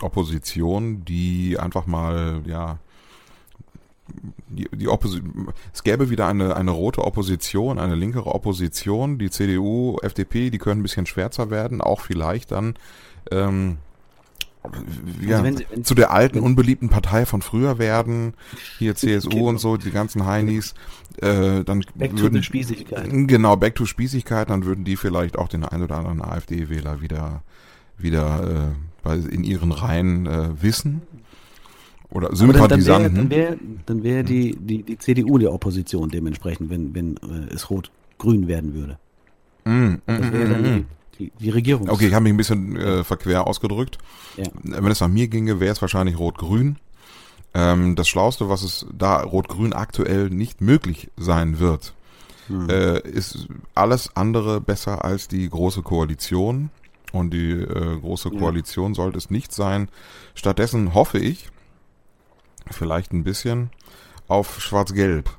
Opposition, 0.00 1.04
die 1.04 1.58
einfach 1.58 1.86
mal 1.86 2.42
ja 2.46 2.78
die, 4.48 4.68
die 4.72 4.88
Opposi 4.88 5.22
es 5.72 5.84
gäbe 5.84 6.10
wieder 6.10 6.26
eine, 6.26 6.56
eine 6.56 6.72
rote 6.72 7.04
Opposition, 7.04 7.78
eine 7.78 7.94
linkere 7.94 8.34
Opposition. 8.34 9.18
Die 9.18 9.30
CDU, 9.30 9.98
FDP, 10.02 10.50
die 10.50 10.58
können 10.58 10.80
ein 10.80 10.82
bisschen 10.82 11.06
schwärzer 11.06 11.50
werden, 11.50 11.80
auch 11.80 12.00
vielleicht 12.00 12.50
dann 12.50 12.74
ähm, 13.30 13.76
ja, 15.22 15.36
Also 15.36 15.44
wenn 15.44 15.56
sie- 15.56 15.66
wenn- 15.70 15.84
zu 15.84 15.94
der 15.94 16.10
alten, 16.10 16.40
unbeliebten 16.40 16.88
Partei 16.88 17.24
von 17.24 17.40
früher 17.40 17.78
werden. 17.78 18.34
Hier 18.78 18.94
CSU 18.96 19.28
Genau. 19.30 19.44
und 19.46 19.58
so, 19.58 19.76
die 19.76 19.90
ganzen 19.90 20.26
Heinis. 20.26 20.74
Äh, 21.22 21.62
dann 21.64 21.84
Back 21.94 22.16
to 22.16 22.22
würden, 22.22 22.34
the 22.36 22.42
Spießigkeit. 22.42 23.08
Genau, 23.10 23.56
Back 23.56 23.74
to 23.76 23.86
Spießigkeit, 23.86 24.50
dann 24.50 24.64
würden 24.64 24.84
die 24.84 24.96
vielleicht 24.96 25.38
auch 25.38 25.48
den 25.48 25.64
ein 25.64 25.82
oder 25.82 25.96
anderen 25.98 26.20
AfD-Wähler 26.22 27.00
wieder, 27.00 27.42
wieder 28.02 28.72
äh, 29.04 29.14
in 29.30 29.44
ihren 29.44 29.72
Reihen 29.72 30.26
äh, 30.26 30.62
wissen. 30.62 31.02
Oder 32.10 32.28
Aber 32.28 32.36
dann, 32.36 32.48
dann 32.68 32.86
wäre 32.86 33.06
Sympathisanten. 33.06 33.14
dann 33.16 33.30
wär, 33.30 33.56
dann 33.86 34.02
wär 34.02 34.22
die, 34.22 34.56
die, 34.56 34.82
die 34.82 34.98
CDU 34.98 35.38
die 35.38 35.46
Opposition 35.46 36.08
dementsprechend, 36.08 36.70
wenn, 36.70 36.94
wenn 36.94 37.16
äh, 37.18 37.54
es 37.54 37.70
rot-grün 37.70 38.48
werden 38.48 38.74
würde. 38.74 38.98
Mm, 39.64 39.70
mm, 39.70 40.02
Das 40.06 40.18
mm, 40.18 40.32
wäre 40.32 40.48
dann 40.48 40.62
mm. 40.62 40.86
die, 41.18 41.24
die, 41.24 41.32
die 41.38 41.50
Regierung. 41.50 41.88
Okay, 41.88 42.08
ich 42.08 42.14
habe 42.14 42.24
mich 42.24 42.32
ein 42.32 42.36
bisschen 42.36 42.76
äh, 42.76 43.04
verquer 43.04 43.46
ausgedrückt. 43.46 43.98
Ja. 44.36 44.44
Wenn 44.62 44.90
es 44.90 45.00
nach 45.00 45.08
mir 45.08 45.28
ginge, 45.28 45.60
wäre 45.60 45.72
es 45.72 45.80
wahrscheinlich 45.80 46.18
Rot-Grün. 46.18 46.76
Ähm, 47.54 47.94
das 47.94 48.08
Schlauste, 48.08 48.48
was 48.48 48.62
es 48.62 48.86
da 48.96 49.22
Rot-Grün 49.22 49.72
aktuell 49.72 50.30
nicht 50.30 50.60
möglich 50.60 51.10
sein 51.16 51.58
wird, 51.60 51.94
Hm. 52.50 52.68
äh, 52.68 52.98
ist 53.08 53.46
alles 53.76 54.14
andere 54.16 54.60
besser 54.60 55.04
als 55.04 55.28
die 55.28 55.48
große 55.48 55.82
Koalition. 55.82 56.70
Und 57.12 57.32
die 57.32 57.52
äh, 57.52 57.98
große 58.00 58.30
Ja. 58.32 58.38
Koalition 58.38 58.94
sollte 58.94 59.18
es 59.18 59.30
nicht 59.30 59.52
sein. 59.52 59.88
Stattdessen 60.34 60.94
hoffe 60.94 61.18
ich, 61.18 61.48
vielleicht 62.70 63.12
ein 63.12 63.24
bisschen, 63.24 63.70
auf 64.28 64.60
Schwarz-Gelb. 64.60 65.30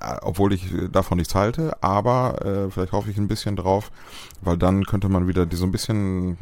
Äh, 0.00 0.16
Obwohl 0.22 0.52
ich 0.52 0.72
äh, 0.72 0.88
davon 0.88 1.18
nichts 1.18 1.34
halte, 1.34 1.82
aber 1.82 2.44
äh, 2.44 2.70
vielleicht 2.70 2.92
hoffe 2.92 3.10
ich 3.10 3.16
ein 3.16 3.28
bisschen 3.28 3.56
drauf, 3.56 3.90
weil 4.42 4.56
dann 4.58 4.84
könnte 4.84 5.08
man 5.08 5.28
wieder 5.28 5.46
die 5.46 5.56
so 5.56 5.64
ein 5.64 5.72
bisschen 5.72 6.38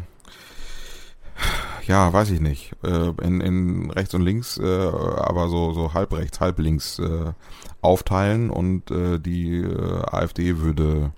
ja, 1.87 2.13
weiß 2.13 2.31
ich 2.31 2.41
nicht. 2.41 2.73
Äh, 2.83 3.13
in, 3.23 3.41
in 3.41 3.91
rechts 3.91 4.15
und 4.15 4.23
links, 4.23 4.59
äh, 4.59 4.65
aber 4.65 5.49
so, 5.49 5.73
so 5.73 5.95
halb 5.95 6.13
rechts, 6.13 6.41
halb 6.41 6.59
links 6.59 6.99
äh, 6.99 7.33
aufteilen 7.81 8.51
und 8.51 8.91
äh, 8.91 9.19
die 9.21 9.59
äh, 9.59 10.03
AfD 10.11 10.59
würde 10.59 11.13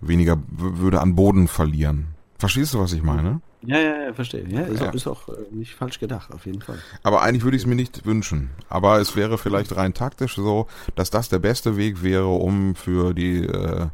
weniger, 0.00 0.38
würde 0.48 1.00
an 1.00 1.16
Boden 1.16 1.48
verlieren. 1.48 2.08
Verstehst 2.38 2.74
du, 2.74 2.78
was 2.78 2.92
ich 2.92 3.02
meine? 3.02 3.40
Ja, 3.62 3.78
ja, 3.78 4.02
ja, 4.04 4.12
verstehe. 4.12 4.46
Ja, 4.48 4.60
ist, 4.60 4.80
Ja. 4.80 4.90
Auch, 4.90 4.94
ist 4.94 5.06
auch 5.06 5.28
äh, 5.28 5.32
nicht 5.50 5.74
falsch 5.74 5.98
gedacht, 5.98 6.32
auf 6.32 6.46
jeden 6.46 6.60
Fall. 6.60 6.78
Aber 7.02 7.22
eigentlich 7.22 7.44
würde 7.44 7.56
ich 7.56 7.62
es 7.62 7.66
mir 7.66 7.74
nicht 7.74 8.04
wünschen. 8.04 8.50
Aber 8.68 9.00
es 9.00 9.16
wäre 9.16 9.38
vielleicht 9.38 9.74
rein 9.74 9.94
taktisch 9.94 10.36
so, 10.36 10.66
dass 10.94 11.10
das 11.10 11.28
der 11.28 11.38
beste 11.38 11.76
Weg 11.76 12.02
wäre, 12.02 12.28
um 12.28 12.74
für 12.74 13.14
die 13.14 13.44
äh, 13.44 13.86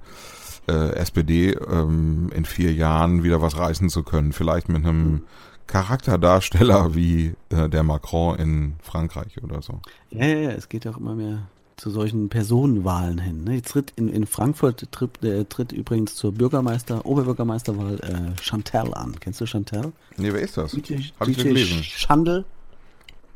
äh, 0.68 0.94
SPD 0.96 1.52
ähm, 1.52 2.30
in 2.34 2.44
vier 2.44 2.72
Jahren 2.72 3.22
wieder 3.22 3.40
was 3.40 3.56
reißen 3.56 3.88
zu 3.88 4.02
können. 4.02 4.32
Vielleicht 4.32 4.68
mit 4.68 4.84
einem 4.84 5.22
Charakterdarsteller 5.66 6.94
wie 6.94 7.34
äh, 7.50 7.68
der 7.68 7.82
Macron 7.82 8.36
in 8.38 8.74
Frankreich 8.82 9.42
oder 9.42 9.62
so. 9.62 9.80
Ja, 10.10 10.26
ja, 10.26 10.38
ja, 10.38 10.50
es 10.50 10.68
geht 10.68 10.86
auch 10.86 10.98
immer 10.98 11.14
mehr 11.14 11.48
zu 11.82 11.90
solchen 11.90 12.28
Personenwahlen 12.28 13.18
hin. 13.18 13.42
Ne? 13.42 13.56
Jetzt 13.56 13.72
tritt 13.72 13.92
in, 13.96 14.08
in 14.08 14.24
Frankfurt 14.24 14.86
tritt, 14.92 15.24
äh, 15.24 15.44
tritt 15.46 15.72
übrigens 15.72 16.14
zur 16.14 16.30
Bürgermeister, 16.30 17.04
Oberbürgermeisterwahl 17.04 17.98
äh, 17.98 18.40
Chantal 18.40 18.94
an. 18.94 19.18
Kennst 19.18 19.40
du 19.40 19.46
Chantal? 19.46 19.90
Nee, 20.16 20.32
wer 20.32 20.42
ist 20.42 20.56
das? 20.56 20.70
DJ, 20.70 21.10
Hab 21.18 21.26
ich 21.26 21.38
DJ 21.38 21.42
gelesen. 21.48 21.82
Schandl, 21.82 22.44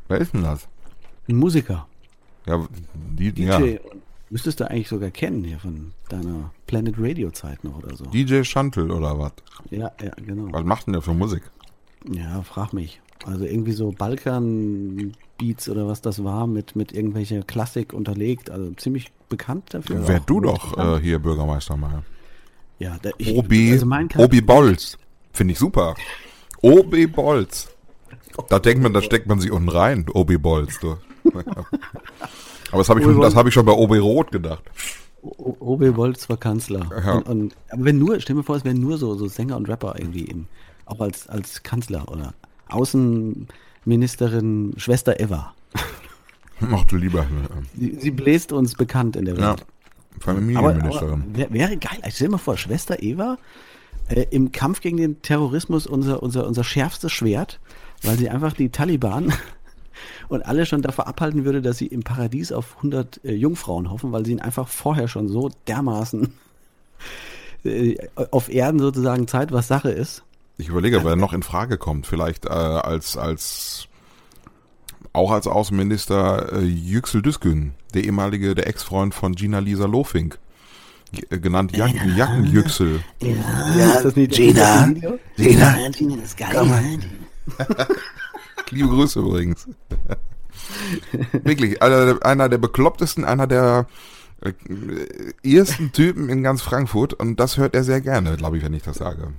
Wer 0.07 0.19
ist 0.19 0.33
denn 0.33 0.45
das? 0.45 0.69
ein 1.29 1.35
Musiker. 1.35 1.89
Ja, 2.47 2.65
die, 2.95 3.33
DJ. 3.33 3.43
ja. 3.47 3.61
Müsstest 4.31 4.61
du 4.61 4.71
eigentlich 4.71 4.89
sogar 4.89 5.11
kennen 5.11 5.43
hier 5.43 5.59
von 5.59 5.91
deiner 6.09 6.53
Planet 6.69 6.95
Radio 6.99 7.33
Zeit 7.33 7.65
noch 7.65 7.79
oder 7.79 7.97
so. 7.97 8.05
DJ 8.05 8.45
Chantel 8.45 8.93
oder 8.93 9.19
was? 9.19 9.33
ja, 9.71 9.91
ja, 10.01 10.13
genau. 10.25 10.53
Was 10.53 10.63
macht 10.65 10.87
denn 10.87 10.93
der 10.93 11.03
für 11.03 11.15
Musik? 11.15 11.43
Ja, 12.09 12.43
frag 12.43 12.73
mich. 12.73 13.01
Also 13.25 13.45
irgendwie 13.45 13.73
so 13.73 13.91
Balkan-Beats 15.37 15.69
oder 15.69 15.87
was 15.87 16.01
das 16.01 16.23
war, 16.25 16.47
mit, 16.47 16.77
mit 16.77 16.93
irgendwelcher 16.93 17.43
Klassik 17.43 17.93
unterlegt. 17.93 18.51
Also 18.51 18.73
ziemlich 18.73 19.13
bekannt 19.29 19.75
dafür. 19.75 20.07
Wer 20.07 20.21
auch 20.21 20.25
du 20.25 20.41
doch 20.41 20.77
äh, 20.79 21.01
hier 21.01 21.19
Bürgermeister 21.19 21.77
mal. 21.77 22.03
Ja, 22.79 22.99
da, 23.01 23.11
ich, 23.19 23.35
Obi, 23.35 23.73
also 23.73 23.87
Obi 24.17 24.41
Bolz. 24.41 24.99
Finde 25.33 25.53
ich 25.53 25.59
super. 25.59 25.95
Obi 26.63 27.07
Bolz. 27.07 27.69
Da 28.49 28.59
denkt 28.59 28.83
man, 28.83 28.93
da 28.93 29.01
steckt 29.01 29.27
man 29.27 29.41
sich 29.41 29.51
unten 29.51 29.71
rein, 29.71 30.07
Obi 30.13 30.37
Bolz. 30.37 30.79
Du. 30.81 30.97
Aber 31.35 32.79
das 32.79 32.89
habe 32.89 33.01
ich, 33.01 33.07
schon- 33.07 33.21
das 33.21 33.35
hab 33.35 33.47
ich 33.47 33.55
schon 33.55 33.65
bei 33.65 33.73
Obi 33.73 33.99
Roth 33.99 34.31
gedacht. 34.31 34.63
Obi 35.23 35.91
Bolz 35.91 36.29
war 36.29 36.37
Kanzler. 36.37 36.89
Ja. 37.05 37.15
Und, 37.15 37.29
und, 37.29 37.57
aber 37.71 37.85
wenn 37.85 37.99
nur, 37.99 38.21
stell 38.21 38.37
mir 38.37 38.45
vor, 38.45 38.57
es 38.57 38.65
wären 38.65 38.81
nur 38.81 38.97
so, 38.99 39.17
so 39.17 39.27
Sänger 39.27 39.57
und 39.57 39.69
Rapper 39.69 39.95
irgendwie 39.99 40.25
im, 40.25 40.47
auch 40.85 41.01
als, 41.01 41.27
als 41.29 41.63
Kanzler 41.65 42.09
oder 42.09 42.33
Außenministerin 43.87 44.75
Schwester 44.79 45.21
Eva. 45.21 45.55
Ach 46.73 46.85
du 46.87 46.97
lieber. 46.97 47.25
Sie, 47.79 47.95
sie 48.01 48.11
bläst 48.11 48.51
uns 48.51 48.75
bekannt 48.75 49.15
in 49.15 49.27
der 49.27 49.37
Ja. 49.37 49.51
Welt. 49.51 49.67
Familienministerin. 50.19 51.23
wär, 51.35 51.53
wäre 51.53 51.77
geil. 51.77 51.99
Also 52.03 52.17
stell 52.17 52.27
dir 52.29 52.33
mal 52.33 52.39
vor, 52.39 52.57
Schwester 52.57 53.01
Eva 53.01 53.39
äh, 54.09 54.27
im 54.31 54.51
Kampf 54.51 54.81
gegen 54.81 54.97
den 54.97 55.23
Terrorismus 55.23 55.87
unser, 55.87 56.21
unser, 56.21 56.49
unser 56.49 56.65
schärfstes 56.65 57.13
Schwert, 57.13 57.61
weil 58.03 58.19
sie 58.19 58.29
einfach 58.29 58.55
die 58.55 58.71
Taliban 58.71 59.33
und 60.29 60.45
alle 60.45 60.67
schon 60.67 60.83
davor 60.83 61.07
abhalten 61.07 61.45
würde, 61.45 61.63
dass 61.63 61.79
sie 61.79 61.87
im 61.87 62.03
Paradies 62.03 62.51
auf 62.51 62.79
100 62.79 63.25
äh, 63.25 63.35
Jungfrauen 63.35 63.89
hoffen, 63.91 64.11
weil 64.11 64.25
sie 64.27 64.33
ihnen 64.33 64.41
einfach 64.41 64.67
vorher 64.67 65.07
schon 65.07 65.29
so 65.29 65.51
dermaßen 65.69 66.33
äh, 67.65 67.97
auf 68.33 68.49
Erden 68.49 68.81
sozusagen 68.81 69.29
Zeit, 69.29 69.53
was 69.53 69.69
Sache 69.69 69.91
ist. 69.91 70.25
Ich 70.59 70.69
überlege, 70.69 71.05
wer 71.05 71.17
noch 71.17 71.33
in 71.33 71.43
Frage 71.43 71.77
kommt. 71.79 72.07
Vielleicht 72.07 72.47
äh, 72.47 72.49
als, 72.49 73.17
als 73.17 73.89
auch 75.13 75.31
als 75.31 75.47
Außenminister 75.47 76.53
äh, 76.55 76.61
Yüksel 76.65 77.23
Düzgün, 77.23 77.75
der 77.95 78.05
ehemalige, 78.05 78.55
der 78.55 78.67
Ex-Freund 78.67 79.15
von 79.15 79.35
Gina 79.35 79.59
Lisa 79.59 79.87
Lofink. 79.87 80.39
Äh, 81.31 81.39
Genannt 81.39 81.77
Jacken, 81.77 82.17
Jackenjüksel. 82.17 83.01
Ja, 83.21 83.93
ist 83.97 84.05
das 84.07 84.17
nicht 84.17 84.33
Gina? 84.33 84.87
das 84.87 84.89
Video? 84.89 85.19
Gina, 85.37 85.89
Gina 85.91 86.23
ist 86.23 86.37
geil. 86.37 86.99
Liebe 88.71 88.89
Grüße 88.89 89.21
übrigens. 89.21 89.69
Wirklich, 91.45 91.83
einer, 91.83 92.07
der- 92.15 92.27
einer 92.27 92.49
der 92.49 92.59
beklopptesten, 92.59 93.25
einer 93.25 93.47
der 93.47 93.87
äh, 94.41 94.53
ersten 95.57 95.93
Typen 95.93 96.29
in 96.31 96.43
ganz 96.43 96.63
Frankfurt 96.63 97.13
und 97.15 97.39
das 97.39 97.57
hört 97.59 97.75
er 97.75 97.85
sehr 97.85 98.01
gerne, 98.01 98.37
glaube 98.37 98.57
ich, 98.59 98.65
wenn 98.65 98.75
ich 98.75 98.83
das 98.83 98.97
sage. 98.97 99.33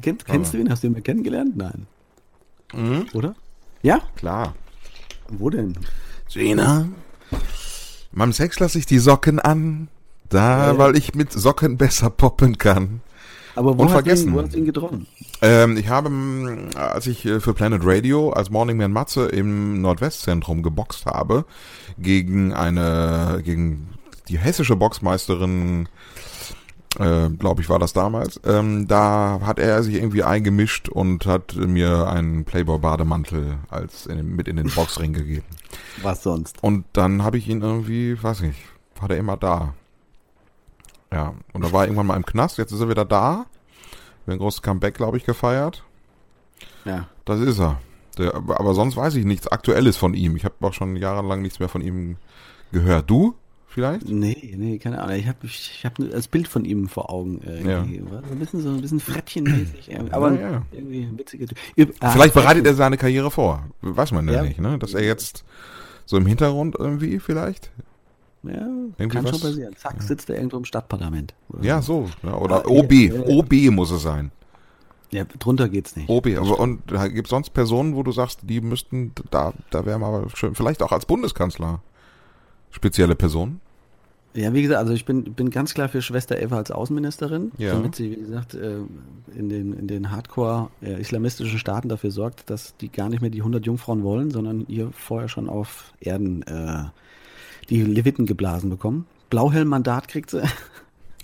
Kennt, 0.00 0.24
kennst 0.24 0.54
du 0.54 0.58
ihn? 0.58 0.70
Hast 0.70 0.82
du 0.82 0.86
ihn 0.88 0.92
mal 0.94 1.02
kennengelernt? 1.02 1.56
Nein. 1.56 1.86
Mhm. 2.72 3.06
Oder? 3.12 3.34
Ja? 3.82 4.00
Klar. 4.16 4.54
Wo 5.28 5.50
denn? 5.50 5.74
Gina? 6.32 6.88
Beim 8.12 8.32
Sex 8.32 8.58
lasse 8.60 8.78
ich 8.78 8.86
die 8.86 8.98
Socken 8.98 9.38
an, 9.40 9.88
Da, 10.30 10.72
Ja. 10.72 10.78
weil 10.78 10.96
ich 10.96 11.14
mit 11.14 11.32
Socken 11.32 11.76
besser 11.76 12.10
poppen 12.10 12.56
kann. 12.58 13.02
Aber 13.56 13.76
wo 13.78 13.82
Und 13.82 13.88
hast, 13.88 13.92
vergessen. 13.92 14.24
Du 14.26 14.30
ihn, 14.30 14.36
wo 14.36 14.42
hast 14.42 14.54
du 14.54 14.58
ihn 14.58 14.64
getroffen? 14.64 15.06
Ähm, 15.42 15.76
ich 15.76 15.88
habe, 15.88 16.10
mm, 16.10 16.70
als 16.74 17.06
ich 17.06 17.24
äh, 17.24 17.38
für 17.40 17.54
Planet 17.54 17.82
Radio 17.84 18.30
als 18.30 18.50
Morning 18.50 18.76
Man 18.78 18.90
Matze 18.90 19.26
im 19.26 19.80
Nordwestzentrum 19.80 20.62
geboxt 20.62 21.06
habe, 21.06 21.44
gegen 21.98 22.52
eine, 22.52 23.42
gegen 23.44 23.90
die 24.28 24.38
hessische 24.38 24.74
Boxmeisterin, 24.76 25.88
äh, 26.98 27.28
glaube 27.30 27.62
ich, 27.62 27.68
war 27.68 27.78
das 27.78 27.92
damals, 27.92 28.40
ähm, 28.44 28.86
da 28.86 29.40
hat 29.42 29.58
er 29.58 29.82
sich 29.82 29.94
irgendwie 29.94 30.22
eingemischt 30.22 30.88
und 30.88 31.26
hat 31.26 31.56
mir 31.56 32.08
einen 32.08 32.44
Playboy-Bademantel 32.44 33.58
als 33.68 34.06
in, 34.06 34.36
mit 34.36 34.48
in 34.48 34.56
den 34.56 34.68
Boxring 34.68 35.12
gegeben. 35.14 35.46
Was 36.02 36.22
sonst? 36.22 36.62
Und 36.62 36.84
dann 36.92 37.22
habe 37.22 37.38
ich 37.38 37.48
ihn 37.48 37.62
irgendwie, 37.62 38.22
weiß 38.22 38.40
nicht, 38.40 38.58
war 39.00 39.08
der 39.08 39.18
immer 39.18 39.36
da. 39.36 39.74
Ja, 41.12 41.34
und 41.52 41.64
da 41.64 41.72
war 41.72 41.82
er 41.82 41.86
irgendwann 41.86 42.06
mal 42.06 42.16
im 42.16 42.26
Knast, 42.26 42.58
jetzt 42.58 42.72
ist 42.72 42.80
er 42.80 42.88
wieder 42.88 43.04
da. 43.04 43.46
Wir 44.24 44.32
haben 44.32 44.38
ein 44.38 44.38
großes 44.38 44.62
Comeback, 44.62 44.94
glaube 44.94 45.16
ich, 45.16 45.24
gefeiert. 45.24 45.84
Ja. 46.84 47.08
Das 47.24 47.40
ist 47.40 47.60
er. 47.60 47.80
Der, 48.18 48.34
aber 48.34 48.60
aber 48.60 48.74
sonst 48.74 48.96
weiß 48.96 49.14
ich 49.16 49.24
nichts 49.24 49.48
Aktuelles 49.48 49.96
von 49.96 50.14
ihm. 50.14 50.36
Ich 50.36 50.44
habe 50.44 50.54
auch 50.60 50.72
schon 50.72 50.96
jahrelang 50.96 51.42
nichts 51.42 51.58
mehr 51.58 51.68
von 51.68 51.82
ihm 51.82 52.16
gehört. 52.72 53.10
Du 53.10 53.34
vielleicht? 53.74 54.08
Nee, 54.08 54.54
nee, 54.56 54.78
keine 54.78 55.02
Ahnung. 55.02 55.16
Ich 55.16 55.26
habe 55.26 55.38
ich, 55.42 55.82
hab 55.84 55.96
das 55.96 56.28
Bild 56.28 56.48
von 56.48 56.64
ihm 56.64 56.88
vor 56.88 57.10
Augen. 57.10 57.42
Äh. 57.42 57.64
War 58.10 58.22
so 58.26 58.32
ein 58.32 58.38
bisschen 58.38 58.60
so 58.62 58.68
ein 58.70 58.80
bisschen 58.80 59.00
Frettchenmäßig. 59.00 59.90
irgendwie. 59.90 60.12
Aber 60.12 60.32
Ja, 60.32 60.50
ja. 60.52 60.62
irgendwie 60.72 61.02
ein 61.02 61.18
witziger 61.18 61.46
Typ. 61.46 61.58
Ah, 62.00 62.10
vielleicht 62.10 62.34
bereitet 62.34 62.64
er 62.66 62.74
seine 62.74 62.96
Karriere 62.96 63.30
vor. 63.30 63.64
Weiß 63.82 64.12
man 64.12 64.26
ja, 64.28 64.34
Ja. 64.34 64.42
nicht, 64.42 64.60
ne? 64.60 64.78
Dass 64.78 64.94
er 64.94 65.02
jetzt 65.04 65.44
so 66.06 66.16
im 66.16 66.26
Hintergrund 66.26 66.76
irgendwie 66.78 67.18
vielleicht? 67.18 67.70
Ja, 68.44 68.52
Irgendwie 68.52 69.08
kann 69.08 69.24
schon 69.26 69.34
was- 69.34 69.40
passieren. 69.42 69.74
Zack, 69.76 70.02
sitzt 70.02 70.28
er 70.30 70.36
irgendwo 70.36 70.58
im 70.58 70.64
Stadtparlament. 70.66 71.34
Oder 71.48 71.64
Ja, 71.64 71.82
so. 71.82 72.08
Ja, 72.22 72.34
oder 72.36 72.56
Ah, 72.64 72.68
OB. 72.68 72.92
ja, 72.92 73.14
ja. 73.14 73.22
OB 73.26 73.70
muss 73.70 73.90
es 73.90 74.02
sein. 74.02 74.30
ja, 75.10 75.24
drunter 75.38 75.68
geht's 75.68 75.96
nicht. 75.96 76.08
OB. 76.10 76.36
Aber 76.36 76.58
und 76.60 76.82
gibt 77.12 77.26
es 77.26 77.30
sonst 77.30 77.50
Personen, 77.54 77.94
wo 77.96 78.02
du 78.02 78.12
sagst, 78.12 78.40
die 78.42 78.60
müssten, 78.60 79.12
da, 79.30 79.52
da 79.70 79.86
wären 79.86 80.00
wir 80.02 80.06
aber 80.08 80.28
schön, 80.34 80.54
vielleicht 80.54 80.82
auch 80.82 80.92
als 80.92 81.06
Bundeskanzler 81.06 81.80
spezielle 82.70 83.14
Personen? 83.14 83.60
Ja, 84.34 84.52
wie 84.52 84.62
gesagt, 84.62 84.80
also 84.80 84.92
ich 84.92 85.04
bin, 85.04 85.22
bin 85.34 85.50
ganz 85.50 85.74
klar 85.74 85.88
für 85.88 86.02
Schwester 86.02 86.40
Eva 86.40 86.56
als 86.56 86.72
Außenministerin, 86.72 87.52
Ja. 87.56 87.72
damit 87.72 87.94
sie, 87.94 88.10
wie 88.10 88.16
gesagt, 88.20 88.54
äh, 88.54 88.78
in 89.36 89.48
den, 89.48 89.72
in 89.72 89.86
den 89.86 90.10
Hardcore-islamistischen 90.10 91.58
Staaten 91.58 91.88
dafür 91.88 92.10
sorgt, 92.10 92.50
dass 92.50 92.76
die 92.76 92.90
gar 92.90 93.08
nicht 93.08 93.20
mehr 93.20 93.30
die 93.30 93.40
100 93.42 93.64
Jungfrauen 93.64 94.02
wollen, 94.02 94.30
sondern 94.32 94.64
ihr 94.66 94.90
vorher 94.92 95.28
schon 95.28 95.48
auf 95.48 95.92
Erden 96.00 96.42
äh, 96.42 96.84
die 97.70 97.82
Leviten 97.82 98.26
geblasen 98.26 98.70
bekommen. 98.70 99.06
Blauhelm-Mandat 99.30 100.08
kriegt 100.08 100.30
sie 100.30 100.42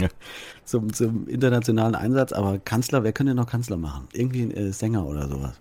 Ja. 0.00 0.08
zum, 0.64 0.92
zum 0.92 1.26
internationalen 1.26 1.96
Einsatz, 1.96 2.32
aber 2.32 2.58
Kanzler, 2.58 3.02
wer 3.02 3.12
könnte 3.12 3.34
noch 3.34 3.46
Kanzler 3.46 3.76
machen? 3.76 4.06
Irgendwie 4.12 4.42
ein 4.42 4.50
äh, 4.52 4.72
Sänger 4.72 5.04
oder 5.04 5.28
sowas. 5.28 5.60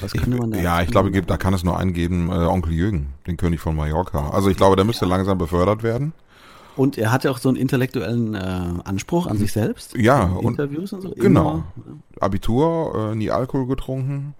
Was 0.00 0.12
könnte 0.12 0.36
man 0.38 0.52
da? 0.52 0.58
Ja, 0.58 0.82
ich 0.82 0.90
glaube, 0.90 1.10
da 1.10 1.36
kann 1.36 1.52
es 1.52 1.64
nur 1.64 1.76
einen 1.78 1.92
geben, 1.92 2.30
äh, 2.30 2.34
Onkel 2.46 2.72
Jürgen, 2.72 3.08
den 3.26 3.36
König 3.36 3.60
von 3.60 3.74
Mallorca. 3.74 4.30
Also 4.30 4.48
ich 4.48 4.56
glaube, 4.56 4.76
der 4.76 4.84
müsste 4.84 5.04
langsam 5.04 5.36
befördert 5.36 5.82
werden. 5.82 6.12
Und 6.76 6.98
er 6.98 7.12
hat 7.12 7.24
ja 7.24 7.30
auch 7.30 7.38
so 7.38 7.48
einen 7.48 7.56
intellektuellen 7.56 8.34
äh, 8.34 8.38
Anspruch 8.84 9.26
an 9.26 9.38
sich 9.38 9.52
selbst. 9.52 9.94
Ja, 9.96 10.24
In 10.24 10.32
und- 10.38 10.44
Interviews 10.58 10.92
und 10.92 11.02
so. 11.02 11.10
genau. 11.10 11.50
Immer, 11.52 11.64
Abitur, 12.20 13.10
äh, 13.12 13.14
nie 13.14 13.30
Alkohol 13.30 13.66
getrunken. 13.66 14.34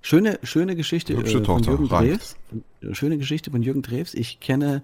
Schöne, 0.00 0.38
schöne 0.42 0.76
Geschichte 0.76 1.16
Hübsche 1.16 1.38
äh, 1.38 1.44
von 1.44 1.62
Tochter, 1.62 1.70
Jürgen 1.70 1.86
reicht. 1.86 2.36
Drews. 2.82 2.96
Schöne 2.96 3.16
Geschichte 3.18 3.50
von 3.50 3.62
Jürgen 3.62 3.82
Drews. 3.82 4.14
Ich 4.14 4.38
kenne 4.40 4.82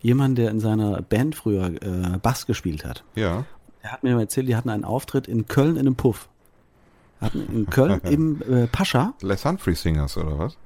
jemanden, 0.00 0.34
der 0.36 0.50
in 0.50 0.60
seiner 0.60 1.00
Band 1.02 1.34
früher 1.36 1.66
äh, 1.82 2.18
Bass 2.20 2.46
gespielt 2.46 2.84
hat. 2.84 3.04
Ja. 3.14 3.44
Er 3.82 3.92
hat 3.92 4.02
mir 4.02 4.14
mal 4.14 4.22
erzählt, 4.22 4.48
die 4.48 4.56
hatten 4.56 4.68
einen 4.68 4.84
Auftritt 4.84 5.28
in 5.28 5.46
Köln 5.46 5.76
in 5.76 5.80
einem 5.86 5.94
Puff. 5.94 6.28
Hatten 7.20 7.46
in 7.54 7.66
Köln 7.70 8.00
im 8.04 8.42
äh, 8.42 8.66
Pascha. 8.66 9.14
Les 9.22 9.44
Humphrey 9.44 9.74
Singers 9.74 10.16
oder 10.18 10.38
was? 10.38 10.58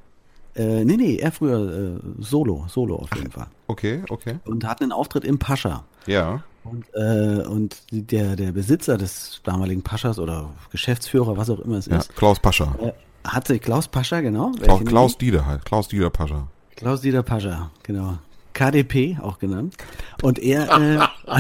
Äh, 0.57 0.85
nee, 0.85 0.97
nee, 0.97 1.17
er 1.17 1.31
früher 1.31 1.99
äh, 1.99 2.01
Solo, 2.19 2.65
Solo 2.69 2.97
auf 2.97 3.15
jeden 3.15 3.31
Fall. 3.31 3.47
Okay, 3.71 4.03
okay. 4.09 4.41
Und 4.47 4.65
hatten 4.67 4.83
einen 4.85 4.93
Auftritt 4.93 5.25
im 5.25 5.39
Pascha. 5.39 5.85
Ja. 6.07 6.43
Und, 6.65 6.85
äh, 6.93 7.47
und 7.47 7.77
der, 7.93 8.35
der 8.35 8.51
Besitzer 8.51 8.99
des 8.99 9.41
damaligen 9.45 9.83
Paschas 9.83 10.19
oder 10.19 10.51
Geschäftsführer, 10.73 11.37
was 11.37 11.49
auch 11.51 11.61
immer 11.61 11.77
es 11.77 11.87
ja. 11.87 11.99
ist, 11.99 12.17
Klaus 12.17 12.41
Pascha. 12.41 12.75
äh, 12.83 12.93
hat 13.23 13.47
sich 13.47 13.61
Klaus 13.63 13.87
Pascha, 13.87 14.21
genau. 14.23 14.51
Klaus? 14.61 14.85
Klaus 14.85 15.19
Dieder 15.19 15.47
halt. 15.47 15.65
Klaus 15.65 15.87
Dieder 15.89 16.11
Pascha. 16.11 16.49
Klaus 16.75 17.03
Dieter 17.03 17.23
Pascha, 17.23 17.71
genau. 17.85 18.19
KDP 18.55 19.19
auch 19.23 19.39
genannt. 19.39 19.77
Und 20.23 20.39
er, 20.41 20.69
äh, 20.77 21.07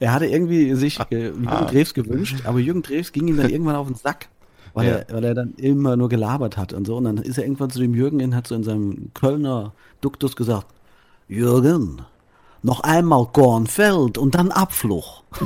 er 0.00 0.12
hatte 0.12 0.26
irgendwie 0.26 0.74
sich 0.74 1.00
äh, 1.10 1.28
Jürgen 1.30 1.66
Drews 1.66 1.92
gewünscht, 1.94 2.36
aber 2.44 2.58
Jürgen 2.60 2.82
Drews 2.82 3.10
ging 3.12 3.26
ihm 3.26 3.36
dann 3.36 3.50
irgendwann 3.50 3.76
auf 3.76 3.86
den 3.88 3.96
Sack, 3.96 4.28
weil, 4.74 4.86
Ja. 4.88 4.94
er, 4.96 5.14
weil 5.14 5.24
er 5.24 5.34
dann 5.34 5.54
immer 5.54 5.96
nur 5.96 6.08
gelabert 6.08 6.56
hat 6.56 6.72
und 6.72 6.86
so. 6.86 6.96
Und 6.96 7.04
dann 7.04 7.16
ist 7.18 7.36
er 7.38 7.44
irgendwann 7.44 7.70
zu 7.70 7.80
dem 7.80 7.94
Jürgen 7.94 8.20
hin, 8.20 8.34
hat 8.36 8.46
so 8.46 8.54
in 8.54 8.62
seinem 8.62 9.10
Kölner 9.14 9.72
Duktus 10.00 10.36
gesagt, 10.36 10.66
Jürgen, 11.28 12.02
noch 12.62 12.80
einmal 12.80 13.26
Kornfeld 13.26 14.18
und 14.18 14.34
dann 14.34 14.50
Abfluch. 14.50 15.22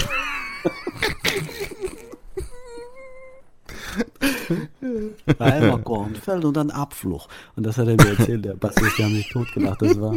Einmal 5.39 5.83
Kornfeld 5.83 6.45
und 6.45 6.57
dann 6.57 6.71
Abfluch. 6.71 7.29
Und 7.57 7.67
das 7.67 7.79
hat 7.79 7.89
er 7.89 7.97
mir 7.97 8.19
erzählt, 8.19 8.45
der 8.45 8.55
Bassist, 8.55 8.99
die 8.99 9.05
haben 9.05 9.15
sich 9.15 9.29
totgelacht. 9.31 9.83
Das 9.83 10.01
war, 10.01 10.15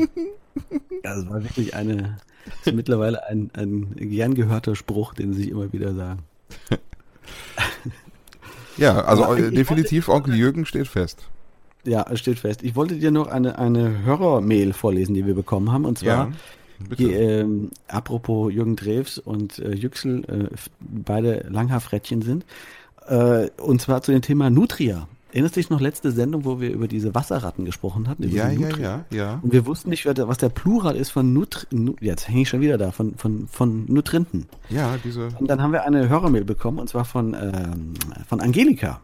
das 1.03 1.29
war 1.29 1.43
wirklich 1.43 1.75
eine, 1.75 2.17
das 2.45 2.67
ist 2.67 2.75
mittlerweile 2.75 3.25
ein, 3.27 3.49
ein 3.53 3.95
gern 3.95 4.35
gehörter 4.35 4.75
Spruch, 4.75 5.13
den 5.13 5.33
sie 5.33 5.49
immer 5.49 5.71
wieder 5.73 5.93
sagen. 5.93 6.19
Ja, 8.77 9.01
also 9.01 9.35
äh, 9.35 9.51
definitiv 9.51 10.07
Onkel 10.07 10.35
Jürgen 10.35 10.65
steht 10.65 10.87
fest. 10.87 11.23
Ja, 11.83 12.05
es 12.09 12.19
steht 12.19 12.39
fest. 12.39 12.63
Ich 12.63 12.75
wollte 12.75 12.95
dir 12.95 13.11
noch 13.11 13.27
eine, 13.27 13.57
eine 13.57 14.03
Hörermail 14.03 14.73
vorlesen, 14.73 15.15
die 15.15 15.25
wir 15.25 15.33
bekommen 15.35 15.71
haben. 15.71 15.85
Und 15.85 15.99
zwar, 15.99 16.27
Ja. 16.27 16.31
Die, 16.97 17.11
ähm, 17.11 17.69
apropos 17.87 18.51
Jürgen 18.51 18.75
Drews 18.75 19.19
und 19.19 19.59
äh, 19.59 19.71
Yüksel, 19.75 20.23
äh, 20.25 20.55
beide 20.79 21.45
Langhaarfrettchen 21.47 22.23
sind. 22.23 22.43
Äh, 23.07 23.49
und 23.61 23.81
zwar 23.81 24.01
zu 24.01 24.11
dem 24.11 24.21
Thema 24.23 24.49
Nutria. 24.49 25.07
Erinnerst 25.31 25.55
du 25.55 25.59
dich 25.59 25.69
noch 25.69 25.79
letzte 25.79 26.11
Sendung, 26.11 26.43
wo 26.43 26.59
wir 26.59 26.71
über 26.71 26.87
diese 26.87 27.15
Wasserratten 27.15 27.63
gesprochen 27.65 28.09
hatten? 28.09 28.23
Über 28.23 28.33
ja, 28.35 28.49
ja, 28.49 28.77
ja, 28.77 29.05
ja. 29.11 29.39
Und 29.41 29.53
wir 29.53 29.65
wussten 29.65 29.89
nicht, 29.89 30.05
was 30.05 30.37
der 30.39 30.49
Plural 30.49 30.95
ist 30.95 31.11
von 31.11 31.31
Nutri... 31.31 31.67
Nu, 31.71 31.95
jetzt 32.01 32.27
hänge 32.27 32.41
ich 32.41 32.49
schon 32.49 32.59
wieder 32.59 32.77
da, 32.77 32.91
von, 32.91 33.15
von, 33.15 33.47
von 33.47 33.85
Nutrinten. 33.87 34.47
Ja, 34.69 34.95
diese. 35.03 35.29
Und 35.39 35.49
dann 35.49 35.61
haben 35.61 35.71
wir 35.71 35.85
eine 35.85 36.09
Hörermail 36.09 36.43
bekommen, 36.43 36.79
und 36.79 36.89
zwar 36.89 37.05
von, 37.05 37.33
ähm, 37.33 37.93
von 38.27 38.41
Angelika. 38.41 38.99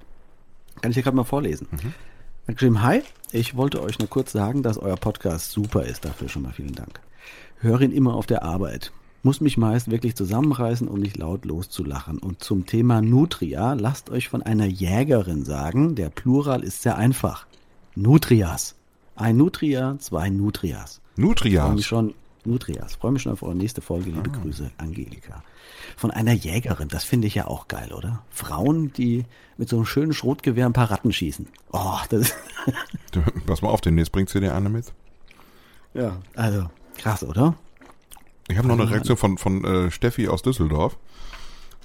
Kann 0.81 0.91
ich 0.91 0.95
dir 0.95 1.03
gerade 1.03 1.15
mal 1.15 1.23
vorlesen. 1.23 1.67
Hat 1.71 1.81
geschrieben, 2.55 2.81
hi, 2.81 3.01
ich 3.31 3.55
wollte 3.55 3.81
euch 3.81 3.99
nur 3.99 4.09
kurz 4.09 4.31
sagen, 4.31 4.63
dass 4.63 4.77
euer 4.77 4.95
Podcast 4.95 5.51
super 5.51 5.83
ist. 5.83 6.05
Dafür 6.05 6.29
schon 6.29 6.43
mal 6.43 6.53
vielen 6.53 6.75
Dank. 6.75 7.01
Höre 7.59 7.81
ihn 7.81 7.91
immer 7.91 8.15
auf 8.15 8.25
der 8.25 8.43
Arbeit. 8.43 8.91
Muss 9.23 9.41
mich 9.41 9.57
meist 9.57 9.91
wirklich 9.91 10.15
zusammenreißen, 10.15 10.87
um 10.87 10.99
nicht 10.99 11.17
laut 11.17 11.43
loszulachen. 11.43 12.19
Und 12.19 12.43
zum 12.43 12.65
Thema 12.65 13.01
Nutria, 13.01 13.73
lasst 13.73 14.09
euch 14.09 14.29
von 14.29 14.43
einer 14.43 14.65
Jägerin 14.65 15.43
sagen, 15.43 15.95
der 15.95 16.09
Plural 16.09 16.63
ist 16.63 16.83
sehr 16.83 16.97
einfach. 16.97 17.47
Nutrias. 17.95 18.75
Ein 19.15 19.37
Nutria, 19.37 19.97
zwei 19.99 20.29
Nutrias. 20.29 21.01
Freue 21.15 21.25
mich 21.25 21.27
Nutrias. 21.27 21.85
schon, 21.85 22.13
Nutrias, 22.45 22.95
freue 22.95 23.11
mich 23.11 23.23
schon 23.23 23.33
auf 23.33 23.43
eure 23.43 23.55
nächste 23.55 23.81
Folge. 23.81 24.11
Liebe 24.11 24.29
Grüße, 24.29 24.69
Angelika. 24.77 25.43
Von 25.95 26.11
einer 26.11 26.33
Jägerin, 26.33 26.87
das 26.87 27.03
finde 27.03 27.27
ich 27.27 27.35
ja 27.35 27.47
auch 27.47 27.67
geil, 27.67 27.91
oder? 27.93 28.23
Frauen, 28.29 28.93
die 28.93 29.25
mit 29.57 29.69
so 29.69 29.77
einem 29.77 29.85
schönen 29.85 30.13
Schrotgewehr 30.13 30.65
ein 30.65 30.73
paar 30.73 30.91
Ratten 30.91 31.11
schießen. 31.11 31.47
Oh, 31.71 31.97
das 32.09 32.33
Du, 33.11 33.21
Pass 33.45 33.61
mal 33.61 33.69
auf, 33.69 33.81
demnächst 33.81 34.11
bringt 34.11 34.29
sie 34.29 34.39
dir 34.39 34.55
eine 34.55 34.69
mit. 34.69 34.93
ja, 35.93 36.17
also 36.35 36.69
krass, 36.97 37.23
oder? 37.23 37.55
Ich 38.49 38.57
habe 38.57 38.67
noch 38.67 38.79
eine 38.79 38.89
Reaktion 38.89 39.17
von, 39.17 39.37
von 39.37 39.63
äh, 39.65 39.91
Steffi 39.91 40.27
aus 40.27 40.41
Düsseldorf. 40.41 40.97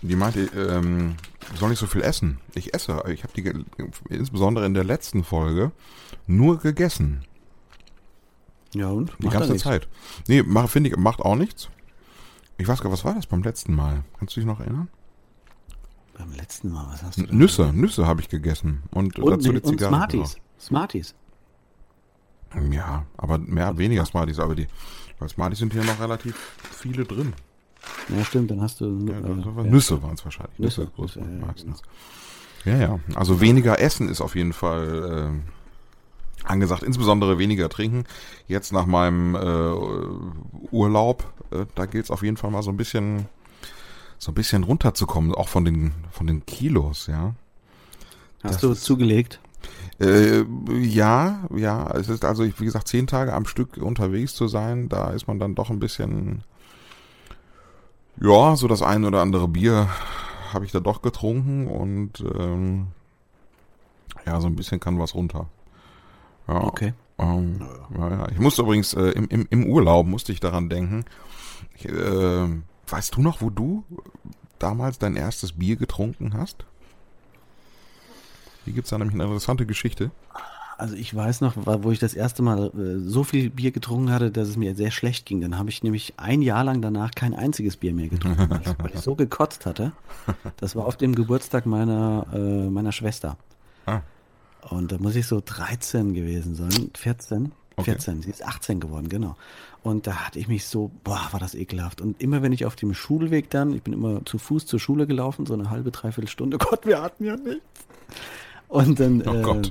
Die 0.02 0.16
meinte, 0.16 0.40
ähm, 0.56 1.14
soll 1.54 1.70
nicht 1.70 1.78
so 1.78 1.86
viel 1.86 2.02
essen. 2.02 2.38
Ich 2.54 2.74
esse. 2.74 3.02
Ich 3.08 3.22
habe 3.22 3.32
die 3.36 3.52
insbesondere 4.12 4.66
in 4.66 4.74
der 4.74 4.84
letzten 4.84 5.22
Folge 5.24 5.70
nur 6.26 6.58
gegessen. 6.58 7.24
Ja 8.74 8.88
und? 8.88 9.12
Die 9.20 9.26
Macht 9.26 9.38
ganze. 9.38 9.56
Zeit. 9.56 9.88
Nee, 10.28 10.42
finde 10.66 10.90
ich, 10.90 10.96
macht 10.96 11.20
auch 11.20 11.36
nichts. 11.36 11.68
Ich 12.62 12.68
weiß 12.68 12.80
gar 12.80 12.90
nicht, 12.90 12.98
was 13.00 13.04
war 13.04 13.14
das 13.14 13.26
beim 13.26 13.42
letzten 13.42 13.74
Mal? 13.74 14.04
Kannst 14.18 14.36
du 14.36 14.40
dich 14.40 14.46
noch 14.46 14.60
erinnern? 14.60 14.88
Beim 16.16 16.30
letzten 16.32 16.70
Mal, 16.70 16.86
was 16.92 17.02
hast 17.02 17.16
du? 17.18 17.22
N- 17.22 17.28
da? 17.28 17.34
Nüsse, 17.34 17.72
Nüsse 17.72 18.06
habe 18.06 18.20
ich 18.20 18.28
gegessen. 18.28 18.82
Und, 18.92 19.18
Und, 19.18 19.30
dazu 19.32 19.52
die 19.52 19.62
Zigarre. 19.62 19.90
Smarties. 19.92 20.36
Smarties. 20.60 21.14
Ja, 22.70 23.04
aber 23.16 23.38
mehr, 23.38 23.76
weniger 23.78 24.04
Smarties. 24.04 24.38
Aber 24.38 24.54
die, 24.54 24.68
weil 25.18 25.28
Smarties 25.28 25.58
sind 25.58 25.72
hier 25.72 25.82
noch 25.84 25.98
relativ 25.98 26.36
viele 26.70 27.04
drin. 27.04 27.32
Ja, 28.08 28.24
stimmt, 28.24 28.50
dann 28.52 28.60
hast 28.60 28.80
du. 28.80 29.06
Ja, 29.08 29.18
äh, 29.18 29.56
war- 29.56 29.64
ja. 29.64 29.70
Nüsse 29.70 30.00
waren 30.02 30.14
es 30.14 30.24
wahrscheinlich. 30.24 30.56
Nüsse, 30.58 30.82
Nüsse, 30.96 31.18
Nüsse, 31.18 31.20
ja, 31.20 31.26
ja, 31.40 31.46
meistens. 31.46 31.82
Ja, 32.64 32.76
ja. 32.76 33.00
Also 33.16 33.40
weniger 33.40 33.80
Essen 33.80 34.08
ist 34.08 34.20
auf 34.20 34.36
jeden 34.36 34.52
Fall 34.52 35.32
angesagt, 36.44 36.82
insbesondere 36.84 37.38
weniger 37.38 37.68
trinken. 37.68 38.04
Jetzt 38.46 38.72
nach 38.72 38.86
meinem 38.86 39.34
äh, 39.34 39.72
Urlaub, 40.70 41.24
äh, 41.52 41.66
da 41.74 41.86
gilt 41.86 42.04
es 42.04 42.10
auf 42.10 42.22
jeden 42.22 42.36
Fall 42.36 42.50
mal 42.50 42.62
so 42.62 42.70
ein 42.70 42.76
bisschen, 42.76 43.26
so 44.18 44.32
ein 44.32 44.34
bisschen 44.34 44.64
runterzukommen, 44.64 45.34
auch 45.34 45.48
von 45.48 45.64
den, 45.64 45.92
von 46.10 46.26
den 46.26 46.44
Kilos, 46.46 47.06
ja. 47.06 47.34
Hast 48.42 48.54
das 48.54 48.60
du 48.60 48.74
zugelegt? 48.74 49.40
Äh, 50.00 50.44
ja, 50.80 51.44
ja. 51.54 51.90
Es 51.92 52.08
ist 52.08 52.24
also, 52.24 52.44
wie 52.44 52.64
gesagt, 52.64 52.88
zehn 52.88 53.06
Tage 53.06 53.32
am 53.32 53.46
Stück 53.46 53.76
unterwegs 53.76 54.34
zu 54.34 54.48
sein, 54.48 54.88
da 54.88 55.10
ist 55.10 55.28
man 55.28 55.38
dann 55.38 55.54
doch 55.54 55.70
ein 55.70 55.78
bisschen, 55.78 56.42
ja, 58.20 58.56
so 58.56 58.66
das 58.68 58.82
ein 58.82 59.04
oder 59.04 59.20
andere 59.20 59.48
Bier 59.48 59.88
habe 60.52 60.64
ich 60.64 60.72
da 60.72 60.80
doch 60.80 61.02
getrunken 61.02 61.66
und 61.66 62.22
ähm, 62.38 62.88
ja, 64.26 64.40
so 64.40 64.46
ein 64.46 64.56
bisschen 64.56 64.80
kann 64.80 64.98
was 64.98 65.14
runter. 65.14 65.46
Ja, 66.48 66.62
okay. 66.64 66.94
Ähm, 67.18 67.62
ja, 67.96 68.10
ja. 68.10 68.28
Ich 68.30 68.38
musste 68.38 68.62
übrigens 68.62 68.94
äh, 68.94 69.10
im, 69.10 69.28
im, 69.28 69.46
im 69.50 69.66
Urlaub 69.66 70.06
musste 70.06 70.32
ich 70.32 70.40
daran 70.40 70.68
denken. 70.68 71.04
Äh, 71.86 72.48
weißt 72.88 73.16
du 73.16 73.22
noch, 73.22 73.40
wo 73.40 73.50
du 73.50 73.84
damals 74.58 74.98
dein 74.98 75.16
erstes 75.16 75.52
Bier 75.52 75.76
getrunken 75.76 76.34
hast? 76.34 76.64
Hier 78.64 78.74
gibt 78.74 78.86
es 78.86 78.90
da 78.90 78.98
nämlich 78.98 79.14
eine 79.14 79.24
interessante 79.24 79.66
Geschichte. 79.66 80.10
Also 80.78 80.96
ich 80.96 81.14
weiß 81.14 81.42
noch, 81.42 81.54
wo 81.56 81.92
ich 81.92 81.98
das 81.98 82.14
erste 82.14 82.42
Mal 82.42 82.72
äh, 82.76 82.98
so 83.08 83.24
viel 83.24 83.50
Bier 83.50 83.70
getrunken 83.70 84.10
hatte, 84.10 84.30
dass 84.30 84.48
es 84.48 84.56
mir 84.56 84.74
sehr 84.74 84.90
schlecht 84.90 85.26
ging. 85.26 85.40
Dann 85.40 85.58
habe 85.58 85.70
ich 85.70 85.82
nämlich 85.82 86.14
ein 86.16 86.42
Jahr 86.42 86.64
lang 86.64 86.82
danach 86.82 87.12
kein 87.12 87.34
einziges 87.34 87.76
Bier 87.76 87.94
mehr 87.94 88.08
getrunken, 88.08 88.50
weil 88.50 88.62
ich, 88.62 88.78
weil 88.78 88.90
ich 88.94 89.00
so 89.00 89.14
gekotzt 89.14 89.66
hatte. 89.66 89.92
Das 90.56 90.74
war 90.74 90.86
auf 90.86 90.96
dem 90.96 91.14
Geburtstag 91.14 91.66
meiner, 91.66 92.26
äh, 92.32 92.68
meiner 92.68 92.92
Schwester. 92.92 93.36
Ah. 93.86 94.00
Und 94.70 94.92
da 94.92 94.98
muss 94.98 95.16
ich 95.16 95.26
so 95.26 95.42
13 95.44 96.14
gewesen 96.14 96.54
sein, 96.54 96.90
14. 96.94 97.52
Okay. 97.82 97.92
14, 97.92 98.22
sie 98.22 98.30
ist 98.30 98.44
18 98.44 98.80
geworden, 98.80 99.08
genau. 99.08 99.36
Und 99.82 100.06
da 100.06 100.26
hatte 100.26 100.38
ich 100.38 100.48
mich 100.48 100.64
so, 100.64 100.90
boah, 101.04 101.28
war 101.32 101.40
das 101.40 101.54
ekelhaft. 101.54 102.00
Und 102.00 102.20
immer 102.22 102.42
wenn 102.42 102.52
ich 102.52 102.64
auf 102.64 102.76
dem 102.76 102.94
Schulweg 102.94 103.50
dann, 103.50 103.74
ich 103.74 103.82
bin 103.82 103.92
immer 103.92 104.24
zu 104.24 104.38
Fuß 104.38 104.66
zur 104.66 104.78
Schule 104.78 105.06
gelaufen, 105.06 105.46
so 105.46 105.54
eine 105.54 105.70
halbe, 105.70 105.90
dreiviertel 105.90 106.28
Stunde, 106.28 106.58
Gott, 106.60 106.86
wir 106.86 107.02
hatten 107.02 107.24
ja 107.24 107.36
nichts. 107.36 107.86
Und 108.68 109.00
dann, 109.00 109.22
oh 109.26 109.54
äh, 109.54 109.62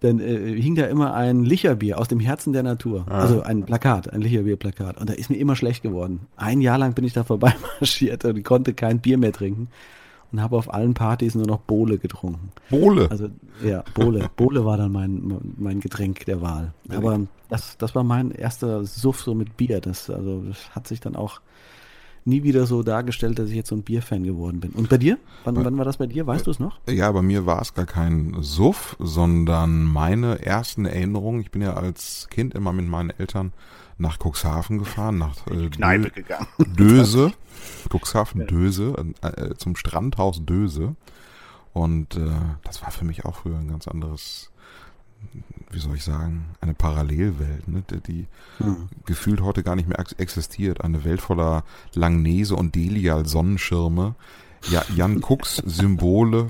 dann 0.00 0.20
äh, 0.20 0.60
hing 0.60 0.74
da 0.74 0.86
immer 0.86 1.14
ein 1.14 1.44
Licherbier 1.44 1.98
aus 1.98 2.08
dem 2.08 2.20
Herzen 2.20 2.52
der 2.52 2.62
Natur. 2.62 3.06
Ah. 3.08 3.20
Also 3.20 3.42
ein 3.42 3.64
Plakat, 3.64 4.12
ein 4.12 4.20
Licherbier-Plakat. 4.20 4.98
Und 4.98 5.08
da 5.08 5.14
ist 5.14 5.30
mir 5.30 5.36
immer 5.36 5.56
schlecht 5.56 5.82
geworden. 5.82 6.26
Ein 6.36 6.60
Jahr 6.60 6.78
lang 6.78 6.94
bin 6.94 7.04
ich 7.04 7.12
da 7.12 7.24
vorbeimarschiert 7.24 8.24
und 8.24 8.42
konnte 8.44 8.74
kein 8.74 9.00
Bier 9.00 9.18
mehr 9.18 9.32
trinken 9.32 9.68
und 10.32 10.40
habe 10.40 10.56
auf 10.56 10.72
allen 10.72 10.94
Partys 10.94 11.34
nur 11.34 11.46
noch 11.46 11.58
Bohle 11.58 11.98
getrunken. 11.98 12.50
Bohle? 12.70 13.10
Also 13.10 13.28
ja, 13.64 13.84
Bohle. 13.94 14.30
Bohle 14.36 14.64
war 14.64 14.76
dann 14.76 14.92
mein, 14.92 15.38
mein 15.56 15.80
Getränk 15.80 16.24
der 16.26 16.40
Wahl. 16.40 16.72
Aber 16.88 17.20
das, 17.48 17.76
das 17.78 17.94
war 17.94 18.04
mein 18.04 18.30
erster 18.30 18.84
Suff 18.84 19.20
so 19.20 19.34
mit 19.34 19.56
Bier. 19.56 19.80
Das, 19.80 20.10
also, 20.10 20.42
das 20.42 20.70
hat 20.74 20.86
sich 20.86 21.00
dann 21.00 21.16
auch 21.16 21.40
nie 22.26 22.42
wieder 22.42 22.66
so 22.66 22.82
dargestellt, 22.82 23.38
dass 23.38 23.50
ich 23.50 23.56
jetzt 23.56 23.68
so 23.68 23.76
ein 23.76 23.82
Bierfan 23.82 24.24
geworden 24.24 24.60
bin. 24.60 24.72
Und 24.72 24.88
bei 24.88 24.98
dir? 24.98 25.16
Wann, 25.44 25.64
wann 25.64 25.78
war 25.78 25.84
das 25.84 25.96
bei 25.96 26.06
dir? 26.06 26.26
Weißt 26.26 26.46
du 26.46 26.50
es 26.50 26.58
noch? 26.58 26.80
Ja, 26.88 27.10
bei 27.12 27.22
mir 27.22 27.46
war 27.46 27.62
es 27.62 27.72
gar 27.72 27.86
kein 27.86 28.36
Suff, 28.40 28.96
sondern 28.98 29.84
meine 29.84 30.44
ersten 30.44 30.86
Erinnerungen. 30.86 31.40
Ich 31.40 31.52
bin 31.52 31.62
ja 31.62 31.74
als 31.74 32.26
Kind 32.28 32.54
immer 32.54 32.72
mit 32.72 32.88
meinen 32.88 33.10
Eltern 33.10 33.52
nach 33.98 34.18
Cuxhaven 34.18 34.78
gefahren, 34.78 35.18
nach 35.18 35.34
äh, 35.46 35.68
Kneipe 35.68 36.10
gegangen. 36.10 36.46
Döse, 36.58 37.32
Cuxhaven 37.90 38.42
ja. 38.42 38.46
Döse, 38.46 38.94
äh, 39.22 39.54
zum 39.54 39.76
Strandhaus 39.76 40.44
Döse. 40.44 40.94
Und 41.72 42.16
äh, 42.16 42.30
das 42.64 42.82
war 42.82 42.90
für 42.90 43.04
mich 43.04 43.24
auch 43.24 43.36
früher 43.36 43.58
ein 43.58 43.68
ganz 43.68 43.88
anderes, 43.88 44.50
wie 45.70 45.78
soll 45.78 45.96
ich 45.96 46.04
sagen, 46.04 46.46
eine 46.60 46.74
Parallelwelt, 46.74 47.68
ne, 47.68 47.82
die, 47.90 48.00
die 48.00 48.26
mhm. 48.64 48.88
gefühlt 49.04 49.40
heute 49.40 49.62
gar 49.62 49.76
nicht 49.76 49.88
mehr 49.88 49.98
existiert. 50.18 50.82
Eine 50.82 51.04
Welt 51.04 51.20
voller 51.20 51.64
Langnese 51.92 52.54
und 52.54 52.74
Delial 52.74 53.26
Sonnenschirme, 53.26 54.14
ja, 54.70 54.84
Jan 54.94 55.20
Cooks 55.22 55.56
Symbole 55.64 56.48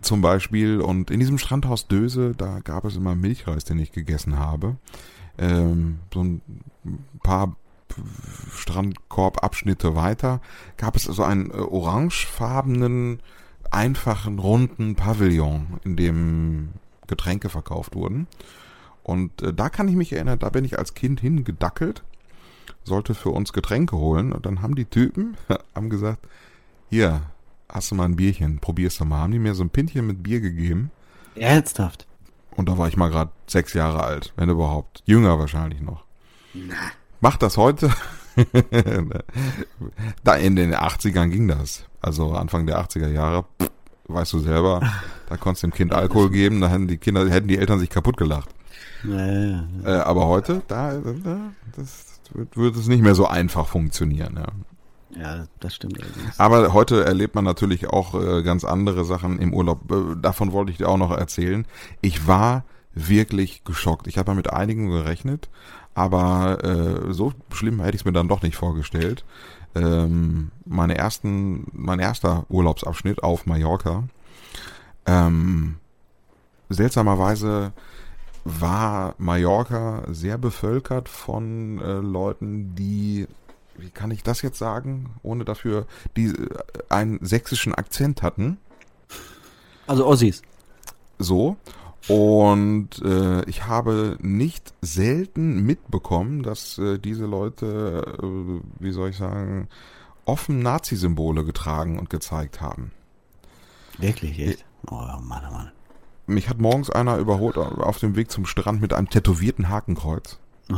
zum 0.00 0.20
Beispiel. 0.20 0.80
Und 0.80 1.10
in 1.10 1.20
diesem 1.20 1.38
Strandhaus 1.38 1.88
Döse, 1.88 2.32
da 2.36 2.60
gab 2.60 2.84
es 2.84 2.96
immer 2.96 3.14
Milchreis, 3.14 3.64
den 3.64 3.78
ich 3.78 3.92
gegessen 3.92 4.38
habe 4.38 4.76
ähm, 5.42 5.98
so 6.12 6.22
ein 6.22 6.42
paar 7.22 7.56
Strandkorbabschnitte 8.52 9.94
weiter 9.94 10.40
gab 10.76 10.96
es 10.96 11.04
so 11.04 11.22
einen 11.22 11.50
äh, 11.50 11.54
orangefarbenen, 11.54 13.20
einfachen, 13.70 14.38
runden 14.38 14.94
Pavillon, 14.94 15.80
in 15.84 15.96
dem 15.96 16.68
Getränke 17.06 17.48
verkauft 17.48 17.94
wurden. 17.94 18.26
Und 19.02 19.42
äh, 19.42 19.52
da 19.52 19.68
kann 19.68 19.88
ich 19.88 19.96
mich 19.96 20.12
erinnern, 20.12 20.38
da 20.38 20.48
bin 20.50 20.64
ich 20.64 20.78
als 20.78 20.94
Kind 20.94 21.20
hingedackelt, 21.20 22.02
sollte 22.84 23.14
für 23.14 23.30
uns 23.30 23.52
Getränke 23.52 23.96
holen 23.96 24.32
und 24.32 24.46
dann 24.46 24.62
haben 24.62 24.74
die 24.74 24.86
Typen 24.86 25.36
haben 25.74 25.90
gesagt, 25.90 26.26
hier, 26.88 27.22
hast 27.68 27.90
du 27.90 27.94
mal 27.94 28.04
ein 28.04 28.16
Bierchen, 28.16 28.58
probierst 28.58 29.00
du 29.00 29.04
mal. 29.04 29.22
Haben 29.22 29.32
die 29.32 29.38
mir 29.38 29.54
so 29.54 29.64
ein 29.64 29.70
Pintchen 29.70 30.06
mit 30.06 30.22
Bier 30.22 30.40
gegeben. 30.40 30.90
Ernsthaft? 31.34 32.06
Und 32.56 32.68
da 32.68 32.78
war 32.78 32.88
ich 32.88 32.96
mal 32.96 33.10
gerade 33.10 33.30
sechs 33.46 33.72
Jahre 33.72 34.02
alt, 34.02 34.32
wenn 34.36 34.48
überhaupt. 34.48 35.02
Jünger 35.06 35.38
wahrscheinlich 35.38 35.80
noch. 35.80 36.04
Na. 36.54 36.74
Macht 37.20 37.42
das 37.42 37.56
heute? 37.56 37.90
da 40.24 40.34
in 40.34 40.56
den 40.56 40.74
80ern 40.74 41.28
ging 41.28 41.48
das. 41.48 41.84
Also 42.00 42.32
Anfang 42.32 42.66
der 42.66 42.80
80er 42.80 43.08
Jahre, 43.08 43.44
pff, 43.60 43.70
weißt 44.08 44.32
du 44.32 44.38
selber, 44.40 44.80
da 45.28 45.36
konntest 45.36 45.62
du 45.62 45.68
dem 45.68 45.74
Kind 45.74 45.92
Alkohol 45.92 46.30
geben, 46.30 46.60
da 46.60 46.68
hätten 46.68 46.88
die 46.88 46.98
Kinder, 46.98 47.28
hätten 47.28 47.48
die 47.48 47.58
Eltern 47.58 47.78
sich 47.78 47.90
kaputt 47.90 48.16
gelacht. 48.16 48.48
Naja, 49.04 49.64
ja. 49.84 49.98
äh, 49.98 50.00
aber 50.00 50.26
heute, 50.26 50.62
da, 50.68 50.94
da 50.94 51.52
das 51.76 52.20
wird, 52.32 52.56
wird 52.56 52.76
es 52.76 52.86
nicht 52.86 53.02
mehr 53.02 53.14
so 53.14 53.26
einfach 53.26 53.66
funktionieren. 53.66 54.36
Ja. 54.36 54.46
Ja, 55.18 55.46
das 55.60 55.74
stimmt. 55.74 55.98
Aber 56.38 56.72
heute 56.72 57.04
erlebt 57.04 57.34
man 57.34 57.44
natürlich 57.44 57.88
auch 57.88 58.14
äh, 58.14 58.42
ganz 58.42 58.64
andere 58.64 59.04
Sachen 59.04 59.38
im 59.38 59.52
Urlaub. 59.52 59.90
Äh, 59.90 60.16
davon 60.20 60.52
wollte 60.52 60.70
ich 60.72 60.78
dir 60.78 60.88
auch 60.88 60.96
noch 60.96 61.10
erzählen. 61.10 61.66
Ich 62.00 62.26
war 62.26 62.64
wirklich 62.94 63.64
geschockt. 63.64 64.06
Ich 64.06 64.18
habe 64.18 64.30
ja 64.30 64.34
mit 64.34 64.50
einigen 64.50 64.88
gerechnet, 64.88 65.48
aber 65.94 66.64
äh, 66.64 67.12
so 67.12 67.32
schlimm 67.52 67.80
hätte 67.80 67.94
ich 67.94 68.02
es 68.02 68.04
mir 68.04 68.12
dann 68.12 68.28
doch 68.28 68.42
nicht 68.42 68.56
vorgestellt. 68.56 69.24
Ähm, 69.74 70.50
meine 70.64 70.96
ersten, 70.96 71.66
mein 71.72 71.98
erster 71.98 72.44
Urlaubsabschnitt 72.48 73.22
auf 73.22 73.46
Mallorca. 73.46 74.04
Ähm, 75.06 75.76
seltsamerweise 76.68 77.72
war 78.44 79.14
Mallorca 79.18 80.02
sehr 80.08 80.36
bevölkert 80.36 81.08
von 81.08 81.78
äh, 81.80 81.98
Leuten, 81.98 82.74
die 82.74 83.26
wie 83.76 83.90
kann 83.90 84.10
ich 84.10 84.22
das 84.22 84.42
jetzt 84.42 84.58
sagen, 84.58 85.14
ohne 85.22 85.44
dafür 85.44 85.86
die 86.16 86.26
äh, 86.26 86.48
einen 86.88 87.18
sächsischen 87.24 87.74
Akzent 87.74 88.22
hatten. 88.22 88.58
Also 89.86 90.06
Ossis. 90.06 90.42
So. 91.18 91.56
Und 92.08 93.00
äh, 93.04 93.44
ich 93.44 93.66
habe 93.66 94.16
nicht 94.20 94.74
selten 94.80 95.64
mitbekommen, 95.64 96.42
dass 96.42 96.78
äh, 96.78 96.98
diese 96.98 97.26
Leute, 97.26 98.16
äh, 98.20 98.60
wie 98.80 98.90
soll 98.90 99.10
ich 99.10 99.16
sagen, 99.16 99.68
offen 100.24 100.60
Nazi-Symbole 100.60 101.44
getragen 101.44 101.98
und 101.98 102.10
gezeigt 102.10 102.60
haben. 102.60 102.90
Wirklich, 103.98 104.38
echt? 104.40 104.64
Oh 104.90 104.94
Mann, 104.94 105.44
oh 105.48 105.52
Mann. 105.52 105.72
Mich 106.26 106.48
hat 106.48 106.58
morgens 106.58 106.90
einer 106.90 107.18
überholt 107.18 107.56
auf 107.56 107.98
dem 107.98 108.16
Weg 108.16 108.30
zum 108.30 108.46
Strand 108.46 108.80
mit 108.80 108.92
einem 108.92 109.08
tätowierten 109.08 109.68
Hakenkreuz. 109.68 110.38
Oh. 110.72 110.76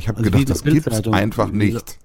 Ich 0.00 0.08
habe 0.08 0.18
also 0.18 0.30
gedacht, 0.30 0.50
das 0.50 0.64
gibt's 0.64 1.06
einfach 1.08 1.52
nicht. 1.52 1.98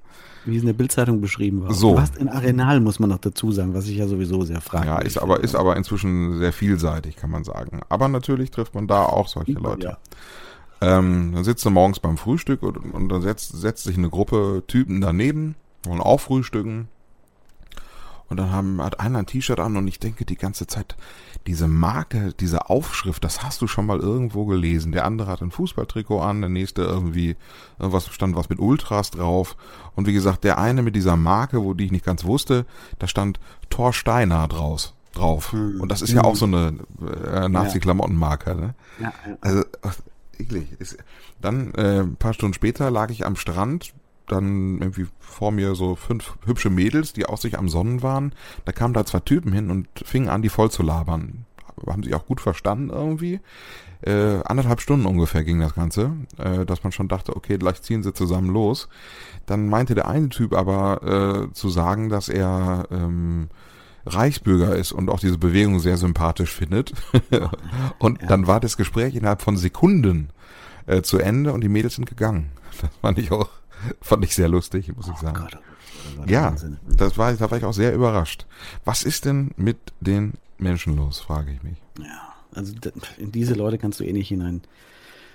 Wie 0.43 0.57
es 0.57 0.61
in 0.61 0.67
der 0.67 0.73
Bildzeitung 0.73 1.21
beschrieben 1.21 1.63
war. 1.63 1.73
So. 1.73 1.99
Hast 1.99 2.17
in 2.17 2.29
Arenal, 2.29 2.79
muss 2.79 2.99
man 2.99 3.09
noch 3.09 3.17
dazu 3.17 3.51
sagen, 3.51 3.73
was 3.73 3.87
ich 3.87 3.97
ja 3.97 4.07
sowieso 4.07 4.43
sehr 4.43 4.61
frage. 4.61 4.85
Ja, 4.85 4.99
ist 4.99 5.17
aber, 5.17 5.39
ist 5.39 5.55
aber 5.55 5.75
inzwischen 5.75 6.37
sehr 6.37 6.53
vielseitig, 6.53 7.15
kann 7.15 7.31
man 7.31 7.43
sagen. 7.43 7.79
Aber 7.89 8.07
natürlich 8.09 8.51
trifft 8.51 8.75
man 8.75 8.85
da 8.85 9.05
auch 9.05 9.27
solche 9.27 9.53
Leute. 9.53 9.97
Ja. 10.81 10.97
Ähm, 10.99 11.31
dann 11.33 11.43
sitzt 11.43 11.65
du 11.65 11.71
morgens 11.71 11.99
beim 11.99 12.17
Frühstück 12.17 12.61
und, 12.61 12.77
und 12.77 13.09
dann 13.09 13.21
setzt, 13.23 13.59
setzt 13.59 13.85
sich 13.85 13.97
eine 13.97 14.09
Gruppe 14.09 14.61
Typen 14.67 15.01
daneben, 15.01 15.55
wollen 15.83 16.01
auch 16.01 16.19
frühstücken. 16.19 16.89
Und 18.29 18.37
dann 18.37 18.51
haben, 18.51 18.81
hat 18.81 18.99
einer 18.99 19.19
ein 19.19 19.25
T-Shirt 19.25 19.59
an 19.59 19.77
und 19.77 19.87
ich 19.87 19.99
denke 19.99 20.25
die 20.25 20.37
ganze 20.37 20.65
Zeit, 20.67 20.95
diese 21.47 21.67
Marke, 21.67 22.33
diese 22.39 22.69
Aufschrift, 22.69 23.23
das 23.23 23.43
hast 23.43 23.61
du 23.61 23.67
schon 23.67 23.85
mal 23.85 23.99
irgendwo 23.99 24.45
gelesen. 24.45 24.91
Der 24.91 25.05
andere 25.05 25.29
hat 25.31 25.41
ein 25.41 25.51
Fußballtrikot 25.51 26.21
an, 26.21 26.41
der 26.41 26.49
nächste 26.49 26.81
irgendwie, 26.81 27.35
was 27.77 28.07
stand 28.07 28.35
was 28.35 28.49
mit 28.49 28.59
Ultras 28.59 29.11
drauf. 29.11 29.55
Und 29.95 30.07
wie 30.07 30.13
gesagt, 30.13 30.43
der 30.43 30.57
eine 30.57 30.81
mit 30.81 30.95
dieser 30.95 31.17
Marke, 31.17 31.63
wo 31.63 31.73
die 31.73 31.85
ich 31.85 31.91
nicht 31.91 32.05
ganz 32.05 32.25
wusste, 32.25 32.65
da 32.97 33.07
stand 33.07 33.39
Thor 33.69 33.93
Steiner 33.93 34.47
draus 34.47 34.93
drauf. 35.13 35.51
Hm. 35.51 35.79
Und 35.81 35.91
das 35.91 36.01
ist 36.01 36.11
ja 36.11 36.23
auch 36.23 36.35
so 36.35 36.45
eine 36.45 36.73
äh, 37.31 37.47
Nazi-Klamottenmarke. 37.47 38.55
Ne? 38.55 38.73
Ja, 38.99 39.13
ja. 39.27 39.37
Also, 39.41 39.63
eklig. 40.37 40.77
Dann, 41.41 41.73
äh, 41.75 42.01
ein 42.01 42.15
paar 42.15 42.33
Stunden 42.33 42.53
später 42.53 42.91
lag 42.91 43.09
ich 43.11 43.25
am 43.25 43.35
Strand, 43.35 43.93
dann 44.27 44.79
irgendwie 44.79 45.07
vor 45.19 45.51
mir 45.51 45.75
so 45.75 45.95
fünf 45.95 46.37
hübsche 46.45 46.69
Mädels, 46.69 47.13
die 47.13 47.25
auch 47.25 47.37
sich 47.37 47.57
am 47.57 47.69
Sonnen 47.69 48.03
waren. 48.03 48.33
Da 48.65 48.71
kamen 48.71 48.93
da 48.93 49.05
zwei 49.05 49.19
Typen 49.19 49.51
hin 49.51 49.69
und 49.69 49.87
fingen 50.03 50.29
an, 50.29 50.41
die 50.41 50.49
voll 50.49 50.71
zu 50.71 50.83
labern. 50.83 51.45
Haben 51.87 52.03
sich 52.03 52.15
auch 52.15 52.25
gut 52.25 52.41
verstanden 52.41 52.89
irgendwie. 52.89 53.41
Äh, 54.01 54.41
anderthalb 54.45 54.81
Stunden 54.81 55.05
ungefähr 55.05 55.43
ging 55.43 55.59
das 55.59 55.73
Ganze, 55.73 56.11
äh, 56.37 56.65
dass 56.65 56.83
man 56.83 56.91
schon 56.91 57.07
dachte, 57.07 57.35
okay, 57.35 57.57
gleich 57.57 57.81
ziehen 57.81 58.03
sie 58.03 58.13
zusammen 58.13 58.49
los. 58.49 58.87
Dann 59.45 59.67
meinte 59.67 59.95
der 59.95 60.07
eine 60.07 60.29
Typ 60.29 60.53
aber 60.53 61.47
äh, 61.49 61.53
zu 61.53 61.69
sagen, 61.69 62.09
dass 62.09 62.29
er 62.29 62.87
ähm, 62.91 63.49
Reichsbürger 64.05 64.75
ist 64.75 64.91
und 64.91 65.09
auch 65.09 65.19
diese 65.19 65.37
Bewegung 65.37 65.79
sehr 65.79 65.97
sympathisch 65.97 66.51
findet. 66.51 66.93
und 67.99 68.21
ja. 68.21 68.27
dann 68.27 68.47
war 68.47 68.59
das 68.59 68.77
Gespräch 68.77 69.15
innerhalb 69.15 69.41
von 69.41 69.57
Sekunden 69.57 70.29
äh, 70.85 71.01
zu 71.01 71.17
Ende 71.17 71.53
und 71.53 71.61
die 71.61 71.69
Mädels 71.69 71.95
sind 71.95 72.07
gegangen. 72.07 72.51
Das 72.81 72.91
fand 73.01 73.17
ich 73.17 73.31
auch, 73.31 73.49
fand 74.01 74.23
ich 74.23 74.35
sehr 74.35 74.49
lustig, 74.49 74.95
muss 74.95 75.07
ich 75.07 75.13
oh 75.17 75.21
sagen. 75.21 75.39
Gott, 75.39 75.57
oh 76.19 76.23
ja, 76.27 76.55
das 76.97 77.17
war, 77.17 77.33
da 77.33 77.51
war 77.51 77.57
ich 77.57 77.65
auch 77.65 77.73
sehr 77.73 77.93
überrascht. 77.93 78.45
Was 78.83 79.03
ist 79.03 79.25
denn 79.25 79.51
mit 79.57 79.77
den 79.99 80.33
Menschen 80.57 80.95
los, 80.95 81.19
frage 81.19 81.51
ich 81.51 81.63
mich. 81.63 81.77
Ja, 81.99 82.33
also 82.53 82.73
in 83.17 83.31
diese 83.31 83.53
Leute 83.53 83.77
kannst 83.77 83.99
du 83.99 84.03
eh 84.03 84.13
nicht 84.13 84.29
hinein 84.29 84.61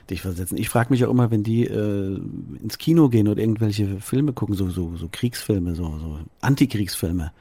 dich 0.09 0.23
versetzen. 0.23 0.57
Ich 0.57 0.69
frage 0.69 0.91
mich 0.91 1.05
auch 1.05 1.11
immer, 1.11 1.31
wenn 1.31 1.43
die 1.43 1.67
äh, 1.67 2.21
ins 2.61 2.79
Kino 2.79 3.09
gehen 3.09 3.29
oder 3.29 3.41
irgendwelche 3.41 4.01
Filme 4.01 4.33
gucken, 4.33 4.57
so, 4.57 4.69
so, 4.69 4.97
so 4.97 5.09
Kriegsfilme, 5.11 5.75
so, 5.75 5.85
so 5.99 6.19
Antikriegsfilme, 6.41 7.33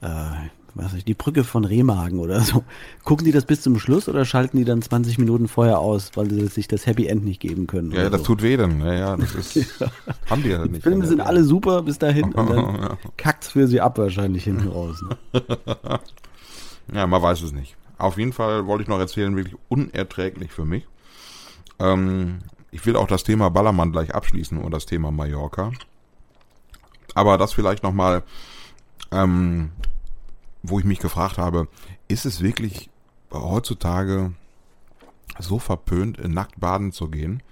äh, 0.00 0.48
was 0.76 0.92
ich, 0.92 1.04
die 1.04 1.14
Brücke 1.14 1.42
von 1.42 1.64
Remagen 1.64 2.18
oder 2.18 2.40
so. 2.40 2.62
Gucken 3.02 3.24
die 3.24 3.32
das 3.32 3.46
bis 3.46 3.62
zum 3.62 3.78
Schluss 3.78 4.08
oder 4.08 4.26
schalten 4.26 4.58
die 4.58 4.64
dann 4.64 4.82
20 4.82 5.16
Minuten 5.18 5.48
vorher 5.48 5.78
aus, 5.78 6.10
weil 6.16 6.30
sie 6.30 6.46
sich 6.48 6.68
das 6.68 6.86
Happy 6.86 7.06
End 7.06 7.24
nicht 7.24 7.40
geben 7.40 7.66
können? 7.66 7.92
Ja, 7.92 8.10
das 8.10 8.20
so? 8.20 8.26
tut 8.28 8.42
weh 8.42 8.56
dann. 8.58 8.80
Ja, 8.80 8.92
ja, 8.92 9.16
das 9.16 9.34
ist, 9.56 9.80
ja. 9.80 9.90
haben 10.28 10.42
die 10.42 10.50
ja 10.50 10.58
nicht. 10.58 10.76
Die 10.76 10.80
Filme 10.82 11.06
sind 11.06 11.20
alle 11.20 11.44
super 11.44 11.82
bis 11.82 11.98
dahin 11.98 12.32
und 12.34 12.50
dann 12.50 12.56
ja. 12.82 12.98
kackt's 13.16 13.48
für 13.48 13.66
sie 13.66 13.80
ab 13.80 13.96
wahrscheinlich 13.96 14.44
hinten 14.44 14.68
raus. 14.68 15.02
Ne? 15.02 15.42
ja, 16.92 17.06
man 17.06 17.22
weiß 17.22 17.40
es 17.42 17.52
nicht. 17.52 17.76
Auf 17.96 18.18
jeden 18.18 18.34
Fall 18.34 18.66
wollte 18.66 18.82
ich 18.82 18.88
noch 18.88 18.98
erzählen, 18.98 19.34
wirklich 19.34 19.56
unerträglich 19.68 20.52
für 20.52 20.66
mich. 20.66 20.86
Ähm, 21.78 22.40
ich 22.70 22.84
will 22.84 22.96
auch 22.96 23.08
das 23.08 23.24
Thema 23.24 23.48
Ballermann 23.48 23.92
gleich 23.92 24.14
abschließen 24.14 24.58
und 24.58 24.72
das 24.72 24.84
Thema 24.84 25.10
Mallorca. 25.10 25.72
Aber 27.14 27.38
das 27.38 27.54
vielleicht 27.54 27.82
nochmal 27.82 28.24
ähm, 29.10 29.70
wo 30.62 30.78
ich 30.78 30.84
mich 30.84 30.98
gefragt 30.98 31.38
habe, 31.38 31.68
ist 32.08 32.26
es 32.26 32.42
wirklich 32.42 32.90
heutzutage 33.32 34.32
so 35.38 35.58
verpönt, 35.58 36.26
nackt 36.28 36.60
baden 36.60 36.92
zu 36.92 37.08
gehen? 37.08 37.42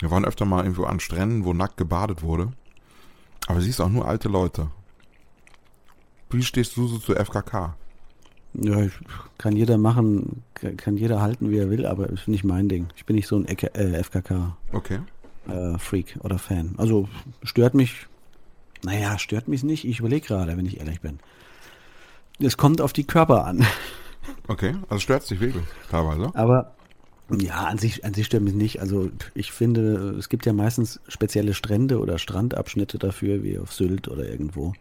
Wir 0.00 0.10
waren 0.10 0.24
öfter 0.24 0.44
mal 0.44 0.62
irgendwo 0.62 0.84
an 0.84 1.00
Stränden, 1.00 1.44
wo 1.44 1.52
nackt 1.52 1.76
gebadet 1.76 2.22
wurde. 2.22 2.52
Aber 3.46 3.60
siehst 3.60 3.80
auch 3.80 3.88
nur 3.88 4.06
alte 4.06 4.28
Leute. 4.28 4.70
Wie 6.30 6.42
stehst 6.42 6.76
du 6.76 6.86
so 6.86 6.98
zu 6.98 7.14
FKK? 7.14 7.74
Ja, 8.54 8.86
kann 9.36 9.56
jeder 9.56 9.78
machen, 9.78 10.42
kann 10.76 10.96
jeder 10.96 11.20
halten, 11.20 11.50
wie 11.50 11.58
er 11.58 11.70
will, 11.70 11.86
aber 11.86 12.08
ist 12.08 12.28
nicht 12.28 12.44
mein 12.44 12.68
Ding. 12.68 12.88
Ich 12.96 13.04
bin 13.06 13.16
nicht 13.16 13.26
so 13.26 13.36
ein 13.36 13.46
äh, 13.46 14.02
FKK. 14.02 14.56
Okay. 14.72 15.00
Äh, 15.46 15.78
Freak 15.78 16.18
oder 16.22 16.38
Fan. 16.38 16.74
Also 16.76 17.08
stört 17.42 17.74
mich, 17.74 18.06
naja, 18.84 19.18
stört 19.18 19.48
mich 19.48 19.62
nicht. 19.62 19.84
Ich 19.84 20.00
überlege 20.00 20.26
gerade, 20.26 20.56
wenn 20.56 20.66
ich 20.66 20.80
ehrlich 20.80 21.00
bin. 21.00 21.18
Es 22.40 22.56
kommt 22.56 22.80
auf 22.80 22.92
die 22.92 23.04
Körper 23.04 23.44
an. 23.44 23.66
Okay, 24.46 24.74
also 24.88 25.00
stört 25.00 25.22
es 25.22 25.28
dich 25.28 25.40
wirklich 25.40 25.64
teilweise. 25.90 26.30
Aber 26.34 26.74
ja, 27.30 27.64
an 27.64 27.78
sich, 27.78 28.04
an 28.04 28.14
sich 28.14 28.26
stört 28.26 28.42
mich 28.42 28.54
nicht. 28.54 28.80
Also 28.80 29.10
ich 29.34 29.52
finde, 29.52 30.16
es 30.18 30.28
gibt 30.28 30.46
ja 30.46 30.52
meistens 30.52 31.00
spezielle 31.08 31.54
Strände 31.54 31.98
oder 31.98 32.18
Strandabschnitte 32.18 32.98
dafür, 32.98 33.42
wie 33.42 33.58
auf 33.58 33.72
Sylt 33.72 34.08
oder 34.08 34.28
irgendwo. 34.28 34.72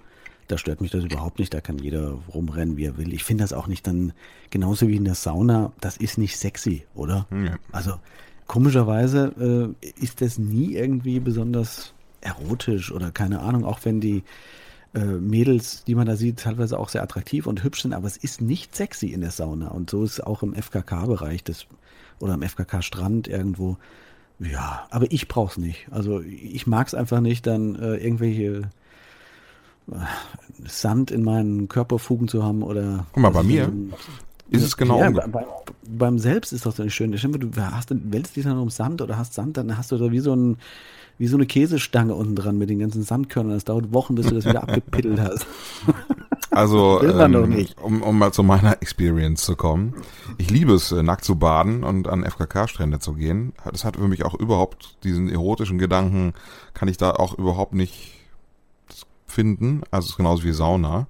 Da 0.47 0.57
stört 0.57 0.79
mich 0.79 0.91
das 0.91 1.03
überhaupt 1.03 1.39
nicht. 1.39 1.53
Da 1.53 1.59
kann 1.59 1.77
jeder 1.77 2.17
rumrennen, 2.33 2.77
wie 2.77 2.85
er 2.85 2.97
will. 2.97 3.13
Ich 3.13 3.25
finde 3.25 3.43
das 3.43 3.51
auch 3.51 3.67
nicht 3.67 3.85
dann 3.85 4.13
genauso 4.49 4.87
wie 4.87 4.95
in 4.95 5.03
der 5.03 5.15
Sauna. 5.15 5.73
Das 5.81 5.97
ist 5.97 6.17
nicht 6.17 6.37
sexy, 6.37 6.85
oder? 6.95 7.27
Ja. 7.31 7.57
Also 7.73 7.95
komischerweise 8.47 9.75
äh, 9.81 9.89
ist 10.01 10.21
das 10.21 10.37
nie 10.37 10.75
irgendwie 10.75 11.19
besonders 11.19 11.93
erotisch 12.21 12.91
oder 12.91 13.11
keine 13.11 13.39
Ahnung. 13.39 13.65
Auch 13.65 13.79
wenn 13.83 14.01
die 14.01 14.23
äh, 14.93 14.99
Mädels, 14.99 15.83
die 15.83 15.95
man 15.95 16.07
da 16.07 16.15
sieht, 16.15 16.39
teilweise 16.39 16.79
auch 16.79 16.89
sehr 16.89 17.03
attraktiv 17.03 17.45
und 17.45 17.63
hübsch 17.63 17.81
sind, 17.81 17.93
aber 17.93 18.07
es 18.07 18.17
ist 18.17 18.41
nicht 18.41 18.75
sexy 18.75 19.07
in 19.07 19.21
der 19.21 19.31
Sauna. 19.31 19.69
Und 19.69 19.89
so 19.89 20.03
ist 20.03 20.13
es 20.13 20.19
auch 20.21 20.43
im 20.43 20.53
FKK-Bereich 20.53 21.43
oder 22.19 22.33
im 22.33 22.41
FKK-Strand 22.41 23.27
irgendwo. 23.27 23.77
Ja, 24.39 24.87
aber 24.89 25.11
ich 25.11 25.27
brauch's 25.27 25.57
nicht. 25.57 25.87
Also 25.91 26.21
ich 26.21 26.67
mag's 26.67 26.93
einfach 26.93 27.21
nicht, 27.21 27.47
dann 27.47 27.75
äh, 27.75 27.95
irgendwelche 27.95 28.69
äh, 29.91 29.95
Sand 30.65 31.11
in 31.11 31.23
meinen 31.23 31.67
Körperfugen 31.67 32.27
zu 32.27 32.43
haben 32.43 32.63
oder. 32.63 33.07
Guck 33.13 33.23
mal, 33.23 33.31
bei 33.31 33.43
mir 33.43 33.71
ist 34.49 34.63
es 34.63 34.77
genau. 34.77 34.99
Ja, 34.99 35.09
bei, 35.09 35.45
beim 35.87 36.19
Selbst 36.19 36.53
ist 36.53 36.65
doch 36.65 36.73
so 36.73 36.83
nicht 36.83 36.95
schön. 36.95 37.11
Du 37.11 37.51
hast, 37.57 37.89
wälzt 37.89 38.35
dich 38.35 38.45
dann 38.45 38.57
um 38.57 38.69
Sand 38.69 39.01
oder 39.01 39.17
hast 39.17 39.33
Sand, 39.33 39.57
dann 39.57 39.77
hast 39.77 39.91
du 39.91 39.97
da 39.97 40.11
wie 40.11 40.19
so 40.19 40.35
ein 40.35 40.57
wie 41.17 41.27
so 41.27 41.37
eine 41.37 41.45
Käsestange 41.45 42.13
unten 42.13 42.35
dran 42.35 42.57
mit 42.57 42.69
den 42.69 42.79
ganzen 42.79 43.03
Sandkörnern. 43.03 43.53
Das 43.53 43.65
dauert 43.65 43.93
Wochen, 43.93 44.15
bis 44.15 44.27
du 44.27 44.35
das 44.35 44.45
wieder 44.45 44.63
abgepittelt 44.63 45.19
hast. 45.19 45.45
Also, 46.49 47.03
ähm, 47.03 47.67
um, 47.83 48.01
um 48.01 48.17
mal 48.17 48.31
zu 48.31 48.41
meiner 48.41 48.81
Experience 48.81 49.43
zu 49.43 49.55
kommen. 49.55 49.93
Ich 50.39 50.49
liebe 50.49 50.73
es, 50.73 50.91
äh, 50.91 51.03
nackt 51.03 51.23
zu 51.23 51.35
baden 51.35 51.83
und 51.83 52.07
an 52.07 52.23
FKK-Strände 52.23 52.97
zu 52.97 53.13
gehen. 53.13 53.53
Das 53.71 53.85
hat 53.85 53.97
für 53.97 54.07
mich 54.07 54.25
auch 54.25 54.33
überhaupt 54.33 54.97
diesen 55.03 55.29
erotischen 55.29 55.77
Gedanken, 55.77 56.33
kann 56.73 56.87
ich 56.87 56.97
da 56.97 57.11
auch 57.11 57.37
überhaupt 57.37 57.73
nicht 57.73 58.13
finden. 59.27 59.83
Also 59.91 60.05
es 60.05 60.11
ist 60.11 60.17
genauso 60.17 60.43
wie 60.45 60.51
Sauna. 60.51 61.05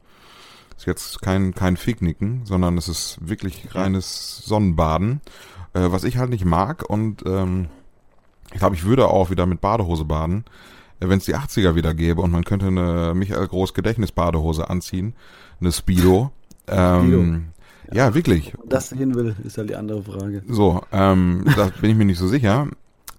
Ist 0.76 0.86
jetzt 0.86 1.22
kein, 1.22 1.56
kein 1.56 1.78
Ficknicken, 1.78 2.42
sondern 2.44 2.78
es 2.78 2.90
ist 2.90 3.18
wirklich 3.22 3.74
reines 3.74 4.40
Sonnenbaden. 4.44 5.22
Äh, 5.74 5.92
was 5.92 6.04
ich 6.04 6.18
halt 6.18 6.30
nicht 6.30 6.46
mag 6.46 6.90
und 6.90 7.24
ähm, 7.26 7.68
ich 8.52 8.60
glaube, 8.60 8.76
ich 8.76 8.86
würde 8.86 9.08
auch 9.08 9.30
wieder 9.30 9.46
mit 9.46 9.62
Badehose 9.62 10.06
baden, 10.06 10.46
äh, 11.00 11.10
wenn 11.10 11.20
es 11.20 11.26
die 11.26 11.36
80er 11.36 11.76
wieder 11.76 11.94
gäbe 11.94 12.22
und 12.22 12.32
man 12.32 12.44
könnte 12.44 12.68
eine 12.68 13.14
Michael 13.16 13.48
Groß 13.48 13.74
Gedächtnisbadehose 13.74 14.70
anziehen, 14.70 15.14
eine 15.60 15.72
Speedo. 15.72 16.32
Ähm, 16.70 17.54
ja. 17.94 18.08
ja, 18.08 18.14
wirklich. 18.14 18.54
das 18.66 18.90
sehen 18.90 19.16
will, 19.16 19.38
ist 19.46 19.58
halt 19.58 19.70
die 19.70 19.78
andere 19.78 20.04
Frage. 20.04 20.44
So, 20.50 20.82
ähm, 20.92 21.46
da 21.56 21.70
bin 21.80 21.92
ich 21.92 21.96
mir 21.96 22.04
nicht 22.04 22.18
so 22.18 22.28
sicher 22.28 22.68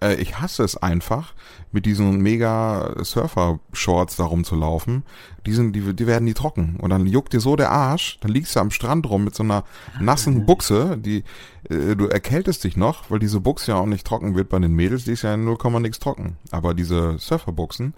äh, 0.01 0.15
ich 0.15 0.41
hasse 0.41 0.65
es 0.65 0.77
einfach, 0.77 1.35
mit 1.73 1.87
diesen 1.87 2.21
mega 2.21 2.95
Surfer-Shorts 3.03 4.17
da 4.17 4.25
rumzulaufen. 4.25 5.03
Die, 5.47 5.53
sind, 5.53 5.75
die, 5.75 5.95
die 5.95 6.07
werden 6.07 6.25
nie 6.25 6.35
trocken. 6.35 6.77
Und 6.81 6.91
dann 6.91 7.07
juckt 7.07 7.33
dir 7.33 7.41
so 7.41 7.57
der 7.57 7.71
Arsch, 7.71 8.19
dann 8.21 8.31
liegst 8.31 8.57
du 8.57 8.61
am 8.61 8.71
Strand 8.71 9.09
rum 9.09 9.25
mit 9.25 9.35
so 9.35 9.43
einer 9.43 9.65
nassen 10.01 10.47
Buchse, 10.47 10.97
die, 10.99 11.25
äh, 11.69 11.97
du 11.97 12.07
erkältest 12.07 12.65
dich 12.65 12.77
noch, 12.77 13.11
weil 13.11 13.19
diese 13.19 13.41
Buchse 13.41 13.73
ja 13.73 13.79
auch 13.79 13.87
nicht 13.87 14.07
trocken 14.07 14.35
wird 14.35 14.49
bei 14.49 14.59
den 14.59 14.73
Mädels, 14.73 15.05
die 15.05 15.13
ist 15.13 15.23
ja 15.23 15.37
0, 15.37 15.59
nix 15.81 15.99
trocken. 15.99 16.37
Aber 16.51 16.75
diese 16.75 17.19
Surferbuchsen, 17.19 17.95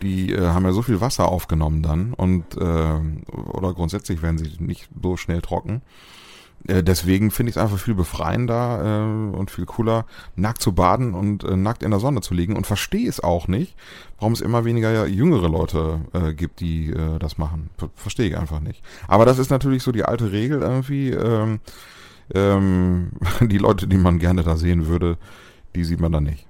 die 0.00 0.32
äh, 0.32 0.48
haben 0.48 0.64
ja 0.64 0.72
so 0.72 0.82
viel 0.82 1.00
Wasser 1.00 1.28
aufgenommen 1.28 1.82
dann 1.82 2.12
und 2.14 2.56
äh, 2.56 2.60
oder 2.60 3.72
grundsätzlich 3.74 4.22
werden 4.22 4.38
sie 4.38 4.52
nicht 4.58 4.88
so 5.00 5.16
schnell 5.16 5.40
trocken. 5.40 5.82
Äh, 6.68 6.82
deswegen 6.82 7.30
finde 7.30 7.50
ich 7.50 7.56
es 7.56 7.62
einfach 7.62 7.78
viel 7.78 7.94
befreiender 7.94 9.30
äh, 9.32 9.36
und 9.36 9.50
viel 9.50 9.66
cooler, 9.66 10.06
nackt 10.36 10.62
zu 10.62 10.72
baden 10.72 11.14
und 11.14 11.44
äh, 11.44 11.56
nackt 11.56 11.82
in 11.82 11.90
der 11.90 12.00
Sonne 12.00 12.20
zu 12.20 12.34
liegen 12.34 12.56
und 12.56 12.66
verstehe 12.66 13.08
es 13.08 13.20
auch 13.20 13.48
nicht, 13.48 13.74
warum 14.18 14.32
es 14.32 14.40
immer 14.40 14.64
weniger 14.64 15.06
jüngere 15.06 15.48
Leute 15.48 16.00
äh, 16.12 16.34
gibt, 16.34 16.60
die 16.60 16.90
äh, 16.90 17.18
das 17.18 17.38
machen. 17.38 17.70
Ver 17.76 17.90
verstehe 17.94 18.28
ich 18.28 18.36
einfach 18.36 18.60
nicht. 18.60 18.82
Aber 19.08 19.26
das 19.26 19.38
ist 19.38 19.50
natürlich 19.50 19.82
so 19.82 19.92
die 19.92 20.04
alte 20.04 20.32
Regel 20.32 20.60
irgendwie. 20.60 21.10
Ähm, 21.10 21.60
ähm, 22.34 23.10
die 23.40 23.58
Leute, 23.58 23.86
die 23.86 23.98
man 23.98 24.18
gerne 24.18 24.42
da 24.42 24.56
sehen 24.56 24.86
würde, 24.86 25.18
die 25.74 25.84
sieht 25.84 26.00
man 26.00 26.12
da 26.12 26.20
nicht. 26.20 26.46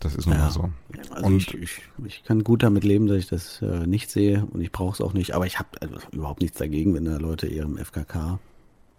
Das 0.00 0.14
ist 0.14 0.26
nun 0.26 0.36
ja. 0.36 0.44
mal 0.44 0.50
so. 0.50 0.70
Also 1.10 1.26
und 1.26 1.36
ich, 1.36 1.54
ich, 1.54 1.82
ich, 2.04 2.24
kann 2.24 2.44
gut 2.44 2.62
damit 2.62 2.84
leben, 2.84 3.06
dass 3.06 3.16
ich 3.16 3.28
das 3.28 3.62
äh, 3.62 3.86
nicht 3.86 4.10
sehe 4.10 4.46
und 4.52 4.60
ich 4.60 4.70
brauche 4.70 4.92
es 4.92 5.00
auch 5.00 5.14
nicht. 5.14 5.34
Aber 5.34 5.46
ich 5.46 5.58
habe 5.58 5.68
also 5.80 5.96
überhaupt 6.12 6.42
nichts 6.42 6.58
dagegen, 6.58 6.94
wenn 6.94 7.06
da 7.06 7.16
Leute 7.16 7.46
ihrem 7.46 7.78
FKK 7.78 8.38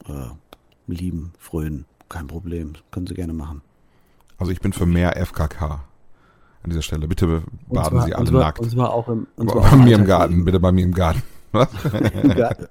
äh, 0.08 0.12
lieben, 0.88 1.34
frönen. 1.40 1.86
Kein 2.10 2.28
Problem. 2.28 2.74
Können 2.92 3.08
Sie 3.08 3.14
gerne 3.14 3.34
machen. 3.34 3.62
Also 4.38 4.52
ich 4.52 4.60
bin 4.60 4.74
für 4.74 4.86
mehr 4.86 5.16
FKK 5.26 5.84
an 6.64 6.70
dieser 6.70 6.82
Stelle. 6.82 7.08
Bitte 7.08 7.44
baden 7.68 7.98
zwar, 7.98 8.06
Sie 8.06 8.14
alle 8.14 8.30
zwar, 8.30 8.42
nackt. 8.42 8.60
Und 8.60 8.72
zwar 8.72 8.94
auch 8.94 9.08
im, 9.08 9.28
zwar 9.38 9.72
bei 9.72 9.76
mir 9.78 9.96
im 9.96 10.06
Garten. 10.06 10.46
Bitte 10.46 10.60
bei 10.60 10.72
mir 10.72 10.84
im 10.84 10.94
Garten. 10.94 11.24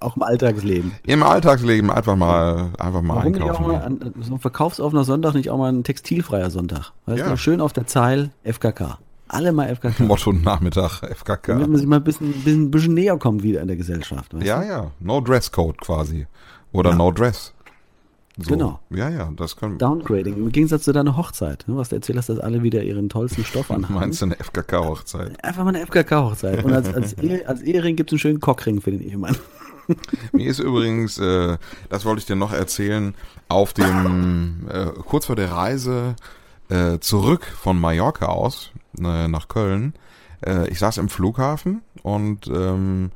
Auch 0.01 0.17
im 0.17 0.23
Alltagsleben. 0.23 0.93
Im 1.07 1.23
Alltagsleben 1.23 1.91
einfach 1.91 2.17
mal, 2.17 2.71
einfach 2.79 3.01
mal 3.01 3.17
Warum 3.17 3.35
einkaufen. 3.35 3.65
Auch 3.65 3.67
mal 3.67 3.83
an, 3.83 4.15
so 4.21 4.35
ein 4.35 4.41
verkaufsoffener 4.41 5.05
Sonntag 5.05 5.35
nicht 5.35 5.51
auch 5.51 5.59
mal 5.59 5.73
ein 5.73 5.85
textilfreier 5.85 6.51
Sonntag? 6.51 6.93
Weißt 7.07 7.21
ja. 7.21 7.31
du, 7.31 7.37
schön 7.39 7.61
auf 7.63 7.73
der 7.73 7.87
Zeil 7.87 8.31
FKK. 8.45 8.99
Alle 9.29 9.53
mal 9.53 9.75
FKK. 9.75 10.03
Motto 10.05 10.33
Nachmittag 10.33 11.03
FKK. 11.03 11.55
Damit 11.55 11.69
man 11.69 11.79
sich 11.79 11.87
mal 11.87 11.97
ein 11.97 12.05
bisschen, 12.05 12.33
bisschen, 12.33 12.71
bisschen 12.71 12.95
näher 12.95 13.17
kommt 13.19 13.43
wieder 13.43 13.63
in 13.63 13.69
der 13.69 13.77
Gesellschaft. 13.77 14.35
ja, 14.43 14.61
du? 14.61 14.69
ja. 14.69 14.91
No 15.01 15.21
Dress 15.21 15.51
Code 15.51 15.79
quasi. 15.81 16.27
Oder 16.73 16.91
ja. 16.91 16.97
No 16.97 17.11
Dress. 17.11 17.54
So. 18.37 18.51
Genau. 18.51 18.81
Ja, 18.91 19.11
ja, 19.11 19.31
das 19.37 19.55
kann. 19.57 19.79
Downgrading. 19.79 20.35
Im 20.35 20.51
Gegensatz 20.51 20.83
zu 20.83 20.93
deiner 20.93 21.17
Hochzeit, 21.17 21.65
ne, 21.69 21.77
was 21.77 21.91
du 21.91 21.97
erzählst, 21.97 22.29
dass 22.29 22.41
alle 22.41 22.65
wieder 22.65 22.83
ihren 22.83 23.09
tollsten 23.09 23.45
Stoff 23.45 23.71
anhaben. 23.71 23.95
Meinst 23.95 24.23
du 24.23 24.27
eine 24.27 24.37
FKK-Hochzeit? 24.37 25.45
Einfach 25.45 25.63
mal 25.63 25.75
eine 25.75 25.87
FKK-Hochzeit. 25.87 26.65
Und 26.65 26.73
als, 26.73 26.93
als, 26.93 27.13
Ehe, 27.15 27.47
als 27.49 27.63
Ehering 27.63 27.95
gibt 27.95 28.11
es 28.11 28.15
einen 28.15 28.19
schönen 28.19 28.41
Cockring 28.41 28.81
für 28.81 28.91
den 28.91 29.03
Ehemann. 29.03 29.37
Mir 30.33 30.51
ist 30.51 30.59
übrigens, 30.59 31.19
äh, 31.19 31.59
das 31.91 32.05
wollte 32.05 32.21
ich 32.21 32.27
dir 32.27 32.37
noch 32.37 32.53
erzählen, 32.53 33.15
auf 33.49 33.73
dem, 33.73 34.67
äh, 34.69 34.87
kurz 35.07 35.27
vor 35.27 35.37
der 35.37 35.53
Reise 35.53 36.17
äh, 36.71 36.99
zurück 36.99 37.45
von 37.45 37.79
Mallorca 37.79 38.27
aus 38.27 38.73
äh, 38.99 39.29
nach 39.29 39.47
Köln, 39.47 39.95
äh, 40.45 40.69
ich 40.71 40.79
saß 40.81 40.99
im 40.99 41.09
Flughafen 41.09 41.83
und 42.03 42.49
ähm, 42.49 43.13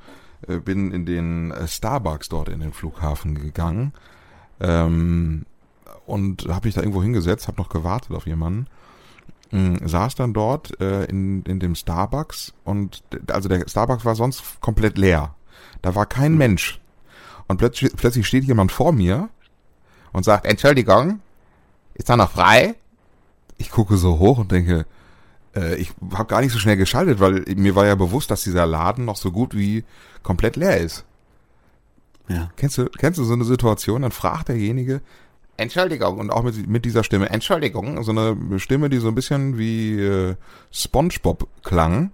äh, 0.46 0.58
bin 0.58 0.92
in 0.92 1.06
den 1.06 1.50
äh, 1.50 1.66
Starbucks 1.66 2.28
dort 2.28 2.48
in 2.50 2.60
den 2.60 2.72
Flughafen 2.72 3.34
gegangen 3.34 3.92
ähm, 4.60 5.46
und 6.06 6.48
habe 6.48 6.66
mich 6.66 6.74
da 6.74 6.80
irgendwo 6.80 7.02
hingesetzt, 7.02 7.48
habe 7.48 7.60
noch 7.60 7.68
gewartet 7.68 8.12
auf 8.16 8.26
jemanden 8.26 8.66
mh, 9.50 9.88
saß 9.88 10.14
dann 10.14 10.32
dort 10.32 10.80
äh, 10.80 11.04
in, 11.04 11.42
in 11.42 11.60
dem 11.60 11.74
Starbucks 11.74 12.52
und 12.64 13.02
also 13.30 13.48
der 13.48 13.68
Starbucks 13.68 14.04
war 14.04 14.14
sonst 14.14 14.60
komplett 14.60 14.98
leer. 14.98 15.34
Da 15.82 15.94
war 15.94 16.06
kein 16.06 16.32
mhm. 16.32 16.38
Mensch. 16.38 16.80
Und 17.46 17.58
plötzlich, 17.58 17.92
plötzlich 17.96 18.26
steht 18.26 18.44
jemand 18.44 18.72
vor 18.72 18.92
mir 18.92 19.30
und 20.12 20.24
sagt, 20.24 20.46
Entschuldigung, 20.46 21.20
ist 21.94 22.08
da 22.08 22.16
noch 22.16 22.30
frei? 22.30 22.74
Ich 23.56 23.70
gucke 23.70 23.96
so 23.96 24.18
hoch 24.18 24.38
und 24.38 24.52
denke, 24.52 24.86
äh, 25.56 25.76
ich 25.76 25.92
habe 26.12 26.28
gar 26.28 26.40
nicht 26.40 26.52
so 26.52 26.58
schnell 26.58 26.76
geschaltet, 26.76 27.20
weil 27.20 27.44
mir 27.56 27.74
war 27.74 27.86
ja 27.86 27.94
bewusst, 27.94 28.30
dass 28.30 28.44
dieser 28.44 28.66
Laden 28.66 29.04
noch 29.04 29.16
so 29.16 29.32
gut 29.32 29.56
wie 29.56 29.84
komplett 30.22 30.56
leer 30.56 30.76
ist. 30.78 31.04
Ja. 32.28 32.50
Kennst 32.56 32.78
du, 32.78 32.86
kennst 32.86 33.18
du 33.18 33.24
so 33.24 33.32
eine 33.32 33.44
Situation? 33.44 34.02
Dann 34.02 34.12
fragt 34.12 34.48
derjenige, 34.48 35.00
Entschuldigung, 35.56 36.18
und 36.18 36.30
auch 36.30 36.42
mit, 36.44 36.68
mit 36.68 36.84
dieser 36.84 37.02
Stimme, 37.02 37.30
Entschuldigung, 37.30 38.02
so 38.04 38.12
eine 38.12 38.60
Stimme, 38.60 38.88
die 38.88 38.98
so 38.98 39.08
ein 39.08 39.14
bisschen 39.14 39.58
wie 39.58 40.00
äh, 40.00 40.36
Spongebob 40.70 41.48
klang. 41.64 42.12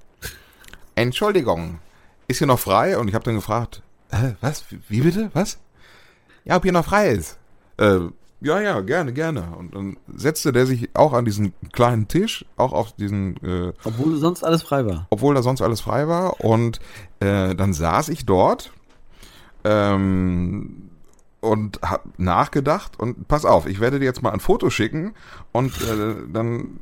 Entschuldigung, 0.95 1.79
ist 2.27 2.39
hier 2.39 2.47
noch 2.47 2.59
frei? 2.59 2.97
Und 2.97 3.09
ich 3.09 3.15
habe 3.15 3.25
dann 3.25 3.35
gefragt, 3.35 3.83
äh, 4.11 4.33
was, 4.41 4.65
wie 4.89 5.01
bitte, 5.01 5.31
was? 5.35 5.59
Ja, 6.45 6.57
ob 6.57 6.63
hier 6.63 6.73
noch 6.73 6.87
frei 6.87 7.09
ist. 7.09 7.39
Äh, 7.77 8.01
ja, 8.41 8.61
ja, 8.61 8.81
gerne, 8.81 9.13
gerne. 9.13 9.55
Und 9.59 9.75
dann 9.75 9.97
setzte 10.15 10.53
der 10.53 10.67
sich 10.67 10.91
auch 10.95 11.13
an 11.13 11.25
diesen 11.25 11.55
kleinen 11.73 12.09
Tisch, 12.09 12.45
auch 12.57 12.73
auf 12.73 12.93
diesen... 12.93 13.37
Äh, 13.43 13.73
obwohl 13.85 14.17
sonst 14.17 14.43
alles 14.45 14.63
frei 14.63 14.87
war. 14.87 15.07
Obwohl 15.11 15.35
da 15.35 15.43
sonst 15.43 15.63
alles 15.63 15.81
frei 15.81 16.09
war. 16.09 16.41
Und 16.41 16.79
äh, 17.21 17.55
dann 17.55 17.73
saß 17.73 18.11
ich 18.11 18.27
dort, 18.27 18.73
ähm, 19.65 20.91
und 21.41 21.81
habe 21.83 22.09
nachgedacht 22.17 22.99
und 22.99 23.29
pass 23.29 23.45
auf, 23.45 23.67
ich 23.67 23.81
werde 23.81 23.99
dir 23.99 24.07
jetzt 24.07 24.23
mal 24.23 24.31
ein 24.31 24.41
Foto 24.41 24.71
schicken 24.71 25.15
und 25.53 25.75
äh, 25.83 26.15
dann 26.33 26.81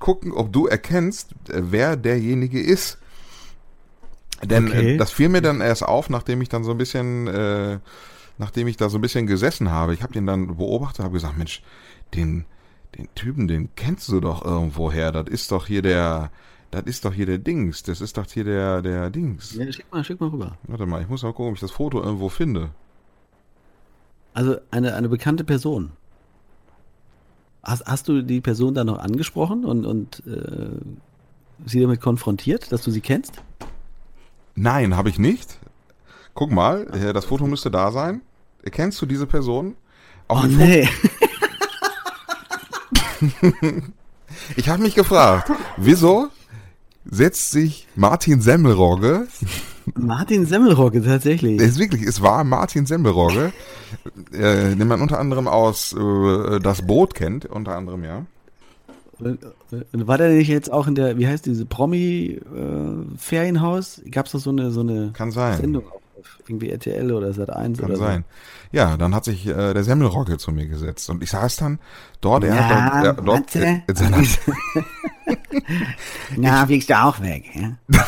gucken, 0.00 0.32
ob 0.32 0.52
du 0.52 0.66
erkennst, 0.66 1.32
äh, 1.48 1.62
wer 1.62 1.96
derjenige 1.96 2.60
ist. 2.60 2.98
Denn 4.42 4.66
äh, 4.66 4.70
okay. 4.70 4.94
äh, 4.94 4.96
das 4.98 5.12
fiel 5.12 5.28
mir 5.28 5.42
dann 5.42 5.60
erst 5.60 5.84
auf, 5.84 6.10
nachdem 6.10 6.42
ich 6.42 6.48
dann 6.48 6.64
so 6.64 6.72
ein 6.72 6.78
bisschen, 6.78 7.26
äh, 7.28 7.78
nachdem 8.38 8.66
ich 8.66 8.76
da 8.76 8.88
so 8.88 8.98
ein 8.98 9.00
bisschen 9.00 9.26
gesessen 9.26 9.70
habe. 9.70 9.94
Ich 9.94 10.02
habe 10.02 10.12
den 10.12 10.26
dann 10.26 10.56
beobachtet, 10.56 11.04
habe 11.04 11.14
gesagt, 11.14 11.38
Mensch, 11.38 11.62
den, 12.14 12.44
den 12.98 13.08
Typen, 13.14 13.48
den 13.48 13.70
kennst 13.76 14.08
du 14.08 14.20
doch 14.20 14.44
irgendwoher. 14.44 15.12
Das 15.12 15.28
ist 15.28 15.52
doch 15.52 15.66
hier 15.66 15.82
der, 15.82 16.30
das 16.74 16.84
ist 16.84 17.04
doch 17.04 17.12
hier 17.12 17.26
der 17.26 17.38
Dings. 17.38 17.82
Das 17.82 18.00
ist 18.00 18.16
doch 18.16 18.26
hier 18.30 18.44
der, 18.44 18.82
der 18.82 19.10
Dings. 19.10 19.54
Ja, 19.54 19.70
schick 19.70 19.90
mal, 19.92 20.04
schick 20.04 20.20
mal 20.20 20.30
rüber. 20.30 20.56
Warte 20.64 20.86
mal, 20.86 21.02
ich 21.02 21.08
muss 21.08 21.22
mal 21.22 21.32
gucken, 21.32 21.50
ob 21.50 21.54
ich 21.54 21.60
das 21.60 21.70
Foto 21.70 22.02
irgendwo 22.02 22.28
finde. 22.28 22.70
Also 24.32 24.56
eine, 24.70 24.94
eine 24.94 25.08
bekannte 25.08 25.44
Person. 25.44 25.92
Hast, 27.62 27.86
hast 27.86 28.08
du 28.08 28.22
die 28.22 28.40
Person 28.40 28.74
da 28.74 28.84
noch 28.84 28.98
angesprochen 28.98 29.64
und, 29.64 29.86
und 29.86 30.22
äh, 30.26 30.70
sie 31.64 31.80
damit 31.80 32.00
konfrontiert, 32.00 32.72
dass 32.72 32.82
du 32.82 32.90
sie 32.90 33.00
kennst? 33.00 33.42
Nein, 34.54 34.96
habe 34.96 35.08
ich 35.08 35.18
nicht. 35.18 35.58
Guck 36.34 36.50
mal, 36.50 36.86
äh, 36.92 37.12
das 37.12 37.24
Foto 37.26 37.46
müsste 37.46 37.70
da 37.70 37.92
sein. 37.92 38.22
Kennst 38.64 39.00
du 39.00 39.06
diese 39.06 39.26
Person? 39.26 39.76
Auch 40.28 40.44
oh 40.44 40.46
nee. 40.46 40.88
ich 44.56 44.68
habe 44.68 44.82
mich 44.82 44.94
gefragt, 44.94 45.50
wieso 45.76 46.30
setzt 47.10 47.50
sich 47.50 47.88
Martin 47.96 48.40
Semmelrogge 48.40 49.26
Martin 49.94 50.46
Semmelrogge, 50.46 51.02
tatsächlich. 51.02 51.60
Es 51.60 51.72
ist 51.72 51.78
wirklich, 51.78 52.02
es 52.02 52.22
war 52.22 52.42
Martin 52.44 52.86
Semmelrogge, 52.86 53.52
äh, 54.32 54.74
den 54.74 54.88
man 54.88 55.02
unter 55.02 55.18
anderem 55.18 55.46
aus 55.46 55.92
äh, 55.92 56.60
Das 56.60 56.86
Boot 56.86 57.14
kennt, 57.14 57.44
unter 57.46 57.76
anderem, 57.76 58.04
ja. 58.04 58.24
War 59.92 60.18
der 60.18 60.30
nicht 60.30 60.48
jetzt 60.48 60.72
auch 60.72 60.86
in 60.86 60.94
der, 60.94 61.18
wie 61.18 61.26
heißt 61.26 61.46
diese 61.46 61.66
Promi-Ferienhaus? 61.66 63.98
Äh, 63.98 64.10
Gab 64.10 64.26
es 64.26 64.32
da 64.32 64.38
so 64.38 64.50
eine, 64.50 64.70
so 64.70 64.80
eine 64.80 65.12
Kann 65.12 65.30
sein. 65.30 65.56
Sendung 65.58 65.86
auf 65.86 66.00
irgendwie 66.46 66.70
RTL 66.70 67.12
oder 67.12 67.28
Sat1 67.28 67.78
Kann 67.78 67.90
oder 67.90 67.96
sein. 67.96 68.24
So. 68.26 68.34
Ja, 68.74 68.96
dann 68.96 69.14
hat 69.14 69.24
sich 69.24 69.46
äh, 69.46 69.72
der 69.72 69.84
Semmelrogge 69.84 70.36
zu 70.36 70.50
mir 70.50 70.66
gesetzt 70.66 71.08
und 71.08 71.22
ich 71.22 71.30
saß 71.30 71.54
dann 71.56 71.78
dort, 72.20 72.42
er 72.42 72.56
ja, 72.56 72.64
hat 72.64 73.04
dort, 73.04 73.04
er, 73.04 73.12
dort 73.22 73.54
äh, 73.54 73.82
in 73.86 73.94
seiner 73.94 74.16
Na, 76.36 76.66
fliegst 76.66 76.90
du 76.90 77.00
auch 77.00 77.20
weg, 77.20 77.44
ja? 77.54 77.76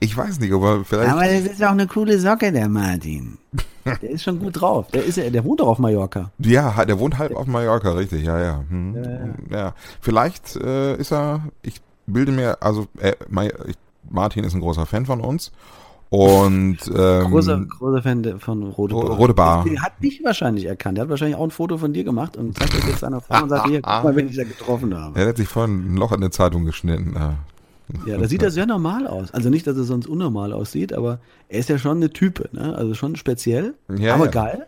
ich 0.00 0.16
weiß 0.16 0.40
nicht, 0.40 0.50
aber 0.50 0.82
vielleicht. 0.82 1.12
Aber 1.12 1.24
das 1.24 1.42
ist 1.42 1.62
auch 1.62 1.72
eine 1.72 1.86
coole 1.86 2.18
Socke, 2.18 2.50
der 2.52 2.70
Martin. 2.70 3.36
Der 3.84 4.10
ist 4.10 4.22
schon 4.22 4.38
gut 4.38 4.62
drauf. 4.62 4.86
Der, 4.92 5.04
ist, 5.04 5.18
der 5.18 5.44
wohnt 5.44 5.60
doch 5.60 5.68
auf 5.68 5.78
Mallorca. 5.78 6.30
Ja, 6.38 6.86
der 6.86 6.98
wohnt 6.98 7.18
halb 7.18 7.36
auf 7.36 7.46
Mallorca, 7.46 7.92
richtig, 7.92 8.24
ja, 8.24 8.40
ja. 8.40 8.64
Hm. 8.66 8.94
Ja, 8.94 9.10
ja. 9.10 9.34
ja, 9.50 9.74
Vielleicht 10.00 10.56
äh, 10.56 10.96
ist 10.96 11.12
er, 11.12 11.42
ich 11.60 11.82
bilde 12.06 12.32
mir, 12.32 12.62
also 12.62 12.86
äh, 12.98 13.12
Martin 14.08 14.44
ist 14.44 14.54
ein 14.54 14.62
großer 14.62 14.86
Fan 14.86 15.04
von 15.04 15.20
uns 15.20 15.52
und 16.12 16.76
ähm, 16.94 17.30
großer, 17.30 17.64
großer 17.78 18.02
Fan 18.02 18.38
von 18.38 18.64
Rote 18.64 18.94
Bar. 18.94 19.16
Rote 19.16 19.32
Bar. 19.32 19.64
Der 19.64 19.80
hat 19.80 19.92
dich 20.02 20.22
wahrscheinlich 20.22 20.66
erkannt. 20.66 20.98
Der 20.98 21.04
hat 21.04 21.08
wahrscheinlich 21.08 21.38
auch 21.38 21.44
ein 21.44 21.50
Foto 21.50 21.78
von 21.78 21.94
dir 21.94 22.04
gemacht 22.04 22.36
und 22.36 22.58
zeigt 22.58 22.74
das 22.74 22.86
jetzt 22.86 22.98
seiner 22.98 23.22
Frau 23.22 23.42
und 23.42 23.48
sagt, 23.48 23.66
hier, 23.66 23.80
guck 23.80 24.04
mal, 24.04 24.14
wenn 24.14 24.28
ich 24.28 24.36
da 24.36 24.44
getroffen 24.44 24.94
habe. 24.94 25.18
Er 25.18 25.28
hat 25.28 25.38
sich 25.38 25.48
vorhin 25.48 25.94
ein 25.94 25.96
Loch 25.96 26.12
in 26.12 26.20
der 26.20 26.30
Zeitung 26.30 26.66
geschnitten. 26.66 27.16
Ja, 28.06 28.18
da 28.18 28.28
sieht 28.28 28.42
er 28.42 28.50
sehr 28.50 28.66
normal 28.66 29.06
aus. 29.06 29.30
Also 29.32 29.48
nicht, 29.48 29.66
dass 29.66 29.74
er 29.78 29.84
sonst 29.84 30.06
unnormal 30.06 30.52
aussieht, 30.52 30.92
aber 30.92 31.18
er 31.48 31.60
ist 31.60 31.70
ja 31.70 31.78
schon 31.78 31.96
eine 31.96 32.10
Type, 32.10 32.50
ne? 32.52 32.76
Also 32.76 32.92
schon 32.92 33.16
speziell, 33.16 33.72
ja, 33.96 34.12
aber 34.14 34.26
ja. 34.26 34.30
geil. 34.30 34.66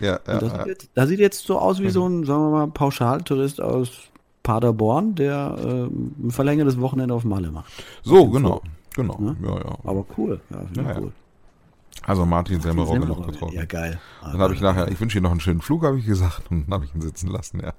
Ja, 0.00 0.20
ja, 0.26 0.38
das 0.38 0.50
sieht 0.50 0.66
jetzt, 0.66 0.88
da 0.94 1.06
sieht 1.06 1.20
jetzt 1.20 1.44
so 1.46 1.58
aus 1.58 1.78
wie 1.80 1.90
so 1.90 2.08
ein, 2.08 2.24
sagen 2.24 2.40
wir 2.40 2.50
mal, 2.50 2.68
Pauschaltourist 2.68 3.60
aus 3.60 3.90
Paderborn, 4.42 5.14
der 5.14 5.56
äh, 5.58 6.26
ein 6.26 6.30
verlängertes 6.30 6.80
Wochenende 6.80 7.12
auf 7.12 7.24
Malle 7.24 7.50
macht. 7.50 7.70
So, 8.02 8.30
genau. 8.30 8.62
Genau, 8.96 9.18
ne? 9.20 9.36
ja, 9.42 9.56
ja. 9.58 9.78
Aber 9.84 10.04
cool, 10.16 10.40
ja, 10.50 10.64
ja, 10.74 10.98
cool. 10.98 11.12
Also 12.02 12.26
Martin 12.26 12.60
Semmelrogge 12.60 13.06
noch 13.06 13.26
getroffen. 13.26 13.54
Ja, 13.54 13.64
geil. 13.64 13.98
Ah, 14.20 14.32
dann 14.32 14.40
habe 14.40 14.54
ich 14.54 14.60
nachher, 14.60 14.88
ich 14.88 15.00
wünsche 15.00 15.18
Ihnen 15.18 15.24
noch 15.24 15.30
einen 15.30 15.40
schönen 15.40 15.60
Flug, 15.60 15.84
habe 15.84 15.98
ich 15.98 16.06
gesagt, 16.06 16.50
und 16.50 16.66
dann 16.66 16.74
habe 16.74 16.84
ich 16.84 16.94
ihn 16.94 17.00
sitzen 17.00 17.28
lassen, 17.28 17.60
ja. 17.60 17.72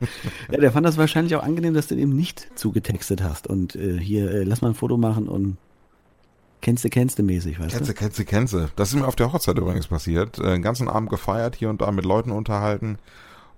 ja, 0.50 0.60
der 0.60 0.72
fand 0.72 0.86
das 0.86 0.96
wahrscheinlich 0.96 1.34
auch 1.36 1.42
angenehm, 1.42 1.74
dass 1.74 1.88
du 1.88 1.94
eben 1.94 2.14
nicht 2.14 2.48
zugetextet 2.58 3.22
hast 3.22 3.46
und 3.46 3.76
äh, 3.76 3.98
hier, 3.98 4.30
äh, 4.30 4.44
lass 4.44 4.62
mal 4.62 4.68
ein 4.68 4.74
Foto 4.74 4.96
machen 4.96 5.28
und 5.28 5.56
kennst 6.60 6.84
du, 6.84 6.88
kennst 6.88 7.18
du 7.18 7.22
mäßig, 7.22 7.58
weißt 7.58 7.74
kennst 7.74 7.90
du? 7.90 7.94
Kennst 7.94 8.18
du, 8.18 8.24
kennst 8.24 8.52
du. 8.54 8.68
Das 8.76 8.88
ist 8.88 8.94
mir 8.94 9.06
auf 9.06 9.16
der 9.16 9.32
Hochzeit 9.32 9.58
übrigens 9.58 9.88
passiert. 9.88 10.38
Äh, 10.38 10.52
den 10.52 10.62
ganzen 10.62 10.88
Abend 10.88 11.10
gefeiert, 11.10 11.56
hier 11.56 11.70
und 11.70 11.80
da 11.80 11.90
mit 11.90 12.04
Leuten 12.04 12.30
unterhalten. 12.30 12.98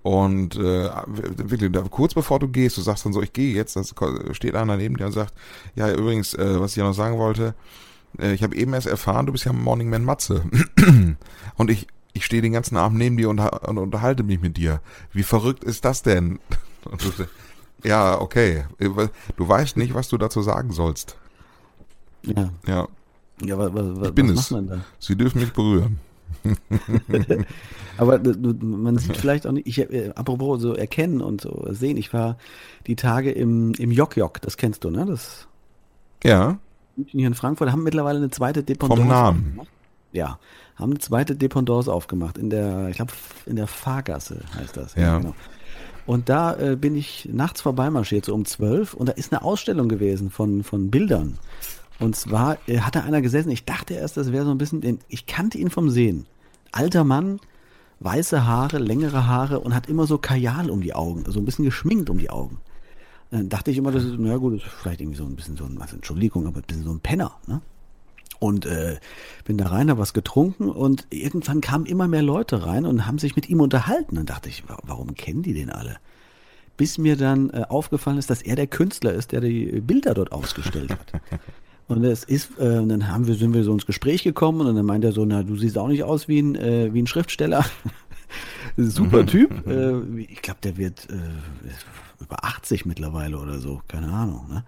Und 0.03 0.55
äh, 0.55 0.89
wirklich, 1.07 1.71
kurz 1.91 2.13
bevor 2.13 2.39
du 2.39 2.47
gehst, 2.47 2.77
du 2.77 2.81
sagst 2.81 3.05
dann 3.05 3.13
so, 3.13 3.21
ich 3.21 3.33
gehe 3.33 3.53
jetzt, 3.53 3.75
das 3.75 3.93
steht 4.31 4.55
einer 4.55 4.77
neben 4.77 4.95
dir 4.95 5.07
und 5.07 5.11
sagt, 5.11 5.33
ja, 5.75 5.91
übrigens, 5.91 6.33
äh, 6.33 6.59
was 6.59 6.71
ich 6.71 6.77
ja 6.77 6.85
noch 6.85 6.93
sagen 6.93 7.17
wollte, 7.17 7.55
äh, 8.19 8.33
ich 8.33 8.43
habe 8.43 8.55
eben 8.55 8.73
erst 8.73 8.87
erfahren, 8.87 9.25
du 9.25 9.31
bist 9.31 9.45
ja 9.45 9.53
Morning 9.53 9.89
Man 9.89 10.05
Matze. 10.05 10.43
und 11.55 11.69
ich, 11.69 11.87
ich 12.13 12.25
stehe 12.25 12.41
den 12.41 12.53
ganzen 12.53 12.77
Abend 12.77 12.97
neben 12.97 13.17
dir 13.17 13.29
und, 13.29 13.39
und, 13.39 13.77
unterhalte 13.77 14.23
mich 14.23 14.39
mit 14.39 14.57
dir. 14.57 14.81
Wie 15.11 15.23
verrückt 15.23 15.63
ist 15.63 15.85
das 15.85 16.03
denn? 16.03 16.39
Du, 16.89 17.11
ja, 17.83 18.21
okay. 18.21 18.63
Du 18.79 19.49
weißt 19.49 19.75
nicht, 19.75 19.93
was 19.93 20.07
du 20.07 20.17
dazu 20.17 20.41
sagen 20.41 20.71
sollst. 20.71 21.17
Ja. 22.23 22.49
Ja. 22.65 22.87
Ja, 23.43 23.57
was, 23.57 23.73
was, 23.73 24.07
ich 24.07 24.15
bin 24.15 24.29
es. 24.29 24.53
Sie 24.99 25.17
dürfen 25.17 25.41
mich 25.41 25.51
berühren. 25.51 25.99
Aber 27.97 28.19
man 28.61 28.97
sieht 28.97 29.17
vielleicht 29.17 29.47
auch 29.47 29.51
nicht, 29.51 29.67
ich, 29.67 29.79
äh, 29.79 30.11
apropos 30.15 30.61
so 30.61 30.73
erkennen 30.73 31.21
und 31.21 31.41
so 31.41 31.67
sehen, 31.71 31.97
ich 31.97 32.13
war 32.13 32.37
die 32.85 32.95
Tage 32.95 33.31
im, 33.31 33.73
im 33.73 33.91
Jok 33.91 34.17
Jok, 34.17 34.41
das 34.41 34.57
kennst 34.57 34.83
du, 34.83 34.89
ne? 34.89 35.05
Das 35.05 35.47
ja. 36.23 36.57
Hier 37.05 37.27
in 37.27 37.35
Frankfurt 37.35 37.71
haben 37.71 37.83
mittlerweile 37.83 38.17
eine 38.17 38.29
zweite 38.29 38.63
Dependance. 38.63 39.01
Vom 39.01 39.09
Namen. 39.09 39.45
Aufgemacht. 39.47 39.69
Ja, 40.11 40.39
haben 40.75 40.91
eine 40.91 40.99
zweite 40.99 41.35
Dependance 41.35 41.91
aufgemacht 41.91 42.37
in 42.37 42.49
der, 42.49 42.89
ich 42.89 42.95
glaube, 42.95 43.13
in 43.45 43.55
der 43.55 43.67
Fahrgasse 43.67 44.41
heißt 44.55 44.77
das. 44.77 44.95
Ja. 44.95 45.01
ja 45.01 45.17
genau. 45.19 45.35
Und 46.05 46.29
da 46.29 46.55
äh, 46.55 46.75
bin 46.77 46.95
ich 46.95 47.27
nachts 47.31 47.61
vorbeimarschiert, 47.61 48.25
so 48.25 48.33
um 48.33 48.45
zwölf, 48.45 48.93
und 48.93 49.09
da 49.09 49.13
ist 49.13 49.33
eine 49.33 49.43
Ausstellung 49.43 49.89
gewesen 49.89 50.29
von, 50.29 50.63
von 50.63 50.89
Bildern. 50.89 51.37
Und 51.99 52.15
zwar 52.15 52.57
äh, 52.67 52.79
hat 52.79 52.95
da 52.95 53.01
einer 53.01 53.21
gesessen, 53.21 53.49
ich 53.49 53.65
dachte 53.65 53.95
erst, 53.95 54.17
das 54.17 54.31
wäre 54.31 54.45
so 54.45 54.51
ein 54.51 54.57
bisschen, 54.57 54.99
ich 55.07 55.25
kannte 55.25 55.57
ihn 55.57 55.69
vom 55.69 55.89
Sehen. 55.89 56.25
Alter 56.71 57.03
Mann, 57.03 57.39
weiße 57.99 58.45
Haare, 58.45 58.77
längere 58.77 59.27
Haare 59.27 59.59
und 59.59 59.73
hat 59.73 59.89
immer 59.89 60.05
so 60.05 60.17
Kajal 60.17 60.69
um 60.69 60.81
die 60.81 60.93
Augen, 60.93 61.23
so 61.27 61.39
ein 61.39 61.45
bisschen 61.45 61.65
geschminkt 61.65 62.09
um 62.09 62.17
die 62.17 62.29
Augen. 62.29 62.59
Dann 63.31 63.49
dachte 63.49 63.71
ich 63.71 63.77
immer, 63.77 63.91
das 63.91 64.03
ist, 64.03 64.19
naja 64.19 64.37
gut, 64.37 64.59
das 64.59 64.67
ist 64.67 64.73
vielleicht 64.73 65.01
irgendwie 65.01 65.17
so 65.17 65.25
ein 65.25 65.35
bisschen 65.35 65.57
so 65.57 65.65
ein, 65.65 65.79
was, 65.79 65.91
Entschuldigung, 65.91 66.47
aber 66.47 66.57
ein 66.59 66.63
bisschen 66.63 66.83
so 66.83 66.91
ein 66.91 66.99
Penner, 66.99 67.35
ne? 67.47 67.61
Und 68.39 68.67
äh, 68.67 68.99
bin 69.45 69.57
da 69.57 69.65
rein, 69.67 69.89
habe 69.89 69.99
was 69.99 70.13
getrunken 70.13 70.69
und 70.69 71.07
irgendwann 71.09 71.59
kamen 71.59 71.87
immer 71.87 72.07
mehr 72.07 72.21
Leute 72.21 72.67
rein 72.67 72.85
und 72.85 73.07
haben 73.07 73.17
sich 73.17 73.35
mit 73.35 73.49
ihm 73.49 73.61
unterhalten. 73.61 74.15
Dann 74.15 74.27
dachte 74.27 74.47
ich, 74.47 74.63
warum 74.83 75.15
kennen 75.15 75.41
die 75.41 75.53
den 75.53 75.71
alle? 75.71 75.97
Bis 76.77 76.99
mir 76.99 77.15
dann 77.17 77.49
äh, 77.49 77.63
aufgefallen 77.67 78.19
ist, 78.19 78.29
dass 78.29 78.43
er 78.43 78.55
der 78.55 78.67
Künstler 78.67 79.13
ist, 79.13 79.31
der 79.31 79.41
die 79.41 79.81
Bilder 79.81 80.13
dort 80.13 80.31
ausgestellt 80.31 80.91
hat. 80.91 81.13
Und 81.87 82.03
es 82.03 82.23
ist, 82.23 82.57
äh, 82.59 82.85
dann 82.85 83.07
haben 83.07 83.27
wir, 83.27 83.35
sind 83.35 83.53
wir 83.53 83.63
so 83.63 83.71
ins 83.71 83.85
Gespräch 83.85 84.23
gekommen 84.23 84.61
und 84.61 84.75
dann 84.75 84.85
meint 84.85 85.05
er 85.05 85.13
so, 85.13 85.25
na, 85.25 85.43
du 85.43 85.55
siehst 85.55 85.77
auch 85.77 85.87
nicht 85.87 86.03
aus 86.03 86.27
wie 86.27 86.39
ein, 86.39 86.55
äh, 86.55 86.93
wie 86.93 87.01
ein 87.01 87.07
Schriftsteller. 87.07 87.65
Super 88.77 89.25
Typ. 89.25 89.65
äh, 89.67 90.19
ich 90.19 90.41
glaube, 90.41 90.59
der 90.63 90.77
wird 90.77 91.07
äh, 91.09 92.21
über 92.21 92.43
80 92.43 92.85
mittlerweile 92.85 93.37
oder 93.37 93.59
so, 93.59 93.81
keine 93.87 94.07
Ahnung. 94.07 94.47
Ne? 94.49 94.65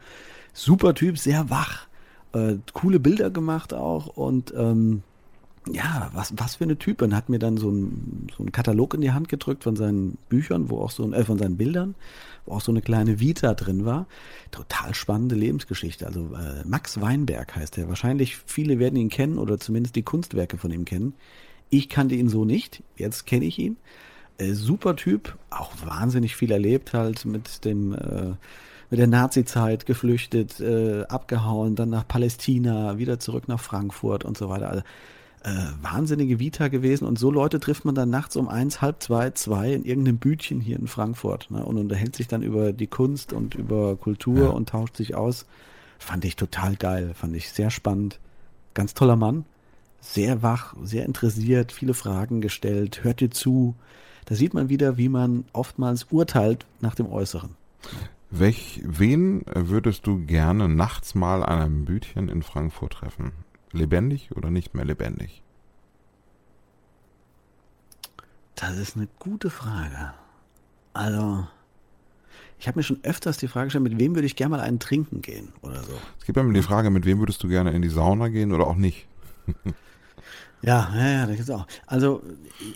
Super 0.54 0.94
Typ, 0.96 1.18
sehr 1.18 1.50
wach. 1.50 1.88
Äh, 2.32 2.56
coole 2.74 3.00
Bilder 3.00 3.30
gemacht 3.30 3.74
auch 3.74 4.08
und 4.08 4.54
ähm, 4.56 5.04
ja, 5.74 6.10
was, 6.14 6.34
was 6.38 6.56
für 6.56 6.64
eine 6.64 6.78
Typ. 6.78 7.02
Und 7.02 7.16
hat 7.16 7.30
mir 7.30 7.40
dann 7.40 7.58
so 7.58 7.70
einen 7.70 8.28
so 8.36 8.44
einen 8.44 8.52
Katalog 8.52 8.94
in 8.94 9.02
die 9.02 9.12
Hand 9.12 9.30
gedrückt 9.30 9.64
von 9.64 9.76
seinen 9.76 10.18
Büchern, 10.30 10.70
wo 10.70 10.80
auch 10.80 10.92
so, 10.92 11.12
äh, 11.12 11.24
von 11.24 11.38
seinen 11.38 11.58
Bildern, 11.58 11.96
wo 12.46 12.56
auch 12.56 12.62
so 12.62 12.72
eine 12.72 12.82
kleine 12.82 13.20
Vita 13.20 13.54
drin 13.54 13.86
war. 13.86 14.08
Total 14.52 14.94
spannende 14.94 15.36
Lebensgeschichte. 15.36 16.06
Also 16.06 16.36
äh, 16.36 16.68
Max 16.68 17.02
Weinberg 17.02 17.56
heißt 17.56 17.78
er. 17.78 17.88
Wahrscheinlich 17.88 18.38
viele 18.46 18.80
werden 18.80 18.96
ihn 18.96 19.10
kennen 19.10 19.38
oder 19.38 19.60
zumindest 19.60 19.96
die 19.96 20.04
Kunstwerke 20.04 20.58
von 20.58 20.72
ihm 20.72 20.86
kennen. 20.86 21.14
Ich 21.70 21.90
kannte 21.90 22.16
ihn 22.16 22.30
so 22.30 22.46
nicht. 22.46 22.84
Jetzt 22.96 23.26
kenne 23.26 23.46
ich 23.46 23.60
ihn. 23.60 23.78
Äh, 24.38 24.54
super 24.54 24.96
Typ, 24.96 25.38
auch 25.50 25.72
wahnsinnig 25.86 26.36
viel 26.36 26.52
erlebt 26.52 26.94
halt 26.94 27.26
mit 27.26 27.66
dem 27.66 27.94
äh, 27.94 28.36
mit 28.90 29.00
der 29.00 29.08
Nazi-Zeit 29.08 29.86
geflüchtet, 29.86 30.60
äh, 30.60 31.04
abgehauen, 31.04 31.76
dann 31.76 31.90
nach 31.90 32.08
Palästina, 32.08 32.98
wieder 32.98 33.20
zurück 33.20 33.48
nach 33.48 33.60
Frankfurt 33.60 34.26
und 34.26 34.38
so 34.38 34.50
weiter. 34.50 34.70
Also 34.70 34.84
äh, 35.44 35.50
wahnsinnige 35.82 36.40
Vita 36.40 36.68
gewesen 36.68 37.08
und 37.08 37.18
so 37.18 37.32
Leute 37.32 37.60
trifft 37.60 37.86
man 37.86 37.96
dann 37.96 38.10
nachts 38.10 38.36
um 38.36 38.48
eins, 38.48 38.82
halb 38.82 39.02
zwei, 39.02 39.32
zwei 39.32 39.74
in 39.74 39.86
irgendeinem 39.86 40.18
Bütchen 40.18 40.60
hier 40.60 40.78
in 40.78 40.88
Frankfurt 40.88 41.50
ne, 41.50 41.64
und 41.64 41.78
unterhält 41.78 42.16
sich 42.16 42.28
dann 42.28 42.42
über 42.42 42.74
die 42.74 42.88
Kunst 42.88 43.32
und 43.32 43.56
über 43.56 43.96
Kultur 43.96 44.40
ja. 44.40 44.50
und 44.50 44.70
tauscht 44.70 44.98
sich 44.98 45.16
aus. 45.16 45.46
Fand 45.98 46.26
ich 46.26 46.36
total 46.36 46.76
geil, 46.76 47.14
fand 47.14 47.36
ich 47.36 47.52
sehr 47.52 47.70
spannend. 47.70 48.20
Ganz 48.74 48.94
toller 48.94 49.16
Mann, 49.16 49.46
sehr 50.02 50.44
wach, 50.44 50.76
sehr 50.84 51.06
interessiert, 51.06 51.72
viele 51.72 51.94
Fragen 51.94 52.42
gestellt, 52.42 53.04
hört 53.04 53.20
dir 53.20 53.32
zu. 53.32 53.76
Da 54.26 54.36
sieht 54.36 54.54
man 54.54 54.70
wieder, 54.70 54.98
wie 54.98 55.10
man 55.10 55.46
oftmals 55.54 56.08
urteilt 56.12 56.66
nach 56.82 56.96
dem 56.96 57.08
Äußeren. 57.08 57.52
Welch, 58.30 58.82
wen 58.86 59.44
würdest 59.56 60.06
du 60.06 60.24
gerne 60.26 60.70
nachts 60.70 61.16
mal 61.16 61.44
an 61.44 61.62
einem 61.62 61.86
Bütchen 61.86 62.30
in 62.30 62.44
Frankfurt 62.44 62.94
treffen? 62.94 63.32
Lebendig 63.72 64.32
oder 64.36 64.50
nicht 64.52 64.74
mehr 64.74 64.86
lebendig? 64.86 65.42
Das 68.56 68.78
ist 68.78 68.98
eine 68.98 69.08
gute 69.20 69.50
Frage. 69.50 70.14
Also, 70.94 71.48
ich 72.60 72.68
habe 72.68 72.80
mir 72.80 72.84
schon 72.84 73.00
öfters 73.04 73.38
die 73.38 73.48
Frage 73.48 73.68
gestellt, 73.68 73.84
mit 73.84 74.00
wem 74.00 74.16
würde 74.16 74.26
ich 74.26 74.36
gerne 74.36 74.58
mal 74.58 74.60
einen 74.60 74.80
trinken 74.80 75.22
gehen 75.22 75.54
oder 75.62 75.82
so. 75.84 75.94
Es 76.20 76.26
gibt 76.26 76.36
ja 76.36 76.44
immer 76.44 76.54
die 76.54 76.62
Frage, 76.62 76.90
mit 76.90 77.06
wem 77.06 77.20
würdest 77.20 77.42
du 77.42 77.48
gerne 77.48 77.72
in 77.72 77.82
die 77.82 77.90
Sauna 77.90 78.28
gehen 78.28 78.52
oder 78.52 78.68
auch 78.68 78.76
nicht? 78.76 79.08
Ja, 80.62 80.92
ja, 80.94 81.10
ja, 81.10 81.26
das 81.26 81.40
ist 81.40 81.52
auch. 81.52 81.66
Also 81.88 82.22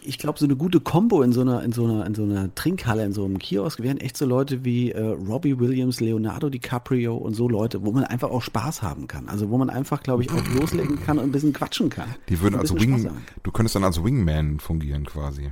ich 0.03 0.17
glaube, 0.17 0.39
so 0.39 0.45
eine 0.45 0.55
gute 0.55 0.79
Combo 0.79 1.21
in 1.21 1.33
so 1.33 1.41
einer, 1.41 1.63
in 1.63 1.73
so 1.73 1.83
einer, 1.83 2.05
in 2.05 2.15
so 2.15 2.23
einer 2.23 2.53
Trinkhalle, 2.55 3.03
in 3.03 3.11
so 3.11 3.25
einem 3.25 3.39
Kiosk 3.39 3.81
wären 3.81 3.97
echt 3.97 4.15
so 4.15 4.25
Leute 4.25 4.63
wie 4.63 4.91
äh, 4.91 5.01
Robbie 5.01 5.59
Williams, 5.59 5.99
Leonardo 5.99 6.49
DiCaprio 6.49 7.15
und 7.15 7.33
so 7.33 7.49
Leute, 7.49 7.83
wo 7.83 7.91
man 7.91 8.05
einfach 8.05 8.29
auch 8.29 8.41
Spaß 8.41 8.81
haben 8.81 9.07
kann. 9.07 9.27
Also 9.27 9.49
wo 9.49 9.57
man 9.57 9.69
einfach, 9.69 10.01
glaube 10.01 10.23
ich, 10.23 10.31
auch 10.31 10.47
loslegen 10.59 11.03
kann 11.03 11.17
und 11.17 11.25
ein 11.25 11.31
bisschen 11.33 11.51
quatschen 11.51 11.89
kann. 11.89 12.15
Die 12.29 12.39
würden 12.39 12.55
also 12.55 12.79
Wing, 12.79 13.09
du 13.43 13.51
könntest 13.51 13.75
dann 13.75 13.83
als 13.83 14.01
Wingman 14.01 14.59
fungieren 14.59 15.05
quasi. 15.05 15.51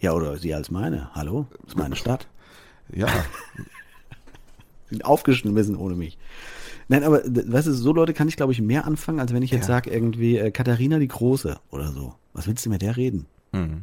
Ja, 0.00 0.12
oder 0.12 0.38
sie 0.38 0.54
als 0.54 0.70
meine. 0.70 1.12
Hallo, 1.14 1.46
ist 1.66 1.76
meine 1.76 1.96
Stadt. 1.96 2.28
Ja. 2.94 3.08
Sind 4.88 5.04
aufgeschmissen 5.04 5.74
ohne 5.74 5.96
mich. 5.96 6.18
Nein, 6.88 7.04
aber 7.04 7.22
weißt 7.22 7.66
du, 7.66 7.72
so 7.72 7.92
Leute 7.92 8.14
kann 8.14 8.28
ich, 8.28 8.36
glaube 8.36 8.52
ich, 8.52 8.62
mehr 8.62 8.86
anfangen, 8.86 9.20
als 9.20 9.32
wenn 9.34 9.42
ich 9.42 9.50
jetzt 9.50 9.68
ja. 9.68 9.74
sage, 9.74 9.90
irgendwie 9.90 10.38
äh, 10.38 10.50
Katharina 10.50 10.98
die 10.98 11.08
Große 11.08 11.58
oder 11.70 11.92
so. 11.92 12.14
Was 12.32 12.46
willst 12.46 12.64
du 12.64 12.70
mit 12.70 12.80
der 12.80 12.96
reden? 12.96 13.26
Mhm. 13.52 13.82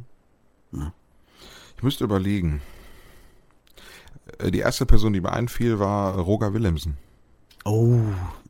Ich 1.78 1.84
müsste 1.84 2.03
überlegen. 2.03 2.62
Äh, 4.39 4.51
die 4.51 4.60
erste 4.60 4.86
Person, 4.86 5.14
die 5.14 5.22
mir 5.22 5.32
einfiel, 5.32 5.80
war 5.80 6.18
Roger 6.18 6.53
Willemsen. 6.53 6.97
Oh, 7.64 7.99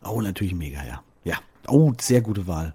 oh, 0.04 0.22
natürlich 0.22 0.56
mega, 0.56 0.84
ja. 0.86 1.02
Ja. 1.24 1.38
Oh, 1.68 1.94
sehr 2.00 2.22
gute 2.22 2.48
Wahl. 2.48 2.74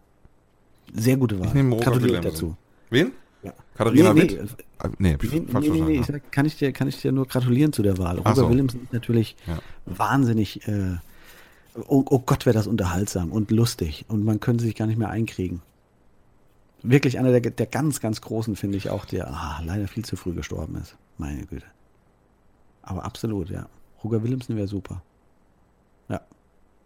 Sehr 0.93 1.17
gute 1.17 1.39
Wahl. 1.39 1.49
Ich 1.49 1.55
nehme 1.55 1.75
Roger 1.75 1.93
Gratuliere 1.93 2.21
dazu. 2.21 2.57
Wen? 2.91 3.13
Ja. 3.43 3.55
Katharina 3.75 4.13
nee, 4.13 4.25
nee, 4.25 4.31
Witt? 4.31 4.57
Ah, 4.79 4.89
nee, 4.99 5.17
nee, 5.23 5.43
falsch 5.47 5.69
nee, 5.69 5.73
nee, 5.73 5.81
nee, 5.81 6.01
ich 6.01 6.07
sag, 6.07 6.33
kann 6.33 6.47
ich 6.47 6.57
dir, 6.57 6.73
kann 6.73 6.89
ich 6.89 7.01
dir 7.01 7.13
nur 7.13 7.27
gratulieren 7.27 7.73
zu 7.73 7.83
der 7.83 7.97
Wahl. 7.99 8.19
Roger 8.19 8.35
so. 8.35 8.51
Willemsen 8.51 8.83
ist 8.83 8.93
natürlich 8.93 9.37
ja. 9.47 9.59
wahnsinnig 9.87 10.67
äh, 10.69 10.97
oh, 11.75 12.05
oh 12.09 12.19
Gott, 12.21 12.47
wäre 12.47 12.55
das 12.55 12.67
unterhaltsam 12.67 13.33
und 13.33 13.51
lustig 13.51 14.05
und 14.09 14.25
man 14.25 14.41
könnte 14.41 14.65
sich 14.65 14.75
gar 14.75 14.87
nicht 14.87 14.99
mehr 14.99 15.11
einkriegen. 15.11 15.63
Wirklich 16.83 17.19
einer 17.19 17.39
der, 17.39 17.51
der 17.51 17.67
ganz, 17.67 18.01
ganz 18.01 18.21
großen, 18.21 18.57
finde 18.57 18.79
ich 18.79 18.91
auch, 18.91 19.05
der 19.05 19.29
ah, 19.29 19.61
leider 19.65 19.87
viel 19.87 20.05
zu 20.05 20.17
früh 20.17 20.33
gestorben 20.33 20.77
ist. 20.77 20.97
Meine 21.19 21.45
Güte. 21.45 21.67
Aber 22.83 23.05
absolut, 23.05 23.51
ja. 23.51 23.67
Roger 24.03 24.23
Willemsen 24.23 24.57
wäre 24.57 24.67
super. 24.67 25.03
Ja. 26.09 26.23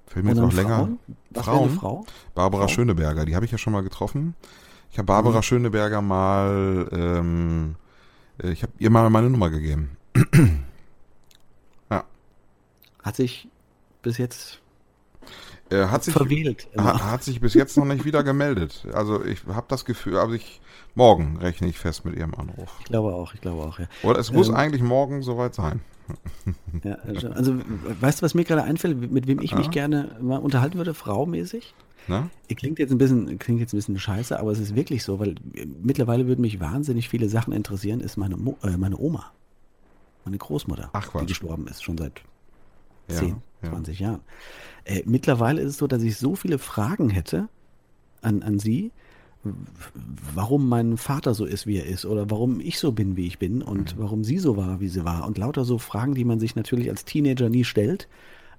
Fällt 0.07 0.25
mir 0.25 0.33
jetzt 0.33 0.41
noch 0.41 0.53
länger. 0.53 0.89
Was 1.31 1.45
Frauen? 1.45 1.71
Frau? 1.71 2.07
Barbara 2.35 2.63
Frau? 2.63 2.75
Schöneberger, 2.75 3.25
die 3.25 3.37
habe 3.37 3.45
ich 3.45 3.53
ja 3.53 3.59
schon 3.59 3.73
mal 3.73 3.83
getroffen. 3.83 4.35
Ich 4.91 4.99
habe 4.99 5.07
Barbara 5.07 5.39
mhm. 5.39 5.43
Schöneberger 5.43 6.03
mal, 6.03 6.89
ähm, 6.93 7.77
äh, 8.43 8.51
ich 8.51 8.63
habe 8.63 8.73
ihr 8.79 8.91
mal 8.91 9.09
meine 9.11 9.31
Nummer 9.31 9.51
gegeben. 9.51 9.97
ja. 11.91 12.05
Hat 13.03 13.17
sich 13.17 13.49
bis 14.03 14.19
jetzt 14.19 14.61
äh, 15.75 15.87
hat, 15.89 16.05
sich, 16.05 16.15
verwählt, 16.15 16.69
ha, 16.77 17.11
hat 17.11 17.25
sich 17.25 17.41
bis 17.41 17.55
jetzt 17.55 17.77
noch 17.77 17.85
nicht 17.85 18.05
wieder 18.05 18.23
gemeldet. 18.23 18.87
Also 18.93 19.25
ich 19.25 19.45
habe 19.47 19.67
das 19.69 19.85
Gefühl, 19.85 20.17
aber 20.19 20.33
ich 20.33 20.61
morgen 20.95 21.39
rechne 21.39 21.69
ich 21.69 21.79
fest 21.79 22.05
mit 22.05 22.17
ihrem 22.17 22.35
Anruf. 22.35 22.71
Ich 22.81 22.87
glaube 22.87 23.15
auch, 23.15 23.35
ich 23.35 23.41
glaube 23.41 23.63
auch, 23.63 23.79
ja. 23.79 23.87
Oder 24.03 24.19
es 24.19 24.33
muss 24.33 24.49
ähm, 24.49 24.55
eigentlich 24.55 24.83
morgen 24.83 25.23
soweit 25.23 25.55
sein. 25.55 25.81
Ja, 26.83 26.97
also 27.35 27.57
weißt 28.01 28.21
du, 28.21 28.25
was 28.25 28.35
mir 28.35 28.45
gerade 28.45 28.63
einfällt, 28.63 29.11
mit 29.11 29.27
wem 29.27 29.41
ich 29.41 29.53
ja. 29.53 29.59
mich 29.59 29.71
gerne 29.71 30.17
mal 30.21 30.37
unterhalten 30.37 30.77
würde, 30.77 30.93
fraumäßig? 30.93 31.75
Na? 32.07 32.29
Klingt 32.55 32.79
jetzt 32.79 32.91
ein 32.91 32.99
bisschen, 32.99 33.39
klingt 33.39 33.61
jetzt 33.61 33.73
ein 33.73 33.79
bisschen 33.79 33.99
scheiße, 33.99 34.39
aber 34.39 34.51
es 34.51 34.59
ist 34.59 34.75
wirklich 34.75 35.03
so, 35.03 35.19
weil 35.19 35.37
mittlerweile 35.83 36.27
würden 36.27 36.43
mich 36.43 36.61
wahnsinnig 36.61 37.09
viele 37.09 37.29
Sachen 37.31 37.55
interessieren, 37.55 38.01
ist 38.01 38.19
meine, 38.19 38.37
Mo 38.37 38.59
äh, 38.63 38.77
meine 38.77 38.99
Oma. 38.99 39.33
Meine 40.27 40.39
Großmutter, 40.39 40.91
Ach, 40.93 41.11
die 41.21 41.27
gestorben 41.27 41.67
ist, 41.69 41.83
schon 41.83 41.99
seit 41.99 42.23
ja, 43.09 43.17
10, 43.17 43.37
20 43.63 43.99
Jahren. 43.99 44.21
Äh, 44.85 45.03
mittlerweile 45.07 45.63
ist 45.63 45.71
es 45.71 45.79
so, 45.79 45.87
dass 45.87 46.03
ich 46.03 46.17
so 46.17 46.35
viele 46.35 46.59
Fragen 46.59 47.11
hätte 47.11 47.49
an, 48.23 48.43
an 48.43 48.59
sie, 48.59 48.93
warum 50.35 50.69
mein 50.69 50.97
Vater 50.97 51.35
so 51.35 51.45
ist, 51.45 51.67
wie 51.67 51.79
er 51.79 51.87
ist, 51.87 52.07
oder 52.07 52.31
warum 52.31 52.61
ich 52.61 52.79
so 52.79 52.93
bin, 52.93 53.17
wie 53.17 53.27
ich 53.27 53.39
bin, 53.39 53.63
und 53.63 53.97
mhm. 53.97 54.01
warum 54.01 54.25
sie 54.25 54.39
so 54.39 54.57
war, 54.57 54.81
wie 54.81 54.89
sie 54.89 55.05
war. 55.05 55.27
Und 55.27 55.39
lauter 55.39 55.65
so 55.65 55.79
Fragen, 55.79 56.15
die 56.15 56.25
man 56.25 56.41
sich 56.41 56.57
natürlich 56.57 56.91
als 56.91 57.05
Teenager 57.05 57.49
nie 57.49 57.65
stellt, 57.65 58.09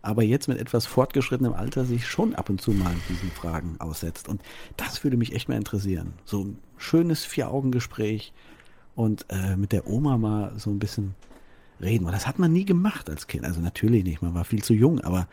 aber 0.02 0.24
jetzt 0.24 0.48
mit 0.48 0.60
etwas 0.60 0.86
fortgeschrittenem 0.86 1.54
Alter 1.54 1.86
sich 1.86 2.08
schon 2.08 2.36
ab 2.36 2.50
und 2.50 2.62
zu 2.62 2.72
mal 2.72 2.94
diesen 3.10 3.32
Fragen 3.32 3.76
aussetzt. 3.80 4.30
Und 4.30 4.42
das 4.78 5.04
würde 5.04 5.18
mich 5.18 5.34
echt 5.34 5.50
mal 5.50 5.56
interessieren. 5.56 6.14
So 6.26 6.44
ein 6.44 6.60
schönes 6.78 7.26
Vier-Augen-Gespräch 7.26 8.32
und 8.94 9.26
äh, 9.30 9.56
mit 9.56 9.72
der 9.72 9.88
Oma 9.88 10.18
mal 10.18 10.54
so 10.58 10.70
ein 10.70 10.78
bisschen 10.78 11.16
reden. 11.82 12.06
Und 12.06 12.12
das 12.12 12.28
hat 12.28 12.40
man 12.40 12.54
nie 12.54 12.66
gemacht 12.66 13.10
als 13.10 13.28
Kind. 13.28 13.46
Also 13.46 13.60
natürlich 13.60 14.04
nicht, 14.04 14.22
man 14.22 14.34
war 14.34 14.46
viel 14.46 14.64
zu 14.64 14.74
jung, 14.74 15.02
aber 15.02 15.28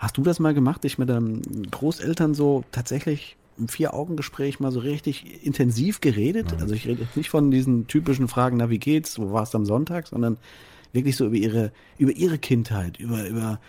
Hast 0.00 0.16
du 0.16 0.22
das 0.22 0.40
mal 0.40 0.54
gemacht, 0.54 0.82
dich 0.82 0.96
mit 0.96 1.10
deinen 1.10 1.42
Großeltern 1.70 2.32
so 2.32 2.64
tatsächlich 2.72 3.36
im 3.58 3.68
Vier-Augen-Gespräch 3.68 4.58
mal 4.58 4.72
so 4.72 4.80
richtig 4.80 5.44
intensiv 5.44 6.00
geredet? 6.00 6.46
Nein. 6.52 6.62
Also 6.62 6.74
ich 6.74 6.86
rede 6.86 7.02
jetzt 7.02 7.18
nicht 7.18 7.28
von 7.28 7.50
diesen 7.50 7.86
typischen 7.86 8.26
Fragen, 8.26 8.56
na 8.56 8.70
wie 8.70 8.78
geht's, 8.78 9.18
wo 9.18 9.30
warst 9.32 9.52
du 9.52 9.58
am 9.58 9.66
Sonntag, 9.66 10.06
sondern 10.06 10.38
wirklich 10.94 11.16
so 11.18 11.26
über 11.26 11.36
ihre, 11.36 11.70
über 11.98 12.12
ihre 12.12 12.38
Kindheit, 12.38 12.98
über, 12.98 13.28
über 13.28 13.60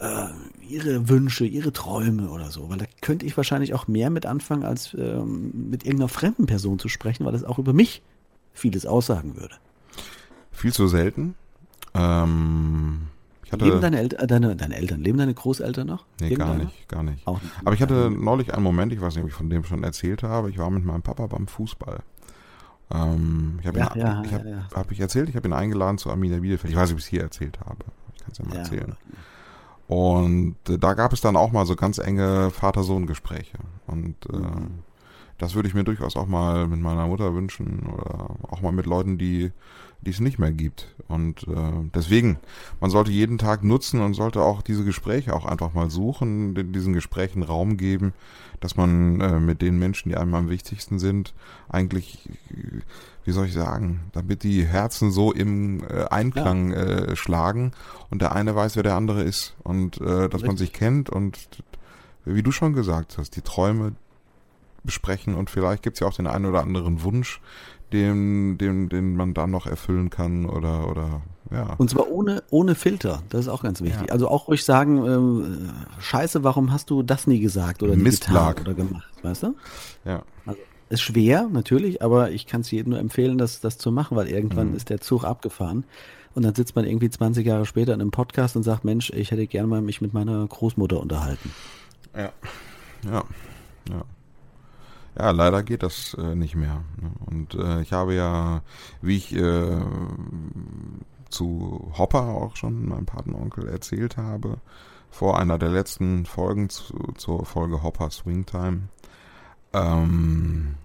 äh, 0.00 0.26
ihre 0.68 1.08
Wünsche, 1.08 1.46
ihre 1.46 1.72
Träume 1.72 2.30
oder 2.30 2.50
so. 2.50 2.68
Weil 2.68 2.78
da 2.78 2.86
könnte 3.00 3.24
ich 3.24 3.36
wahrscheinlich 3.36 3.72
auch 3.72 3.86
mehr 3.86 4.10
mit 4.10 4.26
anfangen, 4.26 4.64
als 4.64 4.92
ähm, 4.98 5.52
mit 5.70 5.84
irgendeiner 5.84 6.08
fremden 6.08 6.46
Person 6.46 6.80
zu 6.80 6.88
sprechen, 6.88 7.24
weil 7.24 7.32
das 7.32 7.44
auch 7.44 7.60
über 7.60 7.72
mich 7.72 8.02
vieles 8.54 8.86
aussagen 8.86 9.36
würde. 9.36 9.54
Viel 10.50 10.72
zu 10.72 10.88
selten. 10.88 11.36
Ähm, 11.94 13.08
hatte, 13.52 13.64
leben 13.64 13.80
deine, 13.80 13.98
El 13.98 14.08
deine, 14.08 14.54
deine, 14.54 14.76
Eltern, 14.76 15.02
leben 15.02 15.18
deine 15.18 15.34
Großeltern 15.34 15.86
noch? 15.86 16.04
Nee, 16.20 16.34
gar 16.34 16.54
nicht, 16.54 16.88
gar 16.88 17.02
nicht. 17.02 17.26
Auch 17.26 17.42
nicht. 17.42 17.52
Aber 17.64 17.74
ich 17.74 17.82
hatte 17.82 18.10
neulich 18.10 18.54
einen 18.54 18.62
Moment, 18.62 18.92
ich 18.92 19.00
weiß 19.00 19.14
nicht, 19.16 19.24
ob 19.24 19.30
ich 19.30 19.34
von 19.34 19.50
dem 19.50 19.64
schon 19.64 19.82
erzählt 19.82 20.22
habe, 20.22 20.50
ich 20.50 20.58
war 20.58 20.70
mit 20.70 20.84
meinem 20.84 21.02
Papa 21.02 21.26
beim 21.26 21.48
Fußball. 21.48 22.00
Ähm, 22.92 23.58
ich 23.60 23.66
habe 23.66 23.78
ja, 23.78 23.94
ihn, 23.94 24.00
ja, 24.00 24.22
ich 24.24 24.32
hab, 24.32 24.44
ja. 24.44 24.68
hab 24.72 24.90
ich 24.92 25.00
erzählt, 25.00 25.28
ich 25.28 25.36
habe 25.36 25.48
ihn 25.48 25.52
eingeladen 25.52 25.98
zu 25.98 26.10
Arminia 26.10 26.38
Bielefeld. 26.38 26.72
Ich 26.72 26.78
weiß 26.78 26.90
nicht, 26.90 26.94
ob 26.94 26.98
ich 26.98 27.04
es 27.06 27.10
hier 27.10 27.22
erzählt 27.22 27.58
habe. 27.60 27.84
Ich 28.14 28.20
kann 28.22 28.32
es 28.32 28.38
ja 28.38 28.44
mal 28.44 28.56
erzählen. 28.56 28.96
Und 29.88 30.56
äh, 30.68 30.78
da 30.78 30.94
gab 30.94 31.12
es 31.12 31.20
dann 31.20 31.36
auch 31.36 31.50
mal 31.50 31.66
so 31.66 31.74
ganz 31.74 31.98
enge 31.98 32.50
Vater-Sohn-Gespräche. 32.50 33.58
Und 33.88 34.14
äh, 34.32 34.38
das 35.38 35.54
würde 35.54 35.68
ich 35.68 35.74
mir 35.74 35.82
durchaus 35.82 36.14
auch 36.14 36.26
mal 36.26 36.68
mit 36.68 36.80
meiner 36.80 37.08
Mutter 37.08 37.34
wünschen 37.34 37.88
oder 37.92 38.30
auch 38.48 38.60
mal 38.60 38.72
mit 38.72 38.86
Leuten, 38.86 39.18
die 39.18 39.50
die 40.02 40.10
es 40.10 40.20
nicht 40.20 40.38
mehr 40.38 40.52
gibt. 40.52 40.94
Und 41.08 41.46
äh, 41.48 41.90
deswegen, 41.94 42.38
man 42.80 42.90
sollte 42.90 43.10
jeden 43.10 43.38
Tag 43.38 43.62
nutzen 43.64 44.00
und 44.00 44.14
sollte 44.14 44.42
auch 44.42 44.62
diese 44.62 44.84
Gespräche 44.84 45.34
auch 45.34 45.44
einfach 45.44 45.74
mal 45.74 45.90
suchen, 45.90 46.72
diesen 46.72 46.92
Gesprächen 46.92 47.42
Raum 47.42 47.76
geben, 47.76 48.12
dass 48.60 48.76
man 48.76 49.20
äh, 49.20 49.40
mit 49.40 49.62
den 49.62 49.78
Menschen, 49.78 50.08
die 50.10 50.16
einem 50.16 50.34
am 50.34 50.48
wichtigsten 50.48 50.98
sind, 50.98 51.34
eigentlich, 51.68 52.28
wie 53.24 53.32
soll 53.32 53.46
ich 53.46 53.52
sagen, 53.52 54.00
damit 54.12 54.42
die 54.42 54.64
Herzen 54.64 55.10
so 55.10 55.32
im 55.32 55.82
äh, 55.84 56.04
Einklang 56.04 56.72
ja. 56.72 56.78
äh, 56.78 57.16
schlagen 57.16 57.72
und 58.10 58.22
der 58.22 58.34
eine 58.34 58.54
weiß, 58.54 58.76
wer 58.76 58.82
der 58.82 58.96
andere 58.96 59.22
ist 59.22 59.54
und 59.64 60.00
äh, 60.00 60.04
dass 60.04 60.34
Richtig. 60.34 60.46
man 60.46 60.56
sich 60.56 60.72
kennt 60.72 61.10
und 61.10 61.38
wie 62.24 62.42
du 62.42 62.52
schon 62.52 62.74
gesagt 62.74 63.18
hast, 63.18 63.36
die 63.36 63.42
Träume 63.42 63.92
besprechen 64.84 65.34
und 65.34 65.50
vielleicht 65.50 65.82
gibt 65.82 65.96
es 65.96 66.00
ja 66.00 66.06
auch 66.06 66.14
den 66.14 66.26
einen 66.26 66.46
oder 66.46 66.62
anderen 66.62 67.02
Wunsch, 67.02 67.40
den, 67.92 68.58
den, 68.58 68.88
den 68.88 69.16
man 69.16 69.34
dann 69.34 69.50
noch 69.50 69.66
erfüllen 69.66 70.10
kann 70.10 70.46
oder, 70.46 70.88
oder 70.88 71.22
ja. 71.50 71.74
Und 71.78 71.90
zwar 71.90 72.08
ohne, 72.08 72.42
ohne 72.50 72.74
Filter, 72.74 73.22
das 73.28 73.42
ist 73.42 73.48
auch 73.48 73.62
ganz 73.62 73.80
wichtig. 73.80 74.08
Ja. 74.08 74.12
Also 74.12 74.28
auch 74.28 74.48
ruhig 74.48 74.64
sagen, 74.64 75.04
ähm, 75.04 75.70
scheiße, 75.98 76.44
warum 76.44 76.72
hast 76.72 76.90
du 76.90 77.02
das 77.02 77.26
nie 77.26 77.40
gesagt 77.40 77.82
oder 77.82 77.96
getan 77.96 78.54
oder 78.60 78.74
gemacht, 78.74 79.10
weißt 79.22 79.42
du? 79.44 79.54
Ja. 80.04 80.22
Also, 80.46 80.60
ist 80.90 81.00
schwer, 81.02 81.48
natürlich, 81.50 82.02
aber 82.02 82.30
ich 82.30 82.46
kann 82.46 82.60
es 82.62 82.70
jedem 82.70 82.90
nur 82.90 82.98
empfehlen, 82.98 83.38
das, 83.38 83.60
das 83.60 83.78
zu 83.78 83.90
machen, 83.90 84.16
weil 84.16 84.28
irgendwann 84.28 84.70
mhm. 84.70 84.76
ist 84.76 84.90
der 84.90 85.00
Zug 85.00 85.24
abgefahren. 85.24 85.84
Und 86.34 86.44
dann 86.44 86.54
sitzt 86.54 86.76
man 86.76 86.84
irgendwie 86.84 87.10
20 87.10 87.44
Jahre 87.44 87.66
später 87.66 87.92
in 87.92 88.00
einem 88.00 88.12
Podcast 88.12 88.54
und 88.54 88.62
sagt, 88.62 88.84
Mensch, 88.84 89.10
ich 89.10 89.32
hätte 89.32 89.46
gerne 89.48 89.66
mal 89.66 89.82
mich 89.82 90.00
mit 90.00 90.14
meiner 90.14 90.46
Großmutter 90.46 91.00
unterhalten. 91.00 91.52
Ja. 92.14 92.32
Ja. 93.04 93.24
Ja. 93.88 94.04
Ja, 95.18 95.30
leider 95.30 95.62
geht 95.62 95.82
das 95.82 96.14
äh, 96.14 96.34
nicht 96.34 96.54
mehr. 96.54 96.82
Ne? 97.00 97.10
Und 97.26 97.54
äh, 97.54 97.82
ich 97.82 97.92
habe 97.92 98.14
ja, 98.14 98.62
wie 99.02 99.16
ich 99.16 99.34
äh, 99.34 99.80
zu 101.28 101.92
Hopper 101.96 102.22
auch 102.22 102.56
schon, 102.56 102.88
meinem 102.88 103.06
Patenonkel, 103.06 103.68
erzählt 103.68 104.16
habe, 104.16 104.58
vor 105.10 105.38
einer 105.38 105.58
der 105.58 105.70
letzten 105.70 106.26
Folgen 106.26 106.68
zu, 106.68 106.94
zur 107.16 107.44
Folge 107.44 107.82
Hopper 107.82 108.10
Swingtime, 108.10 108.88
ähm, 109.72 110.76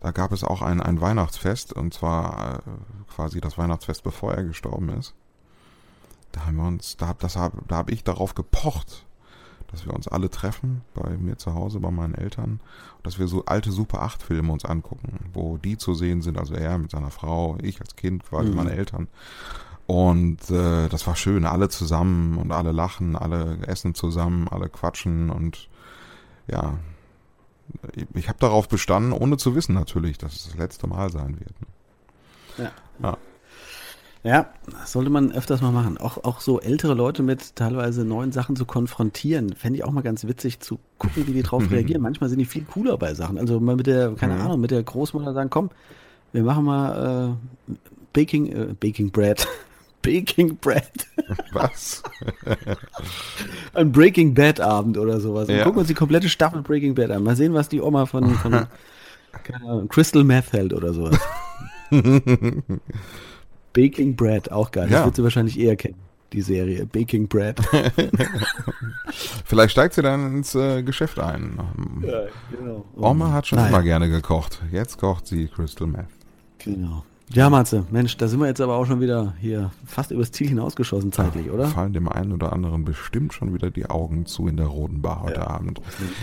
da 0.00 0.10
gab 0.10 0.32
es 0.32 0.42
auch 0.42 0.62
ein, 0.62 0.80
ein 0.80 1.00
Weihnachtsfest, 1.00 1.72
und 1.72 1.94
zwar 1.94 2.58
äh, 2.58 3.12
quasi 3.14 3.40
das 3.40 3.56
Weihnachtsfest, 3.56 4.02
bevor 4.02 4.34
er 4.34 4.44
gestorben 4.44 4.88
ist. 4.90 5.14
Da 6.32 6.46
haben 6.46 6.56
wir 6.56 6.66
uns, 6.66 6.96
da, 6.96 7.14
das 7.14 7.36
hab, 7.36 7.68
da 7.68 7.76
habe 7.76 7.92
ich 7.92 8.02
darauf 8.02 8.34
gepocht, 8.34 9.06
dass 9.72 9.86
wir 9.86 9.94
uns 9.94 10.06
alle 10.06 10.30
treffen 10.30 10.82
bei 10.94 11.16
mir 11.16 11.38
zu 11.38 11.54
Hause, 11.54 11.80
bei 11.80 11.90
meinen 11.90 12.14
Eltern, 12.14 12.60
dass 13.02 13.18
wir 13.18 13.26
so 13.26 13.46
alte 13.46 13.72
Super 13.72 14.02
8 14.02 14.22
Filme 14.22 14.52
uns 14.52 14.64
angucken, 14.64 15.30
wo 15.32 15.56
die 15.56 15.78
zu 15.78 15.94
sehen 15.94 16.22
sind, 16.22 16.38
also 16.38 16.54
er 16.54 16.78
mit 16.78 16.90
seiner 16.90 17.10
Frau, 17.10 17.56
ich 17.62 17.80
als 17.80 17.96
Kind, 17.96 18.24
quasi 18.24 18.50
mhm. 18.50 18.56
meine 18.56 18.72
Eltern. 18.72 19.08
Und 19.86 20.48
äh, 20.50 20.88
das 20.88 21.06
war 21.06 21.16
schön, 21.16 21.44
alle 21.44 21.68
zusammen 21.68 22.38
und 22.38 22.52
alle 22.52 22.72
lachen, 22.72 23.16
alle 23.16 23.58
essen 23.66 23.94
zusammen, 23.94 24.46
alle 24.48 24.68
quatschen 24.68 25.30
und 25.30 25.68
ja, 26.46 26.78
ich, 28.14 28.28
habe 28.28 28.38
darauf 28.38 28.68
bestanden, 28.68 29.12
ohne 29.12 29.36
zu 29.38 29.54
wissen 29.54 29.74
natürlich, 29.74 30.18
dass 30.18 30.34
es 30.34 30.44
das 30.46 30.56
letzte 30.56 30.86
Mal 30.86 31.10
sein 31.10 31.38
wird. 31.40 31.60
Ne? 31.60 31.66
Ja. 32.58 32.72
ja. 33.02 33.18
Ja, 34.24 34.52
das 34.70 34.92
sollte 34.92 35.10
man 35.10 35.32
öfters 35.32 35.60
mal 35.62 35.72
machen. 35.72 35.98
Auch, 35.98 36.22
auch 36.22 36.40
so 36.40 36.60
ältere 36.60 36.94
Leute 36.94 37.24
mit 37.24 37.56
teilweise 37.56 38.04
neuen 38.04 38.30
Sachen 38.30 38.54
zu 38.54 38.64
konfrontieren, 38.64 39.54
fände 39.54 39.78
ich 39.78 39.84
auch 39.84 39.90
mal 39.90 40.02
ganz 40.02 40.24
witzig 40.26 40.60
zu 40.60 40.78
gucken, 40.98 41.26
wie 41.26 41.32
die 41.32 41.42
drauf 41.42 41.68
reagieren. 41.70 42.02
Manchmal 42.02 42.30
sind 42.30 42.38
die 42.38 42.44
viel 42.44 42.64
cooler 42.64 42.96
bei 42.96 43.14
Sachen. 43.14 43.36
Also 43.36 43.58
mal 43.58 43.74
mit 43.74 43.88
der, 43.88 44.12
keine 44.12 44.40
Ahnung, 44.40 44.60
mit 44.60 44.70
der 44.70 44.82
Großmutter 44.82 45.32
sagen, 45.32 45.50
komm, 45.50 45.70
wir 46.32 46.44
machen 46.44 46.64
mal 46.64 47.36
äh, 47.68 47.74
Baking, 48.12 48.46
äh, 48.46 48.74
Baking 48.78 49.10
Bread. 49.10 49.46
Baking 50.02 50.56
Bread. 50.56 51.06
Was? 51.52 52.02
Ein 53.74 53.90
Breaking 53.90 54.34
Bad 54.34 54.60
Abend 54.60 54.98
oder 54.98 55.20
sowas. 55.20 55.48
Und 55.48 55.56
ja. 55.56 55.64
gucken 55.64 55.80
uns 55.80 55.88
die 55.88 55.94
komplette 55.94 56.28
Staffel 56.28 56.62
Breaking 56.62 56.94
Bad 56.94 57.10
an. 57.10 57.24
Mal 57.24 57.36
sehen, 57.36 57.54
was 57.54 57.68
die 57.68 57.80
Oma 57.80 58.06
von, 58.06 58.34
von 58.36 58.66
Crystal 59.88 60.24
Meth 60.24 60.52
hält 60.52 60.72
oder 60.72 60.92
sowas. 60.92 61.18
Baking 63.72 64.16
Bread, 64.16 64.50
auch 64.50 64.70
geil. 64.70 64.88
Ja. 64.90 64.98
Das 64.98 65.04
wird 65.06 65.16
sie 65.16 65.22
wahrscheinlich 65.24 65.58
eher 65.58 65.76
kennen, 65.76 65.98
die 66.32 66.42
Serie. 66.42 66.86
Baking 66.86 67.28
Bread. 67.28 67.60
Vielleicht 69.44 69.72
steigt 69.72 69.94
sie 69.94 70.02
dann 70.02 70.36
ins 70.36 70.54
äh, 70.54 70.82
Geschäft 70.82 71.18
ein. 71.18 71.58
Ja, 72.02 72.22
genau. 72.50 72.84
Oma 72.96 73.32
hat 73.32 73.46
schon 73.46 73.58
Nein. 73.58 73.68
immer 73.68 73.82
gerne 73.82 74.08
gekocht. 74.08 74.60
Jetzt 74.70 74.98
kocht 74.98 75.26
sie 75.26 75.48
Crystal 75.48 75.86
Meth. 75.86 76.06
Genau. 76.58 77.04
Ja, 77.34 77.48
Matze, 77.48 77.86
Mensch, 77.90 78.16
da 78.18 78.28
sind 78.28 78.40
wir 78.40 78.46
jetzt 78.46 78.60
aber 78.60 78.76
auch 78.76 78.84
schon 78.84 79.00
wieder 79.00 79.34
hier 79.40 79.70
fast 79.86 80.10
übers 80.10 80.32
Ziel 80.32 80.48
hinausgeschossen 80.48 81.12
zeitlich, 81.12 81.50
oder? 81.50 81.66
Fallen 81.68 81.94
dem 81.94 82.08
einen 82.08 82.32
oder 82.32 82.52
anderen 82.52 82.84
bestimmt 82.84 83.32
schon 83.32 83.54
wieder 83.54 83.70
die 83.70 83.86
Augen 83.88 84.26
zu 84.26 84.48
in 84.48 84.58
der 84.58 84.66
Roten 84.66 85.00
Bar 85.00 85.22
heute 85.22 85.40
ja. 85.40 85.46
Abend. 85.46 85.80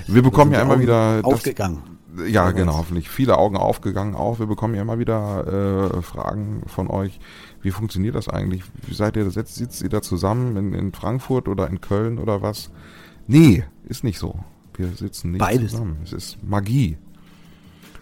Wir 0.07 0.21
bekommen 0.21 0.51
ja 0.51 0.61
immer 0.61 0.79
wieder... 0.79 1.21
Aufgegangen. 1.23 1.81
Das, 2.15 2.29
ja, 2.29 2.51
genau, 2.51 2.77
hoffentlich. 2.77 3.09
Viele 3.09 3.37
Augen 3.37 3.57
aufgegangen 3.57 4.15
auch. 4.15 4.39
Wir 4.39 4.45
bekommen 4.45 4.75
ja 4.75 4.81
immer 4.81 4.99
wieder 4.99 5.91
äh, 5.95 6.01
Fragen 6.01 6.63
von 6.67 6.89
euch. 6.89 7.19
Wie 7.61 7.71
funktioniert 7.71 8.15
das 8.15 8.27
eigentlich? 8.27 8.63
Wie 8.85 8.93
seid 8.93 9.15
ihr, 9.15 9.29
sitzt, 9.31 9.55
sitzt 9.55 9.81
ihr 9.81 9.89
da 9.89 10.01
zusammen 10.01 10.57
in, 10.57 10.73
in 10.73 10.91
Frankfurt 10.91 11.47
oder 11.47 11.67
in 11.67 11.81
Köln 11.81 12.19
oder 12.19 12.41
was? 12.41 12.71
Nee, 13.27 13.63
ist 13.85 14.03
nicht 14.03 14.19
so. 14.19 14.39
Wir 14.75 14.87
sitzen 14.89 15.31
nicht 15.31 15.39
Beides. 15.39 15.71
zusammen. 15.71 15.97
Es 16.03 16.13
ist 16.13 16.37
Magie. 16.43 16.97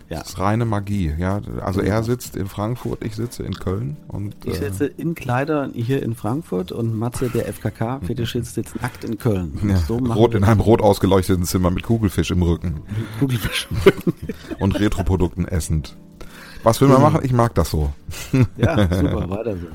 Ja. 0.09 0.19
Das 0.19 0.29
ist 0.29 0.39
reine 0.39 0.65
Magie, 0.65 1.13
ja. 1.17 1.41
Also 1.61 1.81
er 1.81 2.01
sitzt 2.01 2.37
in 2.37 2.47
Frankfurt, 2.47 3.03
ich 3.03 3.15
sitze 3.15 3.43
in 3.43 3.53
Köln 3.53 3.97
und 4.07 4.35
ich 4.45 4.53
äh, 4.53 4.69
sitze 4.69 4.85
in 4.85 5.15
Kleidern 5.15 5.73
hier 5.73 6.01
in 6.01 6.15
Frankfurt 6.15 6.71
und 6.71 6.97
Matze, 6.97 7.29
der 7.29 7.51
FKK-Fetischist, 7.51 8.53
sitzt 8.55 8.81
nackt 8.81 9.03
in 9.03 9.17
Köln. 9.17 9.59
Ja, 9.67 9.75
so 9.77 9.97
rot 9.97 10.33
in 10.33 10.45
einem 10.45 10.61
rot 10.61 10.81
ausgeleuchteten 10.81 11.43
Zimmer 11.43 11.71
mit 11.71 11.83
Kugelfisch 11.83 12.31
im 12.31 12.41
Rücken. 12.41 12.81
Kugelfisch 13.19 13.67
im 13.69 13.77
Rücken. 13.77 14.13
und 14.59 14.79
Retroprodukten 14.79 15.45
essend. 15.45 15.97
Was 16.63 16.79
will 16.79 16.87
man 16.87 17.01
machen? 17.01 17.19
Ich 17.23 17.33
mag 17.33 17.53
das 17.55 17.69
so. 17.69 17.91
Ja, 18.57 18.83
super, 18.83 19.29
weiter 19.29 19.57
so. 19.57 19.67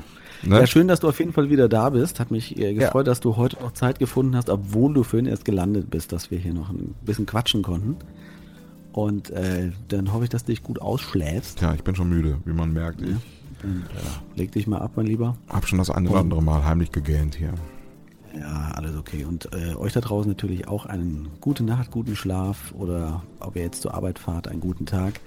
Ne? 0.49 0.59
Ja, 0.59 0.67
schön, 0.67 0.87
dass 0.87 0.99
du 0.99 1.07
auf 1.07 1.19
jeden 1.19 1.31
Fall 1.31 1.49
wieder 1.49 1.69
da 1.69 1.89
bist. 1.91 2.19
Hat 2.19 2.31
mich 2.31 2.57
äh, 2.57 2.73
gefreut, 2.73 3.07
ja. 3.07 3.11
dass 3.11 3.19
du 3.21 3.37
heute 3.37 3.57
noch 3.61 3.71
Zeit 3.73 3.99
gefunden 3.99 4.35
hast, 4.35 4.49
obwohl 4.49 4.93
du 4.93 5.03
vorhin 5.03 5.25
erst 5.25 5.45
gelandet 5.45 5.89
bist, 5.89 6.11
dass 6.11 6.31
wir 6.31 6.37
hier 6.37 6.53
noch 6.53 6.69
ein 6.69 6.95
bisschen 7.01 7.25
quatschen 7.25 7.61
konnten. 7.61 7.97
Und 8.93 9.31
äh, 9.31 9.71
dann 9.89 10.13
hoffe 10.13 10.25
ich, 10.25 10.29
dass 10.29 10.45
du 10.45 10.51
dich 10.51 10.63
gut 10.63 10.81
ausschläfst. 10.81 11.61
Ja, 11.61 11.73
ich 11.73 11.83
bin 11.83 11.95
schon 11.95 12.09
müde, 12.09 12.37
wie 12.45 12.53
man 12.53 12.71
merkt. 12.71 13.01
Ja. 13.01 13.07
Äh, 13.07 13.17
leg 14.35 14.51
dich 14.51 14.67
mal 14.67 14.79
ab, 14.79 14.91
mein 14.95 15.05
Lieber. 15.05 15.35
Hab 15.49 15.67
schon 15.67 15.79
das 15.79 15.89
eine 15.89 16.09
oder 16.09 16.19
andere 16.19 16.43
Mal 16.43 16.63
heimlich 16.63 16.91
gegähnt 16.91 17.35
hier. 17.35 17.53
Ja, 18.37 18.71
alles 18.73 18.95
okay. 18.95 19.25
Und 19.25 19.49
äh, 19.53 19.75
euch 19.75 19.93
da 19.93 20.01
draußen 20.01 20.29
natürlich 20.29 20.67
auch 20.67 20.85
einen 20.85 21.29
gute 21.39 21.63
Nacht, 21.63 21.91
guten 21.91 22.15
Schlaf 22.15 22.73
oder 22.73 23.23
ob 23.39 23.55
ihr 23.55 23.61
jetzt 23.61 23.81
zur 23.81 23.93
Arbeit 23.93 24.19
fahrt, 24.19 24.47
einen 24.47 24.59
guten 24.59 24.85
Tag. 24.85 25.19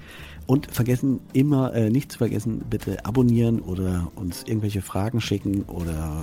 Und 0.46 0.72
vergessen 0.72 1.20
immer, 1.32 1.74
äh, 1.74 1.90
nicht 1.90 2.12
zu 2.12 2.18
vergessen, 2.18 2.62
bitte 2.70 3.04
abonnieren 3.04 3.60
oder 3.60 4.12
uns 4.14 4.44
irgendwelche 4.44 4.80
Fragen 4.80 5.20
schicken 5.20 5.64
oder 5.64 6.22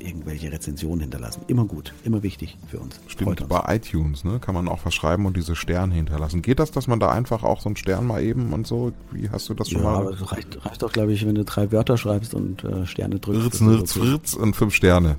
irgendwelche 0.00 0.50
Rezensionen 0.50 1.00
hinterlassen. 1.00 1.42
Immer 1.46 1.64
gut, 1.64 1.94
immer 2.04 2.24
wichtig 2.24 2.56
für 2.68 2.80
uns. 2.80 2.98
Stimmt, 3.06 3.40
uns. 3.40 3.48
bei 3.48 3.76
iTunes 3.76 4.24
ne, 4.24 4.40
kann 4.40 4.54
man 4.54 4.66
auch 4.66 4.80
was 4.84 4.94
schreiben 4.94 5.24
und 5.26 5.36
diese 5.36 5.54
Sterne 5.54 5.94
hinterlassen. 5.94 6.42
Geht 6.42 6.58
das, 6.58 6.72
dass 6.72 6.88
man 6.88 6.98
da 6.98 7.10
einfach 7.10 7.44
auch 7.44 7.60
so 7.60 7.68
einen 7.68 7.76
Stern 7.76 8.06
mal 8.06 8.22
eben 8.22 8.52
und 8.52 8.66
so? 8.66 8.92
Wie 9.12 9.30
hast 9.30 9.48
du 9.48 9.54
das 9.54 9.70
schon 9.70 9.82
ja, 9.82 9.90
mal? 9.90 9.96
Aber 9.98 10.10
es 10.10 10.32
reicht, 10.32 10.66
reicht 10.66 10.82
doch, 10.82 10.92
glaube 10.92 11.12
ich, 11.12 11.24
wenn 11.24 11.36
du 11.36 11.44
drei 11.44 11.70
Wörter 11.70 11.96
schreibst 11.96 12.34
und 12.34 12.64
äh, 12.64 12.86
Sterne 12.86 13.20
drückst. 13.20 13.42
Fritz, 13.42 13.60
Nirz, 13.60 13.96
okay. 13.96 14.08
Fritz 14.08 14.34
und 14.34 14.56
fünf 14.56 14.74
Sterne. 14.74 15.16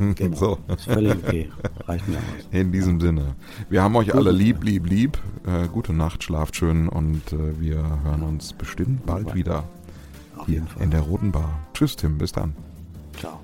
Genau. 0.14 0.36
So. 0.36 0.58
Ist 0.68 0.84
völlig 0.84 1.14
okay. 1.16 1.50
Reicht 1.86 2.08
mir 2.08 2.16
aus. 2.16 2.22
In 2.50 2.72
diesem 2.72 2.98
ja. 2.98 3.06
Sinne. 3.06 3.34
Wir 3.68 3.82
haben 3.82 3.96
euch 3.96 4.08
Gut, 4.08 4.16
alle 4.16 4.32
lieb, 4.32 4.64
lieb, 4.64 4.86
lieb. 4.88 5.18
Äh, 5.46 5.68
gute 5.68 5.92
Nacht, 5.92 6.24
schlaft 6.24 6.56
schön 6.56 6.88
und 6.88 7.32
äh, 7.32 7.60
wir 7.60 7.76
hören 8.04 8.22
uns 8.22 8.52
bestimmt 8.52 9.06
bald 9.06 9.34
wieder. 9.34 9.64
Auf 10.36 10.46
hier 10.46 10.66
in 10.78 10.90
der 10.90 11.00
Roten 11.00 11.32
Bar. 11.32 11.60
Tschüss, 11.74 11.96
Tim. 11.96 12.18
Bis 12.18 12.32
dann. 12.32 12.54
Ciao. 13.18 13.40